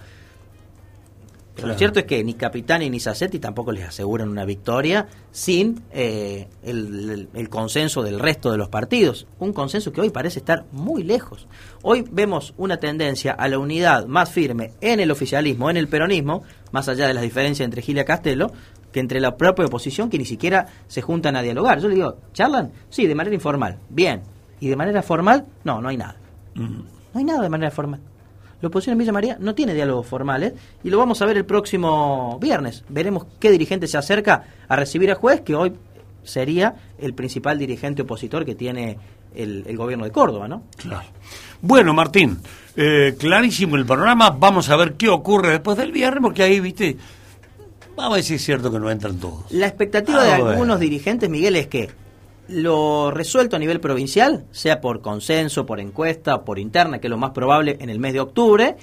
Pero 1.54 1.68
lo 1.68 1.74
cierto 1.78 2.00
es 2.00 2.06
que 2.06 2.22
ni 2.24 2.34
Capitani 2.34 2.90
ni 2.90 2.98
Sassetti 2.98 3.38
tampoco 3.38 3.70
les 3.70 3.84
aseguran 3.88 4.28
una 4.28 4.44
victoria 4.44 5.06
sin 5.30 5.82
eh, 5.92 6.48
el, 6.64 7.10
el- 7.10 7.28
el 7.32 7.48
consenso 7.48 8.02
del 8.02 8.18
resto 8.18 8.50
de 8.50 8.58
los 8.58 8.68
partidos. 8.68 9.26
Un 9.38 9.52
consenso 9.52 9.92
que 9.92 10.00
hoy 10.00 10.10
parece 10.10 10.40
estar 10.40 10.64
muy 10.72 11.04
lejos. 11.04 11.46
Hoy 11.82 12.04
vemos 12.10 12.54
una 12.56 12.78
tendencia 12.78 13.32
a 13.32 13.46
la 13.48 13.58
unidad 13.60 14.06
más 14.06 14.30
firme 14.30 14.72
en 14.80 14.98
el 14.98 15.10
oficialismo, 15.12 15.70
en 15.70 15.76
el 15.76 15.86
peronismo, 15.88 16.42
más 16.72 16.88
allá 16.88 17.06
de 17.06 17.14
las 17.14 17.22
diferencias 17.22 17.64
entre 17.64 17.82
Gilia 17.82 18.04
Castelo, 18.04 18.50
que 18.90 18.98
entre 19.00 19.20
la 19.20 19.36
propia 19.36 19.64
oposición 19.66 20.10
que 20.10 20.18
ni 20.18 20.24
siquiera 20.24 20.66
se 20.88 21.02
juntan 21.02 21.36
a 21.36 21.42
dialogar. 21.42 21.80
Yo 21.80 21.88
le 21.88 21.94
digo, 21.94 22.16
¿charlan? 22.32 22.72
Sí, 22.90 23.06
de 23.06 23.14
manera 23.14 23.34
informal. 23.34 23.78
Bien. 23.90 24.22
¿Y 24.60 24.68
de 24.68 24.76
manera 24.76 25.02
formal? 25.02 25.46
No, 25.62 25.80
no 25.80 25.88
hay 25.88 25.96
nada. 25.96 26.16
No 26.54 26.84
hay 27.14 27.24
nada 27.24 27.42
de 27.42 27.48
manera 27.48 27.70
formal. 27.70 28.00
La 28.60 28.68
oposición 28.68 28.92
en 28.92 28.98
Villa 28.98 29.12
María 29.12 29.36
no 29.40 29.54
tiene 29.54 29.74
diálogos 29.74 30.06
formales 30.06 30.54
y 30.82 30.90
lo 30.90 30.98
vamos 30.98 31.20
a 31.22 31.26
ver 31.26 31.36
el 31.36 31.44
próximo 31.44 32.38
viernes. 32.40 32.84
Veremos 32.88 33.26
qué 33.38 33.50
dirigente 33.50 33.86
se 33.86 33.98
acerca 33.98 34.44
a 34.68 34.76
recibir 34.76 35.10
a 35.10 35.14
juez, 35.14 35.40
que 35.42 35.54
hoy 35.54 35.72
sería 36.22 36.74
el 36.98 37.14
principal 37.14 37.58
dirigente 37.58 38.02
opositor 38.02 38.44
que 38.44 38.54
tiene 38.54 38.98
el, 39.34 39.64
el 39.66 39.76
gobierno 39.76 40.04
de 40.04 40.10
Córdoba, 40.10 40.48
¿no? 40.48 40.62
Claro. 40.76 41.06
Bueno, 41.60 41.92
Martín, 41.92 42.38
eh, 42.76 43.14
clarísimo 43.18 43.76
el 43.76 43.84
panorama. 43.84 44.30
Vamos 44.30 44.70
a 44.70 44.76
ver 44.76 44.94
qué 44.94 45.08
ocurre 45.08 45.50
después 45.50 45.76
del 45.76 45.92
viernes, 45.92 46.22
porque 46.22 46.42
ahí, 46.42 46.60
viste, 46.60 46.96
vamos 47.96 48.16
a 48.16 48.34
es 48.34 48.44
cierto 48.44 48.70
que 48.70 48.78
no 48.78 48.90
entran 48.90 49.18
todos. 49.18 49.50
La 49.50 49.66
expectativa 49.66 50.20
Ah, 50.22 50.24
de 50.24 50.32
algunos 50.32 50.80
dirigentes, 50.80 51.28
Miguel, 51.28 51.56
es 51.56 51.66
que 51.66 51.90
lo 52.48 53.10
resuelto 53.10 53.56
a 53.56 53.58
nivel 53.58 53.80
provincial, 53.80 54.44
sea 54.50 54.80
por 54.80 55.00
consenso, 55.00 55.66
por 55.66 55.80
encuesta, 55.80 56.44
por 56.44 56.58
interna, 56.58 56.98
que 56.98 57.06
es 57.06 57.10
lo 57.10 57.16
más 57.16 57.30
probable 57.30 57.76
en 57.80 57.90
el 57.90 57.98
mes 57.98 58.12
de 58.12 58.20
octubre, 58.20 58.76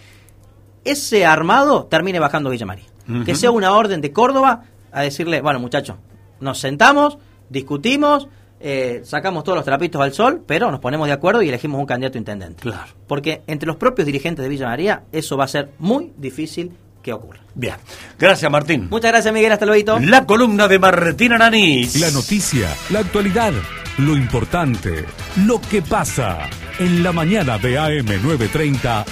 ese 0.84 1.26
armado 1.26 1.86
termine 1.86 2.20
bajando 2.20 2.49
Villa 2.49 2.66
María. 2.66 2.86
Que 3.26 3.36
sea 3.36 3.51
una 3.51 3.76
orden 3.76 3.99
de 3.99 4.14
Córdoba 4.14 4.64
a 4.91 5.01
decirle, 5.01 5.41
bueno 5.41 5.59
muchachos, 5.59 5.97
nos 6.39 6.59
sentamos, 6.59 7.18
discutimos, 7.49 8.30
eh, 8.62 9.01
sacamos 9.03 9.43
todos 9.43 9.57
los 9.57 9.66
trapitos 9.66 10.01
al 10.01 10.14
sol, 10.14 10.43
pero 10.45 10.72
nos 10.72 10.80
ponemos 10.80 11.07
de 11.07 11.14
acuerdo 11.14 11.41
y 11.41 11.49
elegimos 11.49 11.80
un 11.80 11.86
candidato 11.86 12.18
intendente. 12.18 12.62
Claro. 12.62 12.93
Porque 13.07 13.41
entre 13.47 13.68
los 13.68 13.76
propios 13.76 14.05
dirigentes 14.05 14.43
de 14.43 14.49
Villa 14.49 14.68
María 14.68 15.03
eso 15.12 15.36
va 15.36 15.43
a 15.43 15.49
ser 15.49 15.72
muy 15.78 16.14
difícil 16.16 16.72
que 17.02 17.14
ocurra. 17.14 17.39
Bien. 17.56 17.76
Gracias, 18.20 18.52
Martín. 18.52 18.88
Muchas 18.89 19.12
gracias 19.12 19.34
Miguel, 19.34 19.52
hasta 19.52 19.66
luego. 19.66 19.99
La 19.99 20.26
columna 20.26 20.68
de 20.68 20.80
Martín 20.80 21.34
Aranís. 21.34 21.99
La 21.99 22.12
noticia, 22.12 22.70
la 22.89 22.99
actualidad, 22.99 23.54
lo 23.97 24.16
importante, 24.16 25.06
lo 25.45 25.60
que 25.62 25.82
pasa. 25.82 26.49
En 26.80 27.04
la 27.04 27.12
mañana 27.12 27.58
de 27.58 27.78
AM 27.78 28.06
930, 28.24 29.06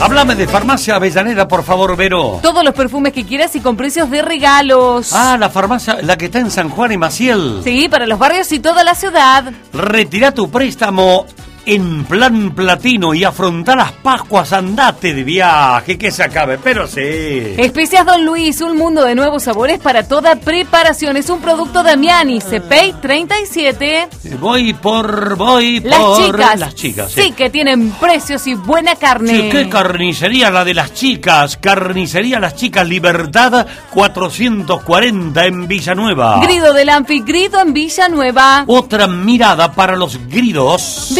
Háblame 0.00 0.36
de 0.36 0.46
Farmacia 0.46 0.94
Avellaneda, 0.94 1.48
por 1.48 1.64
favor, 1.64 1.96
Vero. 1.96 2.38
Todos 2.40 2.62
los 2.62 2.72
perfumes 2.72 3.12
que 3.12 3.24
quieras 3.26 3.54
y 3.56 3.60
con 3.60 3.76
precios 3.76 4.08
de 4.08 4.22
regalos. 4.22 5.12
Ah, 5.12 5.36
la 5.38 5.50
farmacia, 5.50 5.98
la 6.02 6.16
que 6.16 6.26
está 6.26 6.38
en 6.38 6.52
San 6.52 6.68
Juan 6.70 6.92
y 6.92 6.96
Maciel. 6.96 7.62
Sí, 7.64 7.88
para 7.88 8.06
los 8.06 8.16
barrios 8.18 8.50
y 8.52 8.60
toda 8.60 8.84
la 8.84 8.94
ciudad. 8.94 9.52
Retira 9.72 10.32
tu 10.32 10.48
préstamo 10.50 11.26
en 11.74 12.04
plan 12.04 12.54
platino 12.54 13.12
y 13.12 13.24
afronta 13.24 13.76
las 13.76 13.92
Pascuas, 13.92 14.52
andate 14.52 15.12
de 15.12 15.22
viaje, 15.22 15.98
que 15.98 16.10
se 16.10 16.22
acabe, 16.22 16.56
pero 16.56 16.86
sí. 16.86 17.02
Especias 17.58 18.06
Don 18.06 18.24
Luis, 18.24 18.60
un 18.62 18.76
mundo 18.76 19.04
de 19.04 19.14
nuevos 19.14 19.42
sabores 19.42 19.78
para 19.78 20.08
toda 20.08 20.36
preparación. 20.36 21.16
Es 21.18 21.28
un 21.28 21.40
producto 21.40 21.82
de 21.82 21.96
Miani, 21.96 22.40
CPI 22.40 22.94
37. 23.02 24.08
Voy 24.40 24.72
por, 24.72 25.36
voy 25.36 25.80
Las 25.80 25.98
por... 25.98 26.24
chicas. 26.24 26.58
Las 26.60 26.74
chicas, 26.74 27.12
Sí, 27.12 27.32
que 27.32 27.50
tienen 27.50 27.90
precios 27.92 28.46
y 28.46 28.54
buena 28.54 28.96
carne. 28.96 29.32
Sí, 29.36 29.48
qué 29.50 29.68
carnicería 29.68 30.50
la 30.50 30.64
de 30.64 30.72
las 30.74 30.94
chicas. 30.94 31.58
Carnicería 31.58 32.40
Las 32.40 32.54
Chicas 32.54 32.88
Libertad 32.88 33.66
440 33.90 35.44
en 35.46 35.68
Villanueva. 35.68 36.40
Grido 36.42 36.72
del 36.72 36.88
Anfi, 36.88 37.20
Grido 37.20 37.60
en 37.60 37.74
Villanueva. 37.74 38.64
Otra 38.66 39.06
mirada 39.06 39.72
para 39.72 39.96
los 39.96 40.18
gridos. 40.28 41.10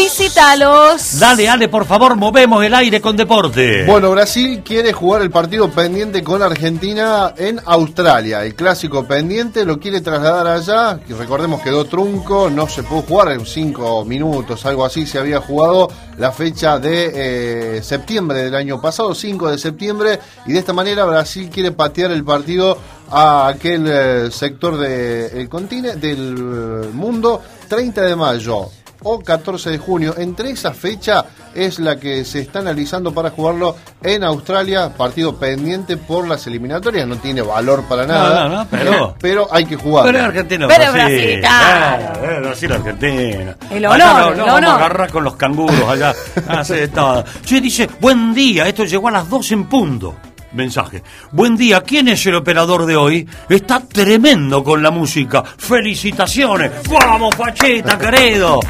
Dale, 1.19 1.49
Ale, 1.49 1.69
por 1.69 1.85
favor, 1.85 2.15
movemos 2.15 2.65
el 2.65 2.73
aire 2.73 3.01
con 3.01 3.17
deporte. 3.17 3.85
Bueno, 3.87 4.13
Brasil 4.13 4.63
quiere 4.65 4.93
jugar 4.93 5.23
el 5.23 5.31
partido 5.31 5.69
pendiente 5.69 6.23
con 6.23 6.43
Argentina 6.43 7.35
en 7.37 7.61
Australia. 7.65 8.45
El 8.45 8.55
clásico 8.55 9.05
pendiente 9.05 9.65
lo 9.65 9.81
quiere 9.81 10.01
trasladar 10.01 10.47
allá. 10.47 11.01
que 11.05 11.15
Recordemos 11.15 11.61
quedó 11.63 11.87
trunco, 11.87 12.49
no 12.51 12.69
se 12.69 12.85
pudo 12.85 13.03
jugar 13.03 13.33
en 13.33 13.45
cinco 13.45 14.05
minutos, 14.05 14.65
algo 14.65 14.85
así. 14.85 15.07
Se 15.07 15.19
había 15.19 15.41
jugado 15.41 15.89
la 16.19 16.31
fecha 16.31 16.79
de 16.79 17.79
eh, 17.79 17.83
septiembre 17.83 18.45
del 18.45 18.55
año 18.55 18.81
pasado, 18.81 19.15
5 19.15 19.51
de 19.51 19.59
septiembre, 19.59 20.21
y 20.47 20.53
de 20.53 20.59
esta 20.61 20.73
manera 20.73 21.05
Brasil 21.05 21.49
quiere 21.53 21.73
patear 21.73 22.13
el 22.13 22.25
partido 22.25 22.79
a 23.11 23.49
aquel 23.49 23.87
eh, 23.89 24.31
sector 24.31 24.77
del 24.77 25.49
continente, 25.49 26.09
del 26.09 26.37
eh, 26.37 26.89
mundo, 26.93 27.43
30 27.69 28.03
de 28.03 28.17
mayo 28.17 28.69
o 29.03 29.21
14 29.21 29.71
de 29.71 29.79
junio. 29.79 30.15
Entre 30.19 30.51
esa 30.51 30.73
fecha 30.73 31.25
es 31.55 31.79
la 31.79 31.97
que 31.99 32.25
se 32.25 32.41
está 32.41 32.59
analizando 32.61 33.13
para 33.13 33.31
jugarlo 33.31 33.77
en 34.03 34.23
Australia, 34.25 34.93
partido 34.97 35.37
pendiente 35.37 35.97
por 35.97 36.27
las 36.29 36.47
eliminatorias, 36.47 37.07
no 37.07 37.17
tiene 37.17 37.43
valor 37.43 37.85
para 37.89 38.07
No, 38.07 38.13
nada, 38.15 38.49
no, 38.49 38.57
no, 38.59 38.67
pero- 38.71 39.15
pero 39.21 39.49
hay 39.51 39.65
que 39.65 39.77
jugar. 39.77 40.05
Pero 40.05 40.23
Argentina, 40.25 40.67
Pero 40.69 40.93
Brasil, 40.93 41.17
Brasil, 41.17 41.41
claro. 41.41 42.21
claro, 42.21 42.41
Brasil, 42.43 42.73
Argentina. 42.73 43.57
El 43.71 43.85
Allá 43.87 43.95
honor, 44.15 44.37
lo- 44.37 44.45
el 44.45 44.51
vamos 44.51 44.71
a 44.71 44.75
agarrar 44.77 45.11
con 45.11 45.25
los 45.25 45.37
canguros 45.37 45.89
allá. 45.89 46.15
Hace 46.49 46.89
todo. 46.89 47.25
Che, 47.45 47.61
dice, 47.61 47.89
buen 48.01 48.35
día, 48.35 48.67
esto 48.69 48.85
llegó 48.85 49.09
a 49.09 49.13
las 49.13 49.29
2 49.29 49.53
en 49.53 49.65
punto. 49.69 50.15
Mensaje. 50.53 51.03
Buen 51.33 51.57
día, 51.57 51.83
¿quién 51.83 52.09
es 52.09 52.25
el 52.27 52.35
operador 52.37 52.87
de 52.87 52.97
hoy? 52.97 53.29
Está 53.49 53.81
tremendo 53.81 54.65
con 54.65 54.83
la 54.83 54.91
música. 54.91 55.43
Felicitaciones. 55.43 56.71
Vamos, 56.89 57.35
Pacheta, 57.37 57.99
querido. 57.99 58.61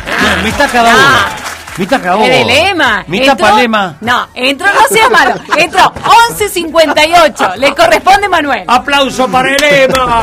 Mitad 0.45 0.69
cada 0.73 0.91
uno. 0.95 1.49
Mitad 1.79 2.03
cada 2.03 2.17
uno. 2.17 2.27
El 2.27 2.47
lema. 2.49 3.05
Entró- 3.09 3.37
palema. 3.37 3.97
No, 4.01 4.27
entró, 4.35 4.67
no 4.67 4.81
sea 4.91 5.09
malo. 5.09 5.35
Entró 5.57 5.93
11.58. 6.31 7.55
Le 7.57 7.73
corresponde 7.75 8.29
Manuel. 8.29 8.65
Aplauso 8.67 9.29
para 9.29 9.49
el 9.55 9.63
Ema. 9.63 10.23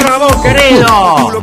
Bravo, 0.00 0.42
querido. 0.42 1.42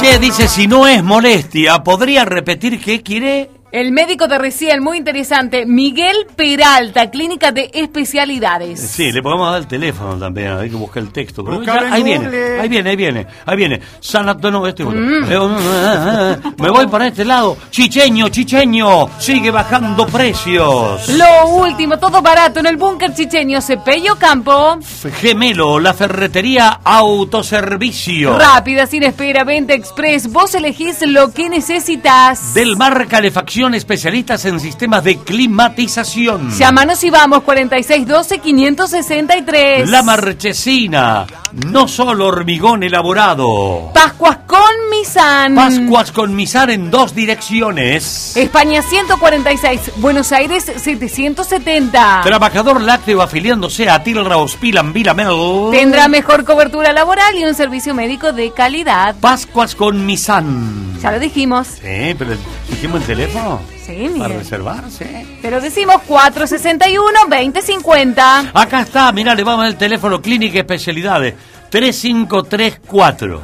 Che, 0.00 0.18
dice, 0.18 0.48
si 0.48 0.66
no 0.66 0.86
es 0.88 1.02
molestia, 1.04 1.84
¿podría 1.84 2.24
repetir 2.24 2.80
qué 2.82 3.02
quiere? 3.02 3.50
El 3.76 3.92
médico 3.92 4.26
de 4.26 4.38
recién, 4.38 4.82
muy 4.82 4.96
interesante, 4.96 5.66
Miguel 5.66 6.16
Peralta, 6.34 7.10
Clínica 7.10 7.52
de 7.52 7.70
Especialidades. 7.74 8.80
Sí, 8.80 9.12
le 9.12 9.20
podemos 9.22 9.50
dar 9.50 9.60
el 9.60 9.66
teléfono 9.66 10.16
también, 10.18 10.52
hay 10.52 10.70
que 10.70 10.76
buscar 10.76 11.02
el 11.02 11.12
texto. 11.12 11.44
pero 11.44 11.62
ya- 11.62 11.92
ahí 11.92 12.02
viene, 12.02 12.26
ahí 12.58 12.68
viene, 12.70 12.88
ahí 12.88 12.96
viene, 12.96 13.26
ahí 13.44 13.54
viene. 13.54 13.78
Sanato, 14.00 14.50
no, 14.50 14.66
este. 14.66 14.82
Mm. 14.82 14.88
Mm, 14.88 15.24
eh, 15.24 15.28
eh, 15.30 16.36
Me 16.58 16.70
voy 16.70 16.86
para 16.86 17.08
este 17.08 17.26
lado. 17.26 17.58
Chicheño, 17.70 18.30
chicheño, 18.30 19.10
sigue 19.18 19.50
bajando 19.50 20.06
precios. 20.06 21.06
Lo 21.10 21.46
último, 21.50 21.98
todo 21.98 22.22
barato 22.22 22.60
en 22.60 22.66
el 22.68 22.78
búnker 22.78 23.12
chicheño 23.12 23.60
Cepello 23.60 24.16
Campo. 24.16 24.78
Gemelo, 25.20 25.78
la 25.80 25.92
ferretería 25.92 26.80
autoservicio. 26.82 28.38
Rápida, 28.38 28.86
sin 28.86 29.02
espera, 29.02 29.44
venta 29.44 29.74
express. 29.74 30.32
Vos 30.32 30.54
elegís 30.54 31.02
lo 31.06 31.30
que 31.34 31.50
necesitas. 31.50 32.54
Del 32.54 32.74
Mar 32.78 33.06
Calefacción, 33.06 33.65
especialistas 33.74 34.44
en 34.44 34.60
sistemas 34.60 35.02
de 35.04 35.18
climatización. 35.18 36.50
Llámanos 36.56 37.02
y 37.04 37.10
vamos, 37.10 37.40
4612-563. 37.40 39.86
La 39.86 40.02
Marchesina, 40.02 41.26
no 41.52 41.88
solo 41.88 42.26
hormigón 42.26 42.82
elaborado. 42.82 43.90
Pascuas 43.92 44.38
con 44.46 44.60
Misan. 44.90 45.54
Pascuas 45.54 46.12
con 46.12 46.34
misar 46.36 46.70
en 46.70 46.90
dos 46.90 47.14
direcciones. 47.14 48.36
España 48.36 48.82
146, 48.82 49.92
Buenos 49.96 50.32
Aires 50.32 50.64
770. 50.64 52.20
Trabajador 52.22 52.80
lácteo 52.80 53.22
afiliándose 53.22 53.88
a 53.88 54.02
Tilra 54.02 54.36
Hospital 54.36 54.92
Vilamel. 54.92 55.70
Tendrá 55.70 56.08
mejor 56.08 56.44
cobertura 56.44 56.92
laboral 56.92 57.36
y 57.36 57.44
un 57.44 57.54
servicio 57.54 57.94
médico 57.94 58.32
de 58.32 58.52
calidad. 58.52 59.16
Pascuas 59.20 59.74
con 59.74 60.04
Misan. 60.04 60.98
Ya 61.00 61.12
lo 61.12 61.18
dijimos. 61.18 61.68
Sí, 61.68 62.14
pero 62.18 62.32
dijimos 62.68 63.00
el 63.00 63.06
teléfono. 63.06 63.55
Sí, 63.86 64.10
Para 64.18 64.28
Miguel. 64.28 64.38
reservarse. 64.40 65.26
Pero 65.40 65.60
decimos 65.60 65.96
461-2050. 66.08 68.50
Acá 68.52 68.80
está, 68.80 69.12
mirá, 69.12 69.34
le 69.34 69.44
vamos 69.44 69.64
al 69.64 69.76
teléfono 69.76 70.20
Clínica 70.20 70.58
Especialidades. 70.58 71.34
3534 71.70 73.40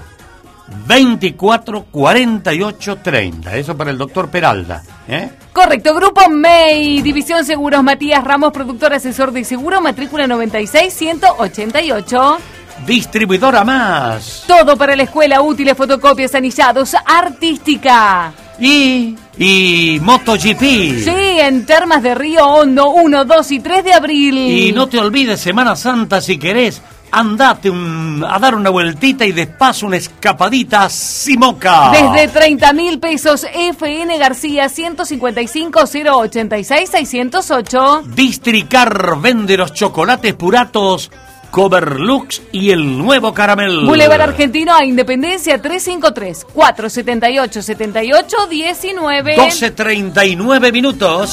24 0.86 1.84
48 1.90 2.97
30. 2.97 3.57
Eso 3.57 3.76
para 3.76 3.90
el 3.90 3.99
doctor 3.99 4.30
Peralta. 4.30 4.82
¿eh? 5.09 5.28
Correcto, 5.53 5.93
Grupo 5.95 6.28
MEI, 6.30 7.03
División 7.03 7.45
Seguros 7.45 7.82
Matías 7.82 8.24
Ramos, 8.24 8.53
productor 8.53 8.95
asesor 8.95 9.32
de 9.32 9.45
seguro, 9.45 9.80
matrícula 9.82 10.26
96-188. 10.26 12.38
Distribuidora 12.86 13.64
más. 13.64 14.44
Todo 14.46 14.76
para 14.76 14.96
la 14.96 15.04
escuela, 15.04 15.40
útiles, 15.40 15.76
fotocopias, 15.76 16.34
anillados, 16.34 16.94
artística. 17.04 18.32
Y, 18.58 19.16
y 19.38 19.98
MotoGP. 20.02 20.60
Sí, 20.60 21.10
en 21.40 21.64
Termas 21.66 22.02
de 22.02 22.14
Río 22.14 22.46
Hondo, 22.46 22.90
1, 22.90 23.24
2 23.24 23.52
y 23.52 23.60
3 23.60 23.84
de 23.84 23.92
abril. 23.94 24.36
Y 24.38 24.72
no 24.72 24.86
te 24.88 24.98
olvides, 24.98 25.40
Semana 25.40 25.74
Santa, 25.74 26.20
si 26.20 26.38
querés, 26.38 26.80
andate 27.10 27.70
un- 27.70 28.24
a 28.28 28.38
dar 28.38 28.54
una 28.54 28.70
vueltita 28.70 29.24
y 29.24 29.32
despacio 29.32 29.88
una 29.88 29.96
escapadita 29.96 30.84
a 30.84 30.90
Simoca. 30.90 31.90
Desde 31.92 32.28
30 32.28 32.72
mil 32.72 32.98
pesos, 33.00 33.46
FN 33.52 34.16
García 34.18 34.68
155 34.68 35.80
086 35.80 36.90
608. 36.90 38.02
Districar 38.14 39.18
vende 39.20 39.56
los 39.56 39.72
chocolates 39.72 40.34
puratos 40.34 41.10
Coverlux 41.53 42.40
y 42.50 42.70
el 42.70 42.96
nuevo 42.96 43.34
caramel. 43.34 43.84
Boulevard 43.84 44.22
Argentino 44.22 44.74
a 44.74 44.86
Independencia 44.86 45.61
353 45.61 46.46
478 46.46 47.62
78 47.62 48.46
19. 48.48 49.36
12.39 49.36 50.72
minutos. 50.72 51.30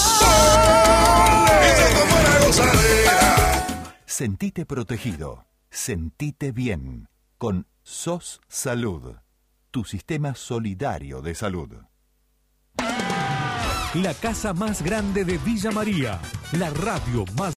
Sentite 4.05 4.65
protegido. 4.65 5.45
Sentite 5.71 6.51
bien. 6.51 7.07
Con 7.37 7.65
SOS 7.81 8.41
Salud. 8.49 9.15
tu 9.71 9.85
sistema 9.85 10.35
solidario 10.35 11.21
de 11.21 11.33
salud. 11.33 11.69
La 13.95 14.13
casa 14.13 14.53
más 14.53 14.83
grande 14.83 15.25
de 15.25 15.39
Villa 15.39 15.71
María, 15.71 16.19
la 16.51 16.69
radio 16.69 17.25
más 17.35 17.47